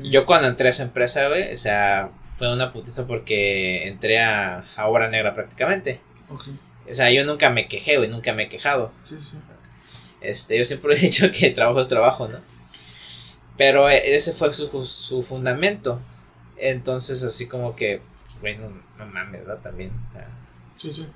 Yo 0.05 0.27
cuando 0.27 0.49
entré 0.49 0.69
a 0.69 0.71
esa 0.71 0.83
empresa, 0.83 1.29
güey, 1.29 1.53
o 1.53 1.57
sea, 1.57 2.13
fue 2.19 2.53
una 2.53 2.73
putiza 2.73 3.07
porque 3.07 3.89
entré 3.89 4.21
a, 4.21 4.67
obra 4.79 5.09
negra 5.09 5.35
prácticamente. 5.35 6.01
O 6.31 6.95
sea, 6.95 7.11
yo 7.11 7.25
nunca 7.25 7.51
me 7.51 7.69
quejé, 7.69 7.99
güey, 7.99 8.09
nunca 8.09 8.33
me 8.33 8.45
he 8.45 8.49
quejado. 8.49 8.93
Sí, 9.03 9.21
sí. 9.21 9.39
Este, 10.21 10.59
yo 10.59 10.65
siempre 10.65 10.95
he 10.97 10.99
dicho 10.99 11.31
que 11.31 11.51
trabajo 11.51 11.81
es 11.81 11.89
trabajo, 11.89 12.29
¿no? 12.29 12.39
Pero 13.57 13.89
eh, 13.89 14.15
ese 14.15 14.33
fue 14.33 14.53
su, 14.53 14.85
su 14.85 15.23
fundamento. 15.23 16.01
Entonces, 16.59 17.23
así 17.23 17.47
como 17.47 17.77
que, 17.77 18.01
bueno, 18.41 18.69
no, 18.99 19.07
mames, 19.07 19.41
¿verdad? 19.43 19.61
También. 19.63 19.91
O 20.09 20.13
sea, 20.13 20.29
sí, 20.77 20.91
sí. 20.91 21.07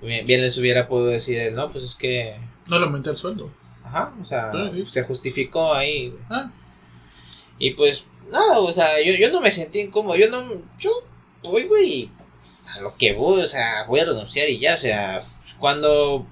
Bien, 0.00 0.26
les 0.26 0.56
hubiera 0.58 0.88
podido 0.88 1.10
decir, 1.10 1.52
no, 1.52 1.72
pues 1.72 1.84
es 1.84 1.94
que. 1.94 2.36
No 2.66 2.78
le 2.78 2.86
aumenté 2.86 3.10
el 3.10 3.16
sueldo. 3.16 3.50
Ajá, 3.82 4.14
o 4.22 4.24
sea, 4.24 4.52
se 4.86 5.02
justificó 5.02 5.74
ahí. 5.74 6.14
Ah. 6.30 6.50
Y 7.58 7.72
pues, 7.72 8.06
nada, 8.30 8.60
o 8.60 8.72
sea, 8.72 9.02
yo, 9.02 9.14
yo 9.14 9.30
no 9.30 9.40
me 9.40 9.50
sentí 9.50 9.80
incómodo. 9.80 10.16
Yo 10.16 10.30
no. 10.30 10.62
Yo 10.78 10.90
voy, 11.42 11.64
güey, 11.64 12.10
a 12.74 12.80
lo 12.80 12.96
que 12.96 13.14
voy, 13.14 13.40
o 13.40 13.48
sea, 13.48 13.84
voy 13.86 14.00
a 14.00 14.04
renunciar 14.04 14.48
y 14.48 14.58
ya, 14.58 14.74
o 14.74 14.78
sea, 14.78 15.22
cuando. 15.58 16.26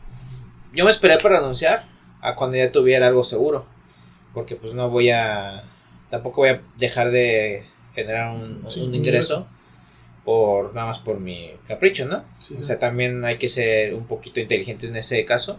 Yo 0.72 0.84
me 0.84 0.90
esperé 0.90 1.18
para 1.18 1.40
renunciar 1.40 1.88
a 2.20 2.34
cuando 2.34 2.56
ya 2.58 2.70
tuviera 2.70 3.06
algo 3.06 3.24
seguro 3.24 3.66
porque 4.36 4.54
pues 4.54 4.74
no 4.74 4.90
voy 4.90 5.08
a, 5.08 5.64
tampoco 6.10 6.42
voy 6.42 6.50
a 6.50 6.60
dejar 6.76 7.10
de 7.10 7.64
generar 7.94 8.34
un, 8.34 8.94
ingreso 8.94 9.46
por 10.26 10.74
nada 10.74 10.88
más 10.88 10.98
por 10.98 11.18
mi 11.20 11.52
capricho, 11.66 12.04
¿no? 12.04 12.22
o 12.58 12.62
sea, 12.62 12.78
también 12.78 13.24
hay 13.24 13.38
que 13.38 13.48
ser 13.48 13.94
un 13.94 14.06
poquito 14.06 14.40
inteligente 14.40 14.86
en 14.86 14.96
ese 14.96 15.24
caso. 15.24 15.58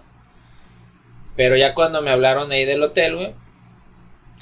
Pero 1.35 1.55
ya 1.55 1.73
cuando 1.73 2.03
me 2.03 2.11
hablaron 2.11 2.51
ahí 2.51 2.65
del 2.65 2.83
hotel, 2.83 3.15
güey, 3.15 3.33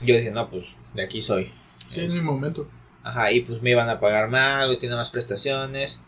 yo 0.01 0.15
dije, 0.15 0.31
no, 0.31 0.49
pues 0.49 0.65
de 0.93 1.03
aquí 1.03 1.21
soy. 1.21 1.53
Sí, 1.89 2.01
en 2.01 2.13
mi 2.13 2.21
momento. 2.21 2.67
Ajá, 3.03 3.31
y 3.31 3.41
pues 3.41 3.61
me 3.61 3.69
iban 3.69 3.87
a 3.87 4.01
pagar 4.01 4.29
más, 4.29 4.65
güey, 4.65 4.77
tiene 4.77 4.95
más 4.95 5.09
prestaciones. 5.09 6.01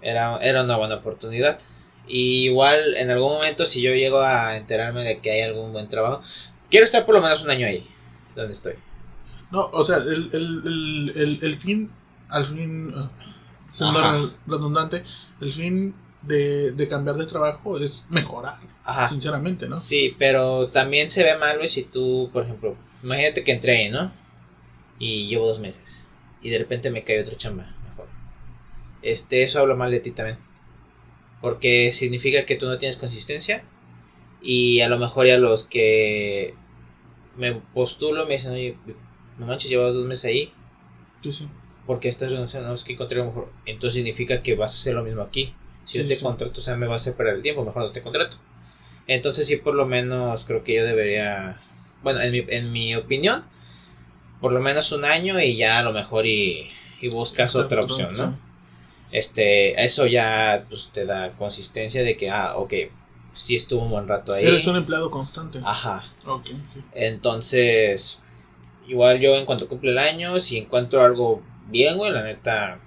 Era, 0.00 0.38
era 0.38 0.62
una 0.62 0.76
buena 0.78 0.96
oportunidad. 0.96 1.58
Y 2.06 2.44
igual 2.44 2.96
en 2.96 3.10
algún 3.10 3.32
momento 3.32 3.66
si 3.66 3.82
yo 3.82 3.92
llego 3.92 4.20
a 4.20 4.56
enterarme 4.56 5.04
de 5.04 5.18
que 5.18 5.30
hay 5.32 5.42
algún 5.42 5.72
buen 5.72 5.88
trabajo, 5.88 6.22
Quiero 6.70 6.84
estar 6.84 7.04
por 7.04 7.16
lo 7.16 7.20
menos 7.20 7.42
un 7.42 7.50
año 7.50 7.66
ahí, 7.66 7.84
donde 8.36 8.52
estoy. 8.52 8.74
No, 9.50 9.68
o 9.72 9.82
sea, 9.82 9.96
el, 9.96 10.30
el, 10.32 11.12
el, 11.16 11.38
el 11.42 11.54
fin, 11.56 11.90
al 12.28 12.44
fin, 12.44 12.94
uh, 12.94 13.10
siendo 13.70 14.32
redundante, 14.46 15.04
el 15.40 15.52
fin 15.52 15.94
de, 16.22 16.72
de, 16.72 16.88
cambiar 16.88 17.16
de 17.16 17.26
trabajo 17.26 17.78
es 17.78 18.06
mejorar, 18.10 18.58
Ajá. 18.84 19.08
sinceramente, 19.08 19.68
¿no? 19.68 19.80
Sí, 19.80 20.14
pero 20.18 20.68
también 20.68 21.10
se 21.10 21.22
ve 21.22 21.36
mal, 21.38 21.56
güey, 21.56 21.68
si 21.68 21.84
tú, 21.84 22.30
por 22.32 22.44
ejemplo, 22.44 22.76
imagínate 23.02 23.44
que 23.44 23.52
entré 23.52 23.88
¿no? 23.90 24.12
Y 24.98 25.28
llevo 25.28 25.46
dos 25.46 25.60
meses. 25.60 26.04
Y 26.42 26.50
de 26.50 26.58
repente 26.58 26.90
me 26.90 27.04
cae 27.04 27.22
otra 27.22 27.36
chamba, 27.36 27.74
mejor. 27.88 28.08
Este, 29.02 29.42
eso 29.42 29.60
habla 29.60 29.74
mal 29.74 29.90
de 29.90 30.00
ti 30.00 30.10
también. 30.10 30.38
Porque 31.40 31.92
significa 31.92 32.44
que 32.44 32.56
tú 32.56 32.66
no 32.66 32.78
tienes 32.78 32.98
consistencia. 32.98 33.64
Y 34.42 34.80
a 34.80 34.88
lo 34.88 34.98
mejor 34.98 35.26
ya 35.26 35.38
los 35.38 35.64
que 35.64 36.54
me 37.36 37.54
postulo, 37.54 38.26
me 38.26 38.34
dicen, 38.34 38.52
oye, 38.52 38.76
no 39.38 39.46
manches, 39.46 39.70
llevas 39.70 39.94
dos 39.94 40.06
meses 40.06 40.26
ahí. 40.26 40.52
Sí, 41.22 41.32
sí. 41.32 41.48
Porque 41.90 42.08
estás 42.08 42.30
renunciando, 42.30 42.68
no 42.68 42.74
es 42.76 42.84
que 42.84 42.92
encontré 42.92 43.20
mejor. 43.20 43.50
Entonces 43.66 43.94
significa 43.94 44.44
que 44.44 44.54
vas 44.54 44.70
a 44.70 44.74
hacer 44.76 44.94
lo 44.94 45.02
mismo 45.02 45.22
aquí. 45.22 45.52
Si 45.84 45.98
yo 45.98 46.06
te 46.06 46.16
contrato, 46.20 46.60
o 46.60 46.62
sea, 46.62 46.76
me 46.76 46.86
vas 46.86 47.04
a 47.08 47.16
perder 47.16 47.34
el 47.34 47.42
tiempo, 47.42 47.64
mejor 47.64 47.82
no 47.82 47.90
te 47.90 48.00
contrato. 48.00 48.36
Entonces 49.08 49.48
sí, 49.48 49.56
por 49.56 49.74
lo 49.74 49.86
menos 49.86 50.44
creo 50.44 50.62
que 50.62 50.76
yo 50.76 50.84
debería, 50.84 51.60
bueno, 52.04 52.20
en 52.20 52.30
mi, 52.30 52.44
en 52.46 52.70
mi 52.70 52.94
opinión, 52.94 53.44
por 54.40 54.52
lo 54.52 54.60
menos 54.60 54.92
un 54.92 55.04
año 55.04 55.40
y 55.40 55.56
ya 55.56 55.80
a 55.80 55.82
lo 55.82 55.92
mejor 55.92 56.26
y, 56.26 56.68
y 57.00 57.08
buscas 57.08 57.56
otra 57.56 57.82
opción, 57.82 58.16
¿no? 58.16 58.38
Este, 59.10 59.84
eso 59.84 60.06
ya 60.06 60.64
pues, 60.68 60.90
te 60.94 61.06
da 61.06 61.32
consistencia 61.32 62.04
de 62.04 62.16
que, 62.16 62.30
ah, 62.30 62.56
ok, 62.56 62.72
sí 63.32 63.56
estuvo 63.56 63.82
un 63.82 63.90
buen 63.90 64.06
rato 64.06 64.32
ahí. 64.32 64.46
Eres 64.46 64.64
un 64.68 64.76
empleado 64.76 65.10
constante. 65.10 65.58
Ajá. 65.64 66.04
Entonces, 66.94 68.22
igual 68.86 69.18
yo 69.18 69.34
en 69.34 69.44
cuanto 69.44 69.66
cumple 69.66 69.90
el 69.90 69.98
año, 69.98 70.38
si 70.38 70.56
encuentro 70.56 71.02
algo 71.02 71.42
bien, 71.70 71.96
güey, 71.96 72.12
la 72.12 72.22
neta, 72.22 72.80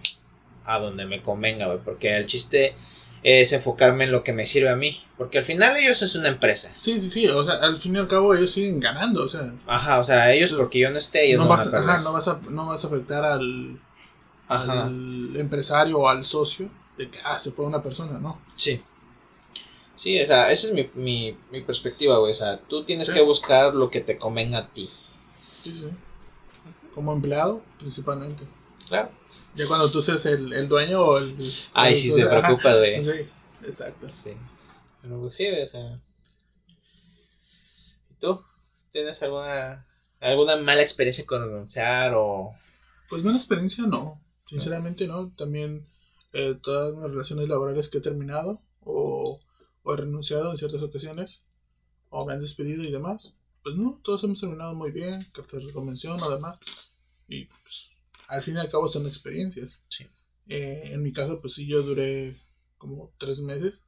a 0.66 0.80
donde 0.80 1.06
me 1.06 1.22
convenga, 1.22 1.68
güey, 1.68 1.80
porque 1.84 2.18
el 2.18 2.28
chiste 2.28 2.76
es 3.24 3.54
enfocarme 3.54 4.04
en 4.04 4.12
lo 4.12 4.24
que 4.24 4.34
me 4.34 4.46
sirve 4.46 4.70
a 4.70 4.76
mí, 4.76 5.02
porque 5.18 5.38
al 5.38 5.44
final 5.44 5.78
ellos 5.78 6.02
es 6.02 6.16
una 6.16 6.28
empresa. 6.28 6.76
Sí, 6.78 7.00
sí, 7.00 7.10
sí, 7.10 7.28
o 7.28 7.44
sea, 7.44 7.56
al 7.56 7.78
fin 7.78 7.96
y 7.96 8.00
al 8.00 8.08
cabo 8.08 8.34
ellos 8.34 8.52
siguen 8.52 8.80
ganando, 8.80 9.24
o 9.24 9.30
sea. 9.30 9.54
Ajá, 9.66 10.00
o 10.00 10.04
sea, 10.04 10.34
ellos 10.34 10.54
porque 10.54 10.80
yo 10.80 10.92
no 10.92 10.98
esté, 10.98 11.26
ellos 11.28 11.40
no, 11.40 11.48
vas, 11.48 11.74
a 11.74 11.78
ajá, 11.78 12.00
no 12.00 12.12
vas 12.12 12.28
a 12.28 12.40
no 12.50 12.68
vas 12.68 12.84
a 12.84 12.88
afectar 12.88 13.24
al 13.24 13.80
al 14.50 15.36
empresario 15.38 16.00
o 16.00 16.10
al 16.10 16.24
socio 16.24 16.70
de 16.98 17.10
que 17.10 17.20
ah, 17.24 17.40
se 17.40 17.52
fue 17.52 17.66
una 17.66 17.82
persona, 17.82 18.20
¿no? 18.20 18.40
Sí. 18.56 18.82
Sí, 19.96 20.22
o 20.22 20.26
sea, 20.26 20.52
esa 20.52 20.68
es 20.68 20.74
mi, 20.74 20.90
mi, 20.96 21.38
mi 21.52 21.62
perspectiva, 21.62 22.18
güey. 22.18 22.32
O 22.32 22.36
sea, 22.36 22.60
tú 22.60 22.84
tienes 22.84 23.10
que 23.10 23.22
buscar 23.22 23.74
lo 23.74 23.90
que 23.90 24.02
te 24.02 24.18
convenga 24.18 24.58
a 24.60 24.68
ti. 24.68 24.90
Sí, 25.64 25.72
sí. 25.72 25.90
Como 26.94 27.14
empleado, 27.14 27.62
principalmente. 27.80 28.44
Claro. 28.88 29.12
Ya 29.56 29.68
cuando 29.68 29.90
tú 29.92 30.02
seas 30.02 30.26
el, 30.26 30.52
el 30.54 30.68
dueño 30.68 31.02
o 31.02 31.18
el... 31.18 31.54
Ay, 31.74 31.94
el- 31.94 32.00
sí 32.00 32.12
o 32.12 32.16
te 32.16 32.22
sea, 32.24 32.42
preocupas, 32.42 32.78
güey. 32.78 33.04
Sí, 33.04 33.30
exacto. 33.64 34.08
Sí. 34.08 34.34
Pero 35.02 35.20
pues 35.20 35.34
sí, 35.34 35.48
o 35.48 35.68
sea. 35.68 36.00
¿Y 38.10 38.14
tú? 38.20 38.42
¿Tienes 38.92 39.22
alguna 39.24 39.86
alguna 40.20 40.56
mala 40.58 40.82
experiencia 40.82 41.26
con 41.26 41.42
renunciar 41.44 42.14
o 42.16 42.54
Pues 43.10 43.24
buena 43.24 43.38
experiencia 43.38 43.86
no, 43.86 44.22
sinceramente 44.48 45.08
no. 45.08 45.32
También 45.38 45.86
eh, 46.34 46.56
todas 46.62 46.96
mis 46.96 47.04
relaciones 47.10 47.50
laborales 47.50 47.90
que 47.90 47.98
he 47.98 48.02
terminado 48.02 48.62
o, 48.82 49.40
o 49.84 49.94
he 49.94 49.98
renunciado 49.98 50.52
en 50.52 50.58
ciertas 50.58 50.82
ocasiones 50.82 51.42
o 52.10 52.26
me 52.26 52.34
han 52.34 52.40
despedido 52.42 52.84
y 52.84 52.92
demás, 52.92 53.34
pues 53.64 53.76
no, 53.76 53.98
todos 54.04 54.24
hemos 54.24 54.40
terminado 54.40 54.76
muy 54.76 54.92
bien, 54.92 55.20
cartas 55.34 55.66
de 55.66 55.74
convención 55.74 56.22
o 56.22 56.30
demás. 56.30 56.60
Y 57.28 57.46
pues 57.46 57.90
al 58.28 58.42
fin 58.42 58.56
y 58.56 58.60
al 58.60 58.70
cabo 58.70 58.88
son 58.88 59.08
experiencias. 59.08 59.84
Sí. 59.90 60.08
Eh, 60.48 60.92
en 60.94 61.02
mi 61.02 61.12
caso, 61.12 61.40
pues 61.40 61.54
sí, 61.54 61.68
yo 61.68 61.84
duré 61.84 62.38
como 62.78 63.14
tres 63.18 63.40
meses 63.42 63.82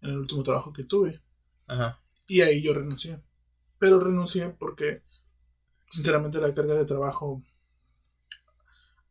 en 0.00 0.10
el 0.10 0.18
último 0.18 0.42
trabajo 0.42 0.72
que 0.72 0.84
tuve. 0.84 1.22
Ajá. 1.66 2.00
Y 2.26 2.42
ahí 2.42 2.62
yo 2.62 2.74
renuncié. 2.74 3.22
Pero 3.78 4.00
renuncié 4.00 4.50
porque, 4.50 5.02
sinceramente, 5.90 6.40
la 6.40 6.54
carga 6.54 6.74
de 6.74 6.84
trabajo 6.84 7.42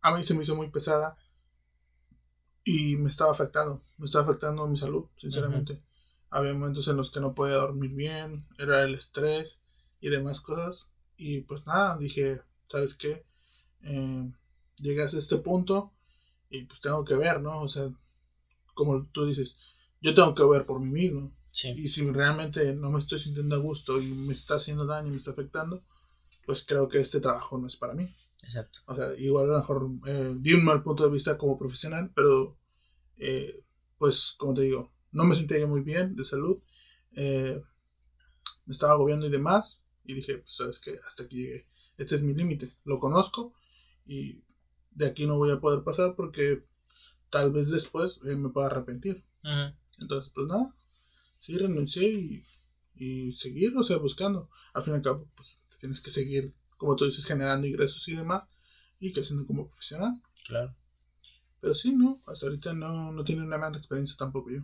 a 0.01 0.15
mí 0.15 0.23
se 0.23 0.33
me 0.33 0.43
hizo 0.43 0.55
muy 0.55 0.69
pesada 0.69 1.17
y 2.63 2.97
me 2.97 3.09
estaba 3.09 3.31
afectando. 3.31 3.83
Me 3.97 4.05
estaba 4.05 4.25
afectando 4.25 4.67
mi 4.67 4.77
salud, 4.77 5.05
sinceramente. 5.17 5.83
Había 6.29 6.53
momentos 6.53 6.87
en 6.87 6.97
los 6.97 7.11
que 7.11 7.19
no 7.19 7.33
podía 7.33 7.55
dormir 7.55 7.91
bien, 7.91 8.47
era 8.57 8.83
el 8.83 8.95
estrés 8.95 9.61
y 9.99 10.09
demás 10.09 10.41
cosas. 10.41 10.89
Y 11.15 11.41
pues 11.41 11.65
nada, 11.65 11.97
dije, 11.97 12.41
¿sabes 12.67 12.95
qué? 12.95 13.25
Eh, 13.81 14.31
llegas 14.77 15.13
a 15.13 15.19
este 15.19 15.37
punto 15.37 15.93
y 16.49 16.65
pues 16.65 16.81
tengo 16.81 17.03
que 17.05 17.15
ver, 17.15 17.41
¿no? 17.41 17.61
O 17.61 17.67
sea, 17.67 17.91
como 18.73 19.05
tú 19.07 19.25
dices, 19.25 19.57
yo 20.01 20.13
tengo 20.13 20.35
que 20.35 20.45
ver 20.45 20.65
por 20.65 20.79
mí 20.79 20.91
mismo. 20.91 21.35
Sí. 21.49 21.73
Y 21.75 21.87
si 21.87 22.09
realmente 22.09 22.75
no 22.75 22.91
me 22.91 22.99
estoy 22.99 23.19
sintiendo 23.19 23.55
a 23.55 23.59
gusto 23.59 23.99
y 24.01 24.05
me 24.05 24.33
está 24.33 24.55
haciendo 24.55 24.85
daño 24.85 25.07
y 25.07 25.11
me 25.11 25.17
está 25.17 25.31
afectando, 25.31 25.83
pues 26.45 26.63
creo 26.65 26.87
que 26.87 26.99
este 26.99 27.19
trabajo 27.19 27.57
no 27.57 27.67
es 27.67 27.77
para 27.77 27.93
mí. 27.93 28.13
Exacto. 28.43 28.79
O 28.85 28.95
sea, 28.95 29.13
igual 29.17 29.45
a 29.45 29.53
lo 29.53 29.59
mejor 29.59 29.89
eh, 30.05 30.35
di 30.37 30.53
un 30.53 30.63
mal 30.63 30.83
punto 30.83 31.03
de 31.03 31.11
vista 31.11 31.37
como 31.37 31.57
profesional, 31.57 32.11
pero 32.15 32.57
eh, 33.17 33.63
pues 33.97 34.35
como 34.37 34.53
te 34.53 34.61
digo, 34.61 34.91
no 35.11 35.25
me 35.25 35.35
sentía 35.35 35.65
muy 35.67 35.81
bien 35.81 36.15
de 36.15 36.23
salud, 36.23 36.57
eh, 37.15 37.61
me 38.65 38.71
estaba 38.71 38.93
agobiando 38.93 39.25
y 39.25 39.31
demás, 39.31 39.83
y 40.05 40.13
dije, 40.13 40.37
pues 40.37 40.55
sabes 40.55 40.79
que 40.79 40.99
hasta 41.05 41.23
aquí 41.23 41.37
llegué, 41.37 41.67
este 41.97 42.15
es 42.15 42.23
mi 42.23 42.33
límite, 42.33 42.75
lo 42.83 42.99
conozco 42.99 43.53
y 44.05 44.43
de 44.97 45.05
aquí 45.05 45.27
no 45.27 45.37
voy 45.37 45.51
a 45.51 45.59
poder 45.59 45.83
pasar 45.83 46.15
porque 46.15 46.63
tal 47.29 47.51
vez 47.51 47.69
después 47.69 48.19
eh, 48.25 48.35
me 48.35 48.49
pueda 48.49 48.67
arrepentir. 48.67 49.23
Entonces, 49.99 50.31
pues 50.33 50.47
nada, 50.47 50.75
sí, 51.39 51.57
renuncié 51.57 52.09
y, 52.09 52.43
y 52.95 53.31
seguir, 53.31 53.77
o 53.77 53.83
sea, 53.83 53.97
buscando. 53.97 54.49
Al 54.73 54.81
fin 54.81 54.93
y 54.93 54.95
al 54.97 55.03
cabo, 55.03 55.29
pues 55.35 55.59
te 55.69 55.77
tienes 55.77 56.01
que 56.01 56.09
seguir, 56.09 56.53
como 56.77 56.95
tú 56.95 57.05
dices, 57.05 57.25
generando 57.25 57.67
ingresos 57.67 58.07
y 58.07 58.15
demás, 58.15 58.43
y 58.99 59.13
creciendo 59.13 59.45
como 59.45 59.67
profesional. 59.67 60.21
Claro. 60.47 60.75
Pero 61.61 61.75
sí, 61.75 61.95
no, 61.95 62.21
hasta 62.25 62.47
ahorita 62.47 62.73
no, 62.73 63.11
no 63.11 63.23
tiene 63.23 63.43
una 63.43 63.57
mala 63.57 63.77
experiencia 63.77 64.17
tampoco 64.17 64.49
yo. 64.49 64.61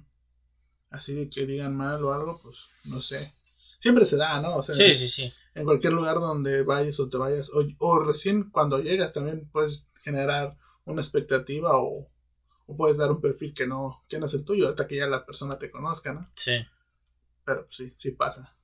Así 0.89 1.13
de 1.13 1.29
que 1.29 1.45
digan 1.45 1.75
mal 1.75 2.03
o 2.03 2.11
algo, 2.11 2.39
pues 2.41 2.69
no 2.85 3.01
sé. 3.01 3.35
Siempre 3.77 4.05
se 4.05 4.17
da, 4.17 4.41
¿no? 4.41 4.57
O 4.57 4.63
sea, 4.63 4.75
Sí, 4.75 4.93
sí, 4.95 5.07
sí. 5.07 5.33
En 5.55 5.65
cualquier 5.65 5.93
lugar 5.93 6.15
donde 6.15 6.63
vayas 6.63 6.99
o 6.99 7.09
te 7.09 7.17
vayas, 7.17 7.51
o, 7.53 7.63
o 7.79 7.99
recién 8.03 8.49
cuando 8.49 8.79
llegas 8.79 9.13
también 9.13 9.49
puedes 9.51 9.91
generar 10.01 10.57
una 10.85 11.01
expectativa 11.01 11.77
o, 11.77 12.09
o 12.65 12.75
puedes 12.75 12.97
dar 12.97 13.11
un 13.11 13.21
perfil 13.21 13.53
que 13.53 13.67
no, 13.67 14.03
que 14.09 14.19
no 14.19 14.25
es 14.25 14.33
el 14.33 14.45
tuyo 14.45 14.69
hasta 14.69 14.87
que 14.87 14.97
ya 14.97 15.07
la 15.07 15.25
persona 15.25 15.57
te 15.57 15.71
conozca, 15.71 16.13
¿no? 16.13 16.21
Sí. 16.35 16.57
Pero 17.45 17.65
pues, 17.65 17.75
sí, 17.77 17.93
sí 17.95 18.11
pasa. 18.11 18.55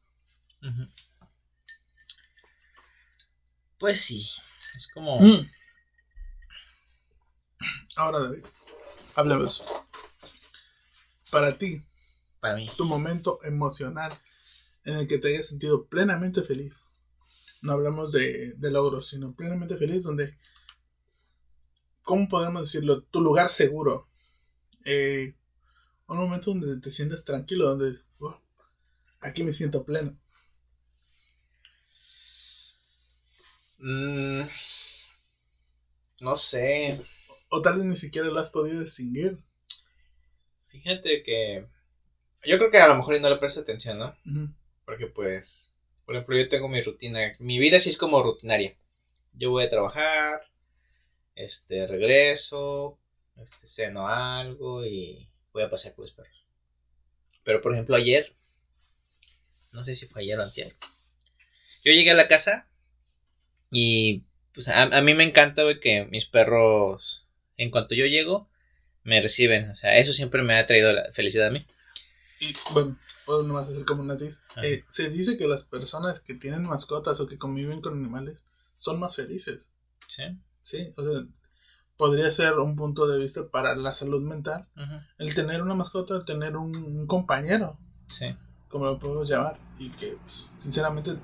Pues 3.77 4.01
sí. 4.01 4.29
Es 4.75 4.89
como. 4.93 5.19
Mm. 5.19 5.49
Ahora, 7.95 8.19
David, 8.19 8.45
hablemos. 9.15 9.63
Para 11.31 11.57
ti, 11.57 11.85
Para 12.39 12.55
mí. 12.55 12.67
tu 12.77 12.85
momento 12.85 13.39
emocional 13.43 14.11
en 14.89 14.99
el 14.99 15.07
que 15.07 15.17
te 15.17 15.29
hayas 15.29 15.47
sentido 15.47 15.85
plenamente 15.85 16.43
feliz. 16.43 16.83
No 17.63 17.73
hablamos 17.73 18.11
de, 18.13 18.53
de 18.55 18.71
logros, 18.71 19.07
sino 19.07 19.33
plenamente 19.33 19.77
feliz, 19.77 20.03
donde, 20.03 20.35
¿cómo 22.03 22.27
podemos 22.27 22.63
decirlo? 22.63 22.99
Tu 23.03 23.21
lugar 23.21 23.47
seguro. 23.49 24.05
Eh, 24.85 25.33
un 26.07 26.17
momento 26.17 26.51
donde 26.51 26.79
te 26.79 26.91
sientas 26.91 27.23
tranquilo, 27.25 27.65
donde 27.65 27.99
"Oh, 28.19 28.39
aquí 29.21 29.43
me 29.43 29.53
siento 29.53 29.83
pleno. 29.85 30.17
Mm, 33.81 34.47
no 36.21 36.35
sé. 36.35 36.97
O 37.49 37.61
tal 37.61 37.75
vez 37.77 37.85
ni 37.85 37.95
siquiera 37.97 38.29
lo 38.29 38.39
has 38.39 38.49
podido 38.49 38.79
distinguir. 38.81 39.37
Fíjate 40.67 41.21
que. 41.21 41.65
Yo 42.45 42.57
creo 42.57 42.71
que 42.71 42.79
a 42.79 42.87
lo 42.87 42.95
mejor 42.95 43.19
no 43.21 43.29
le 43.29 43.37
presto 43.37 43.61
atención, 43.61 43.99
¿no? 43.99 44.15
Ujú. 44.25 44.49
Porque 44.89 45.05
pues, 45.05 45.75
por 46.03 46.15
ejemplo, 46.15 46.35
yo 46.35 46.49
tengo 46.49 46.67
mi 46.67 46.81
rutina. 46.81 47.31
Mi 47.37 47.59
vida 47.59 47.79
sí 47.79 47.89
es 47.89 47.97
como 47.97 48.23
rutinaria. 48.23 48.75
Yo 49.33 49.51
voy 49.51 49.63
a 49.63 49.69
trabajar, 49.69 50.41
este, 51.35 51.85
regreso, 51.85 52.97
este, 53.37 53.67
ceno 53.67 54.07
algo 54.07 54.83
y 54.83 55.29
voy 55.53 55.61
a 55.61 55.69
pasear 55.69 55.93
con 55.93 56.05
mis 56.05 56.11
perros. 56.11 56.43
Pero 57.43 57.61
por 57.61 57.73
ejemplo 57.73 57.95
ayer, 57.95 58.33
no 59.73 59.83
sé 59.83 59.93
si 59.93 60.07
fue 60.07 60.23
ayer 60.23 60.39
o 60.39 60.43
antier, 60.43 60.75
yo 61.83 61.91
llegué 61.91 62.09
a 62.09 62.15
la 62.15 62.27
casa 62.27 62.67
y 63.69 64.23
pues 64.55 64.69
a, 64.69 64.81
a 64.81 65.01
mí 65.03 65.13
me 65.13 65.23
encanta, 65.23 65.61
que 65.79 66.05
mis 66.05 66.25
perros, 66.25 67.27
en 67.57 67.69
cuanto 67.69 67.93
yo 67.93 68.07
llego, 68.07 68.49
me 69.03 69.21
reciben. 69.21 69.69
O 69.69 69.75
sea, 69.75 69.97
eso 69.97 70.13
siempre 70.13 70.41
me 70.41 70.57
ha 70.57 70.65
traído 70.65 70.91
la 70.93 71.11
felicidad 71.11 71.45
a 71.45 71.51
mí. 71.51 71.63
Y 72.39 72.55
bueno, 72.71 72.97
puedo 73.29 73.43
nomás 73.43 73.69
hacer 73.69 73.85
como 73.85 74.01
un 74.01 74.07
natiz. 74.07 74.41
Ajá. 74.49 74.65
Eh, 74.65 74.83
se 74.87 75.07
dice 75.11 75.37
que 75.37 75.47
las 75.47 75.63
personas 75.63 76.19
que 76.19 76.33
tienen 76.33 76.63
mascotas 76.63 77.19
o 77.19 77.27
que 77.27 77.37
conviven 77.37 77.79
con 77.79 77.93
animales 77.93 78.43
son 78.75 78.99
más 78.99 79.15
felices. 79.17 79.75
¿Sí? 80.07 80.23
Sí, 80.61 80.91
o 80.97 81.01
sea, 81.03 81.27
podría 81.95 82.31
ser 82.31 82.57
un 82.57 82.75
punto 82.75 83.05
de 83.07 83.19
vista 83.19 83.47
para 83.49 83.75
la 83.75 83.93
salud 83.93 84.23
mental. 84.23 84.67
El 85.19 85.35
tener 85.35 85.61
una 85.61 85.75
mascota, 85.75 86.15
el 86.15 86.25
tener 86.25 86.57
un, 86.57 86.75
un 86.75 87.05
compañero, 87.05 87.77
Sí. 88.07 88.35
como 88.67 88.85
lo 88.85 88.97
podemos 88.97 89.29
llamar. 89.29 89.59
Y 89.77 89.91
que, 89.91 90.17
pues, 90.23 90.49
sinceramente, 90.57 91.15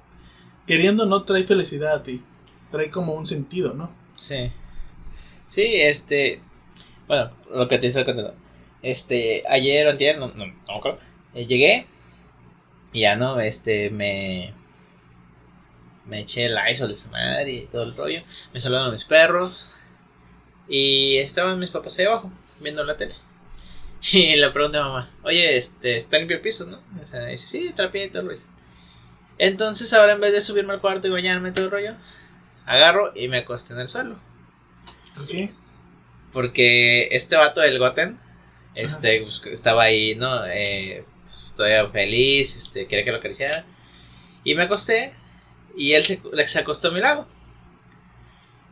queriendo 0.68 1.08
no 1.08 1.24
trae 1.24 1.44
felicidad 1.44 1.96
a 1.96 2.04
ti. 2.04 2.24
Trae 2.72 2.92
como 2.92 3.16
un 3.16 3.26
sentido, 3.26 3.74
¿no? 3.74 3.92
Sí. 4.16 4.52
Sí, 5.48 5.64
este. 5.82 6.44
Bueno, 7.08 7.32
lo 7.52 7.68
que 7.68 7.80
te 7.80 7.88
estaba 7.88 8.06
contando. 8.06 8.36
Este, 8.84 9.42
ayer 9.50 9.88
o 9.88 9.90
antier, 9.90 10.20
no, 10.20 10.28
no, 10.36 10.46
no 10.46 10.76
acuerdo, 10.78 11.00
eh, 11.34 11.48
llegué 11.48 11.88
y 12.96 13.02
ya 13.02 13.18
no, 13.18 13.42
este, 13.42 13.90
me. 13.90 14.54
Me 16.06 16.22
eché 16.22 16.46
el 16.46 16.58
ISO 16.72 16.88
de 16.88 16.94
esa 16.94 17.10
madre 17.12 17.52
y 17.52 17.66
todo 17.66 17.84
el 17.84 17.96
rollo. 17.96 18.24
Me 18.54 18.60
saludaron 18.62 18.94
mis 18.94 19.04
perros. 19.04 19.72
Y 20.70 21.18
estaban 21.18 21.60
mis 21.60 21.72
papás 21.72 22.00
ahí 22.00 22.06
abajo, 22.06 22.32
viendo 22.62 22.84
la 22.86 22.98
tele. 22.98 23.14
Y 24.14 24.36
le 24.36 24.50
pregunté 24.52 24.78
a 24.78 24.84
mamá, 24.84 25.12
oye, 25.24 25.58
este, 25.58 25.98
¿está 25.98 26.20
limpio 26.20 26.38
el 26.38 26.44
piso, 26.44 26.66
no? 26.68 26.80
O 27.04 27.08
sea, 27.08 27.26
dice, 27.26 27.48
sí, 27.48 27.74
trapié 27.76 28.06
y 28.06 28.10
todo 28.10 28.22
el 28.22 28.28
rollo. 28.30 28.42
Entonces 29.40 29.92
ahora 29.94 30.14
en 30.14 30.22
vez 30.22 30.32
de 30.32 30.42
subirme 30.42 30.74
al 30.74 30.80
cuarto 30.80 31.08
y 31.08 31.12
bañarme 31.12 31.52
todo 31.52 31.66
el 31.66 31.72
rollo, 31.72 31.96
agarro 32.66 33.12
y 33.16 33.28
me 33.28 33.38
acosté 33.38 33.74
en 33.74 33.80
el 33.80 33.88
suelo. 33.88 34.20
Ok. 35.20 35.50
Porque 36.32 37.10
este 37.12 37.36
vato 37.36 37.62
del 37.62 37.80
Goten, 37.80 38.20
este, 38.76 39.22
pues, 39.24 39.42
estaba 39.48 39.84
ahí, 39.84 40.16
¿no? 40.16 40.46
Eh, 40.46 41.04
todavía 41.56 41.90
feliz, 41.90 42.56
este, 42.56 42.88
quería 42.88 43.06
que 43.06 43.12
lo 43.12 43.18
acariciara. 43.18 43.66
Y 44.44 44.56
me 44.56 44.64
acosté 44.64 45.14
y 45.78 45.94
él 45.94 46.04
se, 46.04 46.22
se 46.46 46.60
acostó 46.60 46.90
a 46.90 46.92
mi 46.92 47.00
lado. 47.00 47.28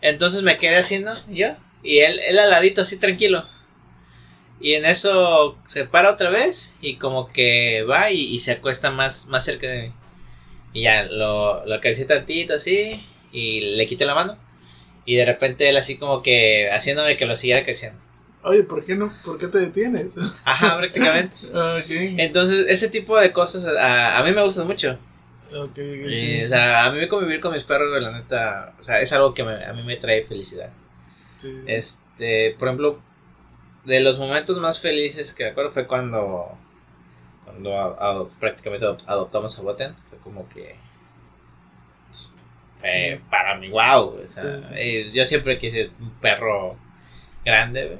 Entonces 0.01 0.43
me 0.43 0.57
quedé 0.57 0.77
haciendo 0.77 1.13
yo 1.29 1.55
y 1.81 1.99
él, 1.99 2.19
él 2.27 2.39
al 2.39 2.49
ladito 2.49 2.81
así 2.81 2.97
tranquilo. 2.97 3.47
Y 4.59 4.73
en 4.75 4.85
eso 4.85 5.57
se 5.65 5.85
para 5.85 6.11
otra 6.11 6.29
vez 6.29 6.75
y 6.81 6.95
como 6.95 7.27
que 7.27 7.83
va 7.83 8.11
y, 8.11 8.39
se 8.39 8.53
acuesta 8.53 8.91
más, 8.91 9.27
más 9.27 9.43
cerca 9.43 9.67
de 9.67 9.89
mí. 9.89 9.93
Y 10.73 10.83
ya 10.83 11.03
lo, 11.03 11.65
lo 11.65 11.75
acaricié 11.75 12.05
tantito 12.05 12.55
así 12.55 13.05
y 13.31 13.75
le 13.75 13.85
quité 13.85 14.05
la 14.05 14.15
mano. 14.15 14.37
Y 15.05 15.15
de 15.15 15.25
repente 15.25 15.67
él 15.67 15.77
así 15.77 15.97
como 15.97 16.21
que 16.21 16.69
haciéndome 16.71 17.17
que 17.17 17.25
lo 17.25 17.35
siguiera 17.35 17.61
acariciando. 17.61 17.99
Oye, 18.43 18.63
¿por 18.63 18.83
qué 18.83 18.95
no? 18.95 19.11
¿Por 19.23 19.37
qué 19.37 19.47
te 19.47 19.59
detienes? 19.59 20.15
Ajá, 20.43 20.77
prácticamente. 20.77 21.35
ok. 21.47 21.89
Entonces, 22.19 22.65
ese 22.69 22.89
tipo 22.89 23.17
de 23.19 23.31
cosas 23.31 23.65
a, 23.65 24.17
a 24.19 24.23
mí 24.23 24.31
me 24.31 24.43
gustan 24.43 24.67
mucho. 24.67 24.97
Ok, 25.55 25.77
Y, 25.77 26.11
sí. 26.11 26.43
o 26.43 26.47
sea, 26.49 26.85
a 26.85 26.91
mí 26.91 27.07
convivir 27.07 27.39
con 27.39 27.53
mis 27.53 27.63
perros, 27.63 28.01
la 28.01 28.11
neta, 28.11 28.73
o 28.79 28.83
sea, 28.83 28.99
es 29.01 29.13
algo 29.13 29.33
que 29.33 29.43
me- 29.43 29.63
a 29.63 29.71
mí 29.73 29.83
me 29.83 29.97
trae 29.97 30.25
felicidad. 30.25 30.71
Sí. 31.37 31.61
Este, 31.67 32.55
por 32.57 32.67
ejemplo, 32.69 32.99
de 33.85 33.99
los 34.01 34.17
momentos 34.17 34.57
más 34.59 34.79
felices 34.79 35.33
que 35.33 35.43
me 35.45 35.49
acuerdo 35.51 35.71
fue 35.71 35.85
cuando, 35.87 36.57
cuando 37.45 38.29
prácticamente 38.39 38.85
adop- 38.85 39.03
adoptamos 39.07 39.57
a 39.57 39.61
Goten. 39.61 39.95
Fue 40.09 40.17
como 40.19 40.49
que. 40.49 40.75
pues, 42.09 42.31
Fue 42.75 42.89
Sí. 43.17 43.23
para 43.29 43.55
mí, 43.57 43.69
wow. 43.69 44.21
O 44.23 44.27
sea, 44.27 44.43
eh, 44.75 45.11
yo 45.13 45.23
siempre 45.25 45.57
quise 45.59 45.91
un 45.99 46.11
perro 46.15 46.77
grande, 47.45 47.99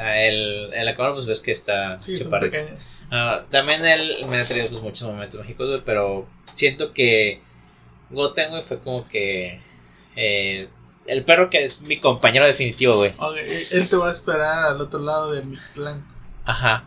el, 0.00 0.72
el 0.74 0.88
Akamaru, 0.88 1.14
pues 1.14 1.26
ves 1.26 1.40
que 1.40 1.52
está 1.52 1.98
Sí. 2.00 2.18
Ah, 3.10 3.42
también 3.50 3.84
él 3.84 4.16
me 4.28 4.38
ha 4.38 4.44
traído 4.44 4.68
pues, 4.68 4.82
muchos 4.82 5.08
momentos 5.08 5.40
mágicos, 5.40 5.82
pero 5.84 6.28
siento 6.54 6.92
que 6.92 7.40
Goten, 8.10 8.50
güey, 8.50 8.62
fue 8.64 8.78
como 8.80 9.08
que 9.08 9.60
eh, 10.16 10.68
el 11.06 11.24
perro 11.24 11.48
que 11.48 11.64
es 11.64 11.80
mi 11.82 11.98
compañero 11.98 12.44
definitivo, 12.46 12.96
güey. 12.96 13.12
Ok, 13.18 13.36
él 13.70 13.88
te 13.88 13.96
va 13.96 14.08
a 14.08 14.12
esperar 14.12 14.68
al 14.74 14.80
otro 14.80 15.00
lado 15.00 15.32
de 15.32 15.42
mi 15.42 15.56
clan. 15.74 16.04
Ajá, 16.44 16.84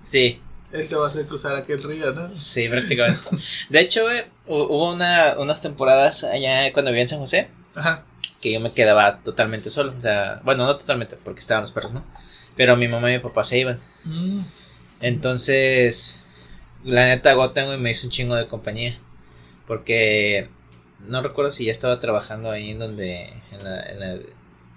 sí, 0.00 0.40
Él 0.72 0.88
te 0.88 0.94
va 0.96 1.06
a 1.06 1.10
hacer 1.10 1.26
cruzar 1.26 1.56
aquel 1.56 1.82
río, 1.82 2.12
¿no? 2.12 2.40
sí, 2.40 2.68
prácticamente. 2.68 3.20
De 3.68 3.80
hecho, 3.80 4.02
güey, 4.02 4.20
hu- 4.46 4.66
hubo 4.68 4.92
una, 4.92 5.34
unas 5.38 5.60
temporadas 5.62 6.22
allá 6.24 6.72
cuando 6.72 6.90
vivía 6.92 7.02
en 7.02 7.08
San 7.08 7.18
José 7.20 7.48
Ajá. 7.74 8.04
que 8.40 8.52
yo 8.52 8.60
me 8.60 8.72
quedaba 8.72 9.22
totalmente 9.22 9.70
solo. 9.70 9.92
O 9.96 10.00
sea, 10.00 10.40
bueno, 10.44 10.66
no 10.66 10.76
totalmente, 10.76 11.16
porque 11.22 11.40
estaban 11.40 11.62
los 11.62 11.72
perros, 11.72 11.92
¿no? 11.92 12.04
Pero 12.56 12.76
mi 12.76 12.88
mamá 12.88 13.10
y 13.10 13.14
mi 13.14 13.18
papá 13.20 13.44
se 13.44 13.58
iban. 13.58 13.80
Mm, 14.04 14.40
Entonces, 15.00 16.20
la 16.84 17.06
neta, 17.06 17.34
güey, 17.34 17.78
me 17.78 17.90
hizo 17.90 18.06
un 18.06 18.12
chingo 18.12 18.36
de 18.36 18.46
compañía. 18.46 18.98
Porque 19.66 20.48
no 21.00 21.22
recuerdo 21.22 21.50
si 21.50 21.64
ya 21.64 21.72
estaba 21.72 21.98
trabajando 21.98 22.50
ahí 22.50 22.70
en 22.70 22.78
donde. 22.78 23.32
En 23.52 23.64
la. 23.64 23.82
En, 23.82 24.00
la, 24.00 24.18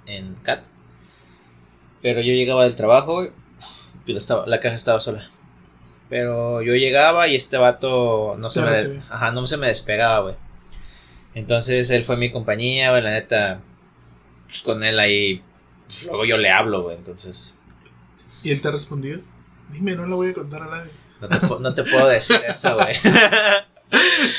en 0.08 0.36
CAT. 0.36 0.64
Pero 2.02 2.22
yo 2.22 2.34
llegaba 2.34 2.64
del 2.64 2.76
trabajo, 2.76 3.26
y 4.06 4.14
la, 4.14 4.18
estaba, 4.18 4.46
la 4.48 4.60
caja 4.60 4.76
estaba 4.76 5.00
sola. 5.00 5.30
Pero 6.10 6.62
yo 6.62 6.76
llegaba 6.76 7.28
y 7.28 7.36
este 7.36 7.58
vato 7.58 8.36
no 8.38 8.50
se, 8.50 8.62
me, 8.62 9.02
ajá, 9.10 9.32
no 9.32 9.46
se 9.46 9.58
me 9.58 9.68
despegaba, 9.68 10.22
güey. 10.22 10.36
Entonces 11.36 11.90
él 11.90 12.04
fue 12.04 12.16
mi 12.16 12.32
compañía, 12.32 12.92
güey, 12.92 13.02
la 13.02 13.12
neta. 13.12 13.60
Pues 14.46 14.62
con 14.62 14.84
él 14.84 15.00
ahí. 15.00 15.44
pues, 15.88 16.06
luego 16.08 16.24
yo 16.24 16.38
le 16.38 16.50
hablo, 16.50 16.84
güey, 16.84 16.96
entonces. 16.96 17.57
¿Y 18.44 18.52
él 18.52 18.62
te 18.62 18.68
ha 18.68 18.72
respondido? 18.72 19.22
Dime, 19.70 19.96
no 19.96 20.06
lo 20.08 20.16
voy 20.18 20.30
a 20.30 20.34
contar 20.34 20.64
a 20.64 20.68
nadie. 20.68 20.92
No 21.22 21.28
te, 21.30 21.48
no 21.62 21.74
te 21.74 21.84
puedo 21.84 22.08
decir 22.08 22.40
eso, 22.48 22.76
güey. 22.76 22.96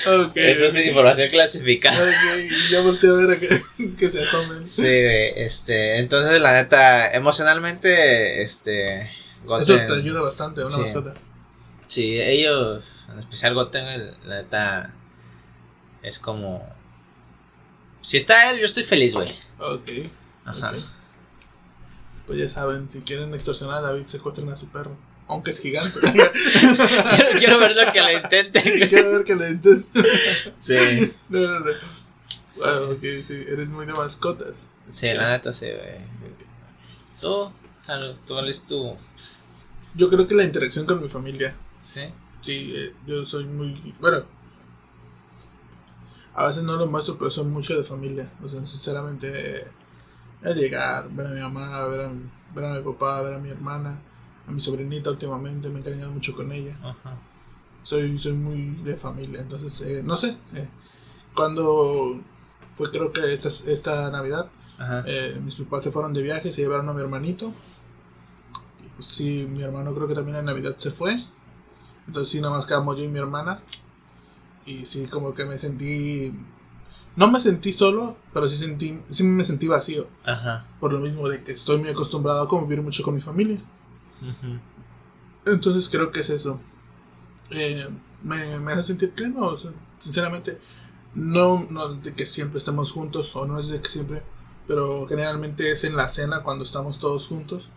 Ok. 0.06 0.32
Eso 0.36 0.66
es 0.66 0.86
información 0.86 1.30
clasificada. 1.30 1.96
Ok, 2.02 2.40
y 2.50 2.70
ya 2.70 2.80
volteé 2.82 3.08
a 3.08 3.12
ver 3.14 3.30
a 3.30 3.40
que, 3.40 3.62
que 3.98 4.10
se 4.10 4.22
asomen. 4.22 4.68
Sí, 4.68 4.84
este, 4.86 5.98
entonces 5.98 6.38
la 6.40 6.52
neta, 6.52 7.10
emocionalmente, 7.12 8.42
este, 8.42 9.02
Eso 9.02 9.10
Goten- 9.44 9.86
te 9.86 9.94
ayuda 9.94 10.20
bastante, 10.20 10.60
una 10.62 10.70
Sí. 10.70 10.82
mascota. 10.82 11.14
Sí, 11.86 12.20
ellos, 12.20 13.06
en 13.10 13.18
especial 13.20 13.54
Goten, 13.54 13.86
la 14.26 14.42
neta, 14.42 14.94
es 16.02 16.18
como, 16.18 16.62
si 18.02 18.18
está 18.18 18.50
él, 18.50 18.58
yo 18.58 18.66
estoy 18.66 18.84
feliz, 18.84 19.14
güey. 19.14 19.34
Ok. 19.60 19.88
Ajá. 20.44 20.74
Pues 22.28 22.38
ya 22.38 22.48
saben, 22.48 22.90
si 22.90 23.00
quieren 23.00 23.34
extorsionar 23.34 23.78
a 23.78 23.80
David, 23.80 24.04
secuestren 24.06 24.50
a 24.50 24.54
su 24.54 24.68
perro. 24.68 24.96
Aunque 25.26 25.50
es 25.50 25.60
gigante. 25.60 25.98
quiero, 26.00 27.38
quiero 27.38 27.58
ver 27.58 27.74
lo 27.74 27.92
que 27.92 28.00
le 28.00 28.14
intenten. 28.14 28.62
Quiero 28.88 29.12
ver 29.12 29.24
que 29.24 29.34
le 29.34 29.50
intenten. 29.50 30.06
Sí, 30.56 31.14
No, 31.28 31.40
no, 31.40 31.60
no. 31.60 31.72
Ah, 32.64 32.80
ok, 32.90 33.00
sí, 33.22 33.44
eres 33.46 33.70
muy 33.70 33.86
de 33.86 33.94
mascotas. 33.94 34.68
sí, 34.88 35.06
la 35.14 35.30
neta, 35.30 35.52
sí, 35.52 35.66
güey. 35.66 36.00
¿Tú 37.20 37.50
cuál 38.26 38.48
es 38.48 38.66
tu? 38.66 38.94
Yo 39.94 40.10
creo 40.10 40.26
que 40.26 40.34
la 40.34 40.44
interacción 40.44 40.84
con 40.86 41.02
mi 41.02 41.08
familia. 41.08 41.54
Sí. 41.80 42.02
Sí, 42.42 42.72
eh, 42.76 42.94
yo 43.06 43.24
soy 43.24 43.46
muy. 43.46 43.94
Bueno. 44.00 44.24
A 46.34 46.46
veces 46.46 46.62
no 46.62 46.76
lo 46.76 46.86
muestro, 46.86 47.18
pero 47.18 47.30
soy 47.30 47.46
mucho 47.46 47.76
de 47.76 47.84
familia. 47.84 48.30
O 48.42 48.48
sea, 48.48 48.64
sinceramente, 48.64 49.60
eh, 49.60 49.66
al 50.42 50.54
llegar, 50.54 51.08
ver 51.10 51.26
a 51.26 51.30
mi 51.30 51.40
mamá, 51.40 51.84
ver 51.86 52.00
a, 52.02 52.08
mi- 52.08 52.30
ver 52.54 52.64
a 52.64 52.74
mi 52.74 52.82
papá, 52.82 53.22
ver 53.22 53.34
a 53.34 53.38
mi 53.38 53.48
hermana, 53.50 53.98
a 54.46 54.50
mi 54.52 54.60
sobrinita 54.60 55.10
últimamente, 55.10 55.68
me 55.68 55.76
he 55.76 55.78
encariñado 55.80 56.12
mucho 56.12 56.34
con 56.34 56.52
ella. 56.52 56.76
Ajá. 56.82 57.18
Soy, 57.82 58.18
soy 58.18 58.32
muy 58.34 58.66
de 58.84 58.96
familia, 58.96 59.40
entonces, 59.40 59.80
eh, 59.82 60.02
no 60.04 60.16
sé. 60.16 60.36
eh, 60.54 60.68
cuando 61.34 62.20
fue, 62.74 62.90
creo 62.90 63.12
que 63.12 63.32
esta, 63.32 63.48
esta 63.70 64.10
Navidad, 64.10 64.50
Ajá. 64.78 65.04
eh, 65.06 65.38
mis 65.44 65.56
papás 65.56 65.82
se 65.84 65.90
fueron 65.90 66.12
de 66.12 66.22
viaje, 66.22 66.52
se 66.52 66.62
llevaron 66.62 66.88
a 66.88 66.92
mi 66.94 67.00
hermanito. 67.00 67.52
Sí, 68.98 69.46
mi 69.48 69.62
hermano 69.62 69.94
creo 69.94 70.08
que 70.08 70.14
también 70.14 70.36
en 70.38 70.44
Navidad 70.46 70.76
se 70.76 70.90
fue. 70.90 71.24
Entonces 72.06 72.32
sí, 72.32 72.40
nada 72.40 72.54
más 72.54 72.66
quedamos 72.66 72.96
yo 72.98 73.04
y 73.04 73.08
mi 73.08 73.18
hermana. 73.18 73.62
Y 74.64 74.86
sí, 74.86 75.06
como 75.06 75.34
que 75.34 75.44
me 75.44 75.58
sentí... 75.58 76.34
No 77.18 77.28
me 77.28 77.40
sentí 77.40 77.72
solo, 77.72 78.16
pero 78.32 78.46
sí, 78.46 78.56
sentí, 78.56 78.96
sí 79.08 79.24
me 79.24 79.44
sentí 79.44 79.66
vacío. 79.66 80.06
Ajá. 80.24 80.64
Por 80.78 80.92
lo 80.92 81.00
mismo 81.00 81.28
de 81.28 81.42
que 81.42 81.50
estoy 81.50 81.78
muy 81.78 81.88
acostumbrado 81.88 82.42
a 82.42 82.46
convivir 82.46 82.80
mucho 82.80 83.02
con 83.02 83.16
mi 83.16 83.20
familia. 83.20 83.60
Entonces 85.44 85.88
creo 85.88 86.12
que 86.12 86.20
es 86.20 86.30
eso. 86.30 86.60
Eh, 87.50 87.88
me, 88.22 88.60
me 88.60 88.72
hace 88.72 88.84
sentir 88.84 89.10
pleno. 89.10 89.48
o 89.48 89.56
sea, 89.56 89.72
sinceramente, 89.98 90.60
no, 91.16 91.66
no 91.68 91.88
de 91.94 92.14
que 92.14 92.24
siempre 92.24 92.58
estemos 92.58 92.92
juntos 92.92 93.34
o 93.34 93.46
no 93.48 93.58
es 93.58 93.66
de 93.66 93.82
que 93.82 93.88
siempre, 93.88 94.22
pero 94.68 95.08
generalmente 95.08 95.72
es 95.72 95.82
en 95.82 95.96
la 95.96 96.08
cena 96.08 96.44
cuando 96.44 96.62
estamos 96.62 97.00
todos 97.00 97.26
juntos 97.26 97.68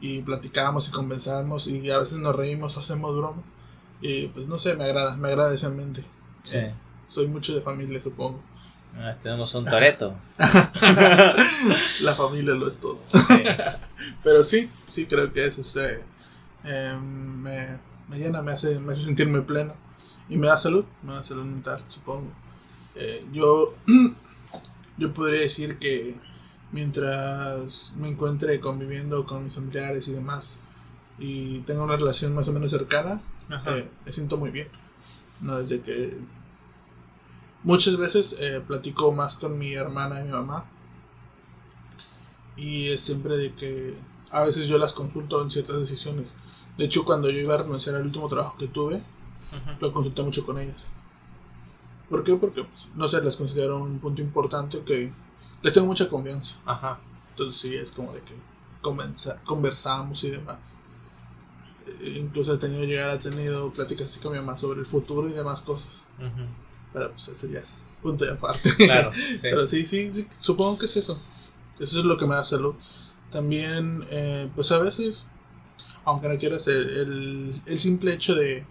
y 0.00 0.20
platicamos 0.20 0.88
y 0.88 0.92
conversamos 0.92 1.66
y 1.66 1.90
a 1.90 1.98
veces 1.98 2.18
nos 2.18 2.36
reímos 2.36 2.76
o 2.76 2.80
hacemos 2.80 3.16
bromas. 3.16 3.44
Y 4.02 4.26
pues 4.28 4.48
no 4.48 4.58
sé, 4.58 4.74
me 4.74 4.84
agrada, 4.84 5.16
me 5.16 5.28
agrada 5.28 5.54
ese 5.54 5.64
ambiente. 5.64 6.04
Sí. 6.42 6.58
Soy 7.06 7.28
mucho 7.28 7.54
de 7.54 7.62
familia, 7.62 7.98
supongo. 7.98 8.42
Ah, 8.98 9.16
tenemos 9.22 9.54
un 9.54 9.64
Toreto. 9.64 10.14
la 12.02 12.14
familia 12.14 12.54
lo 12.54 12.68
es 12.68 12.78
todo. 12.78 13.00
Sí. 13.08 13.42
Pero 14.22 14.44
sí, 14.44 14.70
sí 14.86 15.06
creo 15.06 15.32
que 15.32 15.46
eso 15.46 15.62
se, 15.62 16.02
eh, 16.64 16.96
me, 17.00 17.78
me 18.08 18.18
llena, 18.18 18.42
me 18.42 18.52
hace, 18.52 18.78
me 18.78 18.92
hace 18.92 19.04
sentirme 19.04 19.42
pleno. 19.42 19.74
Y 20.28 20.36
me 20.36 20.46
da 20.46 20.56
salud, 20.56 20.84
me 21.02 21.14
da 21.14 21.22
salud 21.22 21.44
mental, 21.44 21.82
supongo. 21.88 22.30
Eh, 22.94 23.24
yo, 23.32 23.74
yo 24.98 25.14
podría 25.14 25.40
decir 25.40 25.78
que 25.78 26.16
mientras 26.70 27.94
me 27.96 28.08
encuentre 28.08 28.60
conviviendo 28.60 29.26
con 29.26 29.44
mis 29.44 29.54
familiares 29.54 30.08
y 30.08 30.12
demás, 30.12 30.58
y 31.18 31.60
tenga 31.60 31.84
una 31.84 31.96
relación 31.96 32.34
más 32.34 32.48
o 32.48 32.52
menos 32.52 32.70
cercana, 32.70 33.20
eh, 33.66 33.88
me 34.04 34.12
siento 34.12 34.36
muy 34.36 34.50
bien. 34.50 34.68
No 35.40 35.62
desde 35.62 35.82
que 35.82 36.18
muchas 37.62 37.96
veces 37.96 38.36
eh, 38.38 38.62
platico 38.66 39.12
más 39.12 39.36
con 39.36 39.58
mi 39.58 39.72
hermana 39.72 40.20
y 40.20 40.24
mi 40.24 40.30
mamá. 40.30 40.64
Y 42.56 42.88
es 42.88 43.00
siempre 43.00 43.36
de 43.36 43.54
que 43.54 43.96
a 44.30 44.44
veces 44.44 44.68
yo 44.68 44.78
las 44.78 44.92
consulto 44.92 45.42
en 45.42 45.50
ciertas 45.50 45.80
decisiones. 45.80 46.28
De 46.76 46.84
hecho, 46.84 47.04
cuando 47.04 47.30
yo 47.30 47.38
iba 47.38 47.54
a 47.54 47.58
renunciar 47.58 47.96
al 47.96 48.06
último 48.06 48.28
trabajo 48.28 48.56
que 48.56 48.68
tuve, 48.68 49.02
lo 49.80 49.92
consulté 49.92 50.22
mucho 50.22 50.46
con 50.46 50.58
ellas. 50.58 50.92
¿Por 52.08 52.24
qué? 52.24 52.34
Porque, 52.36 52.64
pues, 52.64 52.88
no 52.94 53.08
sé, 53.08 53.22
las 53.22 53.36
considero 53.36 53.78
un 53.78 53.98
punto 53.98 54.20
importante 54.20 54.82
que 54.82 55.12
les 55.62 55.72
tengo 55.72 55.86
mucha 55.86 56.08
confianza. 56.08 56.56
Ajá. 56.64 57.00
Entonces 57.30 57.60
sí, 57.60 57.74
es 57.74 57.92
como 57.92 58.12
de 58.12 58.20
que 58.20 58.34
conversamos 59.44 60.24
y 60.24 60.30
demás. 60.30 60.74
Eh, 61.86 62.18
incluso 62.18 62.54
he 62.54 62.58
tenido 62.58 62.84
llegar 62.84 63.10
a 63.10 63.18
tenido 63.18 63.72
pláticas 63.72 64.06
así 64.06 64.20
con 64.20 64.32
mi 64.32 64.38
mamá 64.38 64.58
sobre 64.58 64.80
el 64.80 64.86
futuro 64.86 65.28
y 65.28 65.32
demás 65.32 65.62
cosas. 65.62 66.06
Pero 66.92 67.10
pues 67.12 67.28
eso 67.28 67.46
ya 67.48 67.60
es 67.60 67.84
punto 68.02 68.24
de 68.24 68.32
aparte. 68.32 68.74
Claro. 68.76 69.10
Sí. 69.14 69.38
Pero 69.40 69.66
sí, 69.66 69.84
sí, 69.84 70.08
sí, 70.08 70.26
supongo 70.40 70.78
que 70.78 70.86
es 70.86 70.96
eso. 70.96 71.20
Eso 71.78 71.98
es 71.98 72.04
lo 72.04 72.18
que 72.18 72.26
me 72.26 72.34
da 72.34 72.44
salud. 72.44 72.74
También, 73.30 74.04
eh, 74.10 74.48
pues 74.54 74.70
a 74.72 74.78
veces, 74.78 75.26
aunque 76.04 76.28
no 76.28 76.36
quieras, 76.36 76.66
el, 76.68 76.88
el, 76.90 77.62
el 77.64 77.78
simple 77.78 78.12
hecho 78.12 78.34
de, 78.34 78.64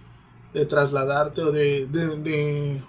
de 0.54 0.66
trasladarte 0.66 1.42
o 1.42 1.52
de, 1.52 1.88
de, 1.88 2.18
de 2.18 2.82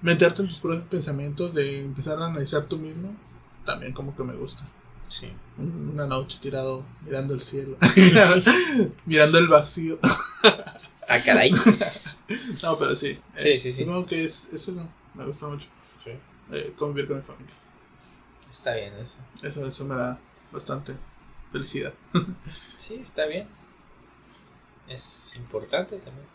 meterte 0.00 0.42
en 0.42 0.48
tus 0.48 0.60
propios 0.60 0.88
pensamientos, 0.88 1.54
de 1.54 1.80
empezar 1.80 2.20
a 2.20 2.26
analizar 2.26 2.64
tú 2.64 2.78
mismo, 2.78 3.14
también 3.66 3.92
como 3.92 4.16
que 4.16 4.22
me 4.24 4.34
gusta. 4.34 4.66
Sí. 5.08 5.30
Una 5.58 6.06
noche 6.06 6.38
tirado 6.40 6.84
mirando 7.04 7.34
el 7.34 7.40
cielo, 7.40 7.76
mirando 9.06 9.38
el 9.38 9.48
vacío. 9.48 9.98
Ah, 11.08 11.18
caray. 11.24 11.52
No, 12.62 12.78
pero 12.78 12.94
sí. 12.96 13.08
eh, 13.08 13.20
Sí, 13.34 13.60
sí, 13.60 13.72
sí. 13.72 13.84
Supongo 13.84 14.06
que 14.06 14.24
es, 14.24 14.48
es 14.52 14.68
eso. 14.68 14.86
Me 15.14 15.24
gusta 15.26 15.46
mucho. 15.48 15.68
Sí. 15.98 16.10
eh, 16.52 16.74
convivir 16.78 17.08
con 17.08 17.18
mi 17.18 17.22
familia. 17.22 17.54
Está 18.50 18.74
bien 18.74 18.94
eso. 18.94 19.16
Eso, 19.42 19.66
eso 19.66 19.84
me 19.84 19.94
da 19.96 20.18
bastante 20.52 20.94
felicidad. 21.50 21.94
Sí, 22.76 22.94
está 22.96 23.26
bien. 23.26 23.46
Es 24.88 25.30
importante 25.36 25.96
también. 25.98 26.26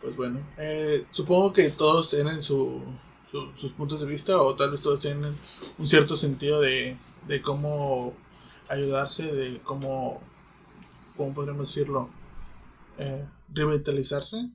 Pues 0.00 0.16
bueno, 0.16 0.40
eh, 0.58 1.04
supongo 1.10 1.52
que 1.52 1.70
todos 1.70 2.10
tienen 2.10 2.42
su, 2.42 2.82
su- 3.30 3.52
sus 3.56 3.72
puntos 3.72 4.00
de 4.00 4.06
vista 4.06 4.40
o 4.40 4.54
tal 4.56 4.72
vez 4.72 4.82
todos 4.82 5.00
tienen 5.00 5.34
un 5.78 5.88
cierto 5.88 6.16
sentido 6.16 6.60
de, 6.60 6.96
de 7.26 7.40
cómo 7.42 8.14
ayudarse, 8.68 9.32
de 9.32 9.60
cómo, 9.62 10.20
cómo 11.16 11.32
podríamos 11.34 11.68
decirlo, 11.68 12.10
eh, 12.98 13.24
revitalizarse, 13.54 14.48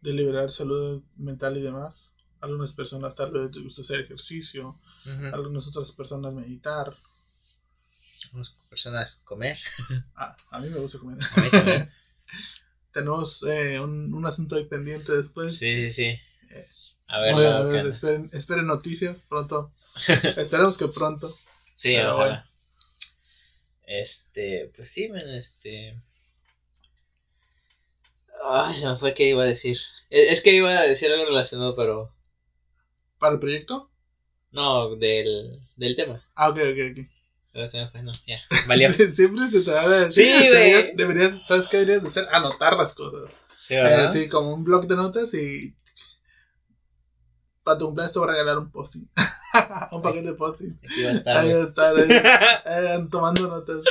de 0.00 0.12
liberar 0.12 0.50
salud 0.50 1.02
mental 1.16 1.56
y 1.56 1.62
demás. 1.62 2.10
Algunas 2.40 2.72
personas 2.72 3.14
tal 3.14 3.32
vez 3.32 3.54
les 3.54 3.64
gusta 3.64 3.82
hacer 3.82 4.00
ejercicio, 4.00 4.78
algunas 5.32 5.66
otras 5.68 5.92
personas 5.92 6.32
meditar. 6.32 6.96
Algunas 8.24 8.50
personas 8.68 9.20
comer. 9.24 9.58
Ah, 10.14 10.36
a 10.52 10.60
mí 10.60 10.70
me 10.70 10.78
gusta 10.78 10.98
comer. 10.98 11.18
A 11.36 11.40
mí 11.40 11.50
también. 11.50 11.90
Tenemos 12.92 13.42
eh, 13.44 13.78
un, 13.80 14.12
un 14.12 14.26
asunto 14.26 14.56
ahí 14.56 14.64
pendiente 14.64 15.12
después. 15.12 15.56
Sí, 15.56 15.90
sí, 15.90 15.90
sí. 15.92 16.18
A 17.10 17.18
ver, 17.18 17.34
a 17.34 17.62
ver, 17.62 17.86
esperen, 17.86 18.30
esperen 18.32 18.66
noticias 18.66 19.26
pronto. 19.28 19.72
Esperemos 20.36 20.78
que 20.78 20.86
pronto. 20.88 21.36
Sí, 21.74 21.96
ojalá. 21.96 22.14
bueno. 22.14 22.44
Este, 23.84 24.70
pues 24.76 24.92
sí, 24.92 25.08
men, 25.08 25.28
este. 25.30 26.00
Ay, 28.48 28.74
se 28.74 28.86
me 28.86 28.96
fue 28.96 29.14
que 29.14 29.28
iba 29.28 29.42
a 29.42 29.46
decir. 29.46 29.76
Es 30.08 30.32
es 30.32 30.40
que 30.40 30.54
iba 30.54 30.70
a 30.70 30.82
decir 30.82 31.10
algo 31.10 31.24
relacionado, 31.26 31.74
pero. 31.74 32.12
¿Para 33.18 33.34
el 33.34 33.40
proyecto? 33.40 33.90
No, 34.52 34.96
del, 34.96 35.60
del 35.76 35.96
tema. 35.96 36.24
Ah, 36.34 36.48
ok, 36.48 36.56
ok, 36.56 36.78
ok. 36.92 37.06
Pero 37.52 37.66
se 37.66 37.78
me 37.80 37.90
fue, 37.90 38.02
no, 38.02 38.12
ya. 38.26 38.40
Valió. 38.66 38.92
Siempre 39.12 39.46
se 39.48 39.62
te 39.62 39.70
va 39.70 39.82
a 39.82 40.10
Sí, 40.10 40.32
güey. 40.48 40.94
Deberías, 40.96 41.42
¿sabes 41.46 41.68
qué 41.68 41.78
deberías 41.78 42.02
de 42.02 42.08
hacer? 42.08 42.26
Anotar 42.32 42.76
las 42.76 42.94
cosas. 42.94 43.30
Sí, 43.56 43.74
Eh, 43.74 43.82
¿verdad? 43.82 44.12
sí, 44.12 44.28
como 44.28 44.52
un 44.54 44.64
blog 44.64 44.86
de 44.86 44.96
notas 44.96 45.34
y. 45.34 45.74
Para 47.62 47.76
tu 47.78 47.86
cumpleaños 47.86 48.12
te 48.12 48.18
voy 48.18 48.28
a 48.28 48.32
regalar 48.32 48.58
un 48.58 48.70
posting. 48.70 49.06
un 49.92 50.02
paquete 50.02 50.28
de 50.30 50.34
posting. 50.34 50.76
Aquí 50.84 51.02
va 51.02 51.10
a 51.10 51.14
estar. 51.14 51.36
Ahí 51.44 51.52
va 51.52 51.60
a 51.60 51.64
estar, 51.64 51.98
eh, 51.98 52.22
eh, 52.66 53.06
tomando 53.10 53.48
notas. 53.48 53.82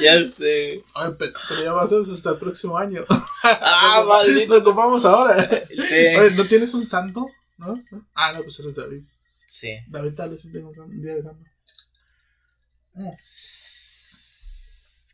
ya 0.00 0.24
sé. 0.24 0.82
Oye, 0.94 1.16
pero, 1.18 1.32
pero 1.48 1.62
ya 1.62 1.72
vas 1.72 1.92
a 1.92 1.96
hasta 1.96 2.30
el 2.30 2.38
próximo 2.38 2.76
año. 2.78 3.00
Ah, 3.46 4.00
Lo 4.00 4.08
maldito. 4.08 4.56
ocupamos 4.56 5.04
ahora. 5.04 5.34
Sí. 5.36 6.16
Oye, 6.18 6.30
¿no 6.30 6.46
tienes 6.46 6.72
un 6.72 6.86
santo? 6.86 7.26
¿No? 7.58 7.76
¿No? 7.92 8.06
Ah, 8.14 8.32
no, 8.32 8.42
pues 8.42 8.58
eres 8.60 8.76
David. 8.76 9.04
Sí. 9.46 9.68
David 9.88 10.14
tal 10.14 10.30
vez 10.30 10.40
sí 10.40 10.50
tengo 10.50 10.70
un 10.70 11.02
día 11.02 11.14
de 11.14 11.22
santo. 11.22 11.44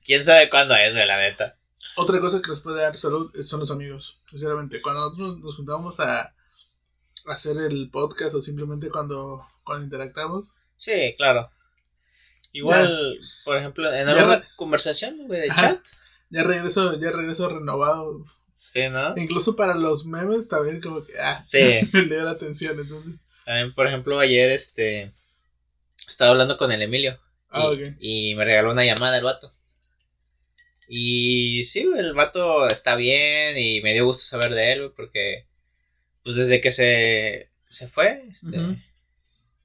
¿Quién 0.07 0.25
sabe 0.25 0.49
cuándo 0.49 0.77
es, 0.77 0.95
güey, 0.95 1.07
la 1.09 1.17
neta? 1.17 1.57
Otra 1.97 2.21
cosa 2.21 2.41
que 2.41 2.49
nos 2.51 2.61
puede 2.61 2.81
dar 2.81 2.97
salud 2.97 3.33
son 3.43 3.59
los 3.59 3.73
amigos, 3.73 4.21
sinceramente. 4.29 4.81
Cuando 4.81 5.01
nosotros 5.09 5.39
nos 5.41 5.57
juntamos 5.57 5.99
a 5.99 6.33
hacer 7.27 7.57
el 7.59 7.91
podcast 7.91 8.35
o 8.37 8.41
simplemente 8.43 8.91
cuando, 8.91 9.45
cuando 9.65 9.85
interactuamos, 9.85 10.55
Sí, 10.77 11.15
claro. 11.17 11.51
Igual, 12.53 13.19
por 13.45 13.57
ejemplo, 13.59 13.93
en 13.93 14.09
alguna 14.09 14.43
conversación, 14.57 15.27
güey, 15.27 15.41
de 15.43 15.51
Ajá. 15.51 15.61
chat. 15.75 15.87
ya 16.31 16.43
regreso, 16.43 16.99
ya 16.99 17.11
regreso 17.11 17.49
renovado. 17.49 18.23
Sí, 18.57 18.89
¿no? 18.91 19.15
Incluso 19.17 19.57
para 19.57 19.75
los 19.75 20.07
memes 20.07 20.49
también 20.49 20.81
como 20.81 21.05
que 21.05 21.13
ah, 21.19 21.41
Sí. 21.43 21.59
me 21.93 22.03
dio 22.05 22.25
la 22.25 22.33
atención. 22.33 22.79
Entonces, 22.81 23.15
También, 23.45 23.73
por 23.75 23.87
ejemplo, 23.87 24.19
ayer, 24.19 24.51
este, 24.51 25.13
estaba 26.09 26.31
hablando 26.33 26.57
con 26.57 26.73
el 26.73 26.83
Emilio. 26.83 27.21
ah, 27.51 27.71
y, 27.73 27.75
ok. 27.75 27.97
y 28.01 28.35
me 28.35 28.45
regaló 28.45 28.73
una 28.73 28.85
llamada 28.85 29.17
el 29.19 29.25
vato. 29.25 29.53
Y 30.89 31.63
sí, 31.65 31.87
el 31.99 32.15
vato 32.15 32.67
está 32.69 32.97
bien 32.97 33.57
y 33.57 33.81
me 33.81 33.93
dio 33.93 34.07
gusto 34.07 34.25
saber 34.25 34.53
de 34.55 34.73
él, 34.73 34.79
güey, 34.81 34.95
porque 34.97 35.47
pues 36.25 36.37
desde 36.37 36.61
que 36.61 36.73
se, 36.73 37.51
se 37.69 37.87
fue, 37.89 38.25
este. 38.29 38.59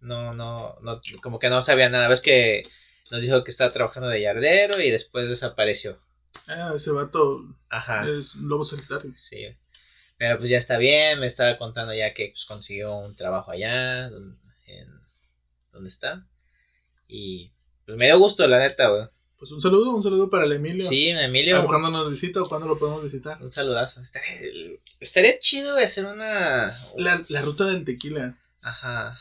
No, 0.05 0.33
no, 0.33 0.75
no, 0.81 1.01
como 1.21 1.39
que 1.39 1.49
no 1.49 1.61
sabía 1.61 1.89
nada. 1.89 2.07
Ves 2.07 2.21
que 2.21 2.67
nos 3.11 3.21
dijo 3.21 3.43
que 3.43 3.51
estaba 3.51 3.71
trabajando 3.71 4.09
de 4.09 4.21
yardero 4.21 4.79
y 4.81 4.91
después 4.91 5.27
desapareció. 5.27 5.99
Ah, 6.47 6.73
ese 6.75 6.91
vato 6.91 7.45
Ajá. 7.69 8.07
es 8.07 8.35
un 8.35 8.49
lobo 8.49 8.65
solitario. 8.65 9.13
Sí, 9.17 9.47
pero 10.17 10.37
pues 10.37 10.49
ya 10.49 10.57
está 10.57 10.77
bien, 10.77 11.19
me 11.19 11.27
estaba 11.27 11.57
contando 11.57 11.93
ya 11.93 12.13
que 12.13 12.29
pues, 12.29 12.45
consiguió 12.45 12.95
un 12.97 13.15
trabajo 13.15 13.51
allá, 13.51 14.07
en 14.07 14.89
donde 15.71 15.89
está. 15.89 16.25
Y 17.07 17.51
pues 17.85 17.97
me 17.97 18.05
dio 18.05 18.19
gusto, 18.19 18.47
la 18.47 18.59
neta, 18.59 18.87
güey. 18.89 19.07
Pues 19.37 19.51
un 19.51 19.61
saludo, 19.61 19.95
un 19.95 20.01
saludo 20.01 20.29
para 20.29 20.45
el 20.45 20.53
Emilio. 20.53 20.87
Sí, 20.87 21.09
Emilio, 21.09 21.57
ver 21.57 21.65
cuándo 21.65 21.91
nos 21.91 22.09
visita 22.09 22.41
o 22.41 22.47
cuándo 22.47 22.67
lo 22.67 22.79
podemos 22.79 23.03
visitar. 23.03 23.41
un 23.43 23.51
saludazo. 23.51 24.01
Estaría, 24.01 24.39
estaría 24.99 25.37
chido 25.39 25.75
hacer 25.75 26.05
una... 26.05 26.75
La, 26.97 27.23
la 27.27 27.41
ruta 27.41 27.65
del 27.65 27.83
tequila. 27.83 28.37
Ajá, 28.61 29.19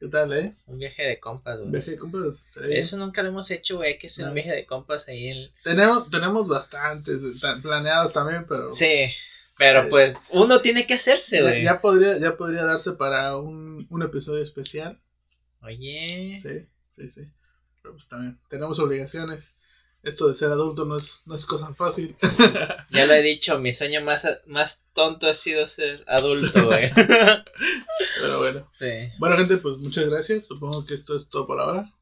¿Qué 0.00 0.08
tal, 0.08 0.32
eh? 0.32 0.56
un 0.66 0.78
viaje 0.78 1.02
de 1.02 1.20
compas, 1.20 1.58
güey. 1.58 1.72
Viaje 1.72 1.90
de 1.90 1.98
compas. 1.98 2.52
Eso 2.70 2.96
nunca 2.96 3.22
lo 3.22 3.28
hemos 3.28 3.50
hecho, 3.50 3.76
güey, 3.76 3.98
que 3.98 4.06
es 4.06 4.18
un 4.18 4.32
viaje 4.32 4.50
de 4.52 4.64
compas 4.64 5.06
ahí 5.08 5.28
en... 5.28 5.50
Tenemos, 5.62 6.10
tenemos 6.10 6.48
bastantes 6.48 7.22
eh, 7.22 7.56
planeados 7.60 8.14
también, 8.14 8.46
pero 8.48 8.70
Sí, 8.70 9.12
pero 9.58 9.82
Eh, 9.82 9.86
pues 9.90 10.14
uno 10.30 10.62
tiene 10.62 10.86
que 10.86 10.94
hacerse, 10.94 11.36
ya, 11.36 11.42
güey. 11.42 11.64
ya 11.64 11.80
podría, 11.82 12.18
ya 12.18 12.34
podría 12.38 12.64
darse 12.64 12.92
para 12.92 13.36
un, 13.36 13.86
un 13.90 14.02
episodio 14.02 14.42
especial. 14.42 14.98
Oye, 15.60 16.34
Sí, 16.40 16.66
sí, 16.88 17.10
sí. 17.10 17.30
Pero 17.82 17.92
pues 17.94 18.08
también 18.08 18.40
tenemos 18.48 18.78
obligaciones. 18.78 19.58
Esto 20.02 20.28
de 20.28 20.34
ser 20.34 20.50
adulto 20.50 20.84
no 20.86 20.96
es, 20.96 21.22
no 21.26 21.34
es 21.34 21.44
cosa 21.44 21.74
fácil. 21.74 22.16
ya 22.90 23.04
lo 23.06 23.12
he 23.12 23.22
dicho, 23.22 23.58
mi 23.58 23.72
sueño 23.72 24.00
más, 24.00 24.26
más 24.46 24.82
tonto 24.94 25.26
ha 25.26 25.34
sido 25.34 25.66
ser 25.68 26.04
adulto, 26.06 26.66
güey. 26.66 26.90
Pero 28.20 28.38
bueno. 28.38 28.66
sí. 28.70 29.10
Bueno, 29.18 29.36
gente, 29.36 29.58
pues 29.58 29.76
muchas 29.78 30.08
gracias. 30.08 30.46
Supongo 30.46 30.86
que 30.86 30.94
esto 30.94 31.14
es 31.16 31.28
todo 31.28 31.46
por 31.46 31.60
ahora. 31.60 31.92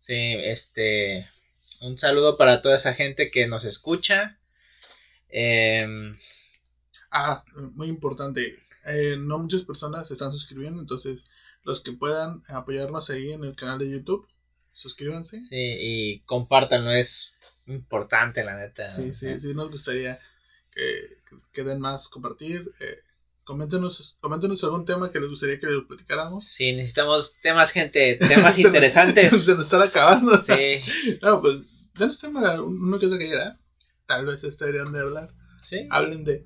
Sí, 0.00 0.34
este. 0.38 1.26
Un 1.80 1.96
saludo 1.96 2.36
para 2.36 2.60
toda 2.60 2.76
esa 2.76 2.92
gente 2.94 3.30
que 3.30 3.46
nos 3.46 3.64
escucha. 3.64 4.38
Em, 5.28 6.16
Ah, 7.10 7.42
muy 7.74 7.88
importante. 7.88 8.58
eh, 8.84 9.16
no 9.18 9.38
muchas 9.38 9.62
personas 9.62 10.08
se 10.08 10.14
están 10.14 10.32
suscribiendo, 10.32 10.80
entonces 10.80 11.30
los 11.62 11.80
que 11.80 11.92
puedan 11.92 12.42
apoyarnos 12.48 13.10
ahí 13.10 13.32
en 13.32 13.44
el 13.44 13.54
canal 13.56 13.78
de 13.78 13.90
YouTube, 13.90 14.26
suscríbanse. 14.78 15.40
sí, 15.40 15.56
y 15.78 16.20
compártanlo, 16.20 16.90
es 16.90 17.34
importante, 17.66 18.44
la 18.44 18.56
neta. 18.56 18.88
Sí, 18.90 19.12
sí, 19.12 19.38
sí, 19.40 19.52
nos 19.54 19.70
gustaría 19.70 20.18
que, 20.74 21.18
que 21.52 21.64
den 21.64 21.80
más 21.80 22.08
compartir. 22.08 22.70
Eh, 22.80 22.98
coméntenos, 23.44 24.16
coméntenos 24.20 24.62
algún 24.64 24.84
tema 24.86 25.10
que 25.12 25.20
les 25.20 25.28
gustaría 25.28 25.58
que 25.58 25.66
les 25.66 25.84
platicáramos. 25.86 26.46
Sí, 26.46 26.72
necesitamos 26.72 27.38
temas, 27.42 27.72
gente, 27.72 28.16
temas 28.16 28.54
Se 28.56 28.62
nos- 28.62 28.68
interesantes. 28.68 29.30
Se 29.44 29.54
nos 29.54 29.64
están 29.64 29.82
acabando. 29.82 30.36
Sí, 30.38 30.80
No, 31.22 31.42
pues, 31.42 31.88
denos 31.94 32.18
tema, 32.20 32.60
uno 32.62 32.98
que 32.98 33.06
otro 33.06 33.18
que 33.18 33.26
quiera. 33.26 33.58
Tal 34.06 34.24
vez 34.24 34.42
este 34.44 34.64
deberían 34.66 34.92
de 34.92 35.00
hablar. 35.00 35.30
sí, 35.60 35.86
Hablen 35.90 36.24
de. 36.24 36.42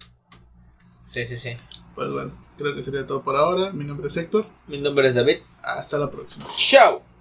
sí, 1.07 1.26
sí, 1.26 1.37
sí. 1.37 1.51
Pues 1.95 2.11
bueno, 2.11 2.45
creo 2.57 2.74
que 2.74 2.83
sería 2.83 3.07
todo 3.07 3.22
por 3.22 3.37
ahora. 3.37 3.70
Mi 3.72 3.85
nombre 3.85 4.09
es 4.09 4.16
Héctor. 4.16 4.47
Mi 4.66 4.78
nombre 4.78 5.07
es 5.07 5.14
David. 5.14 5.39
Hasta 5.62 5.99
la 5.99 6.11
próxima. 6.11 6.47
Chao. 6.57 7.11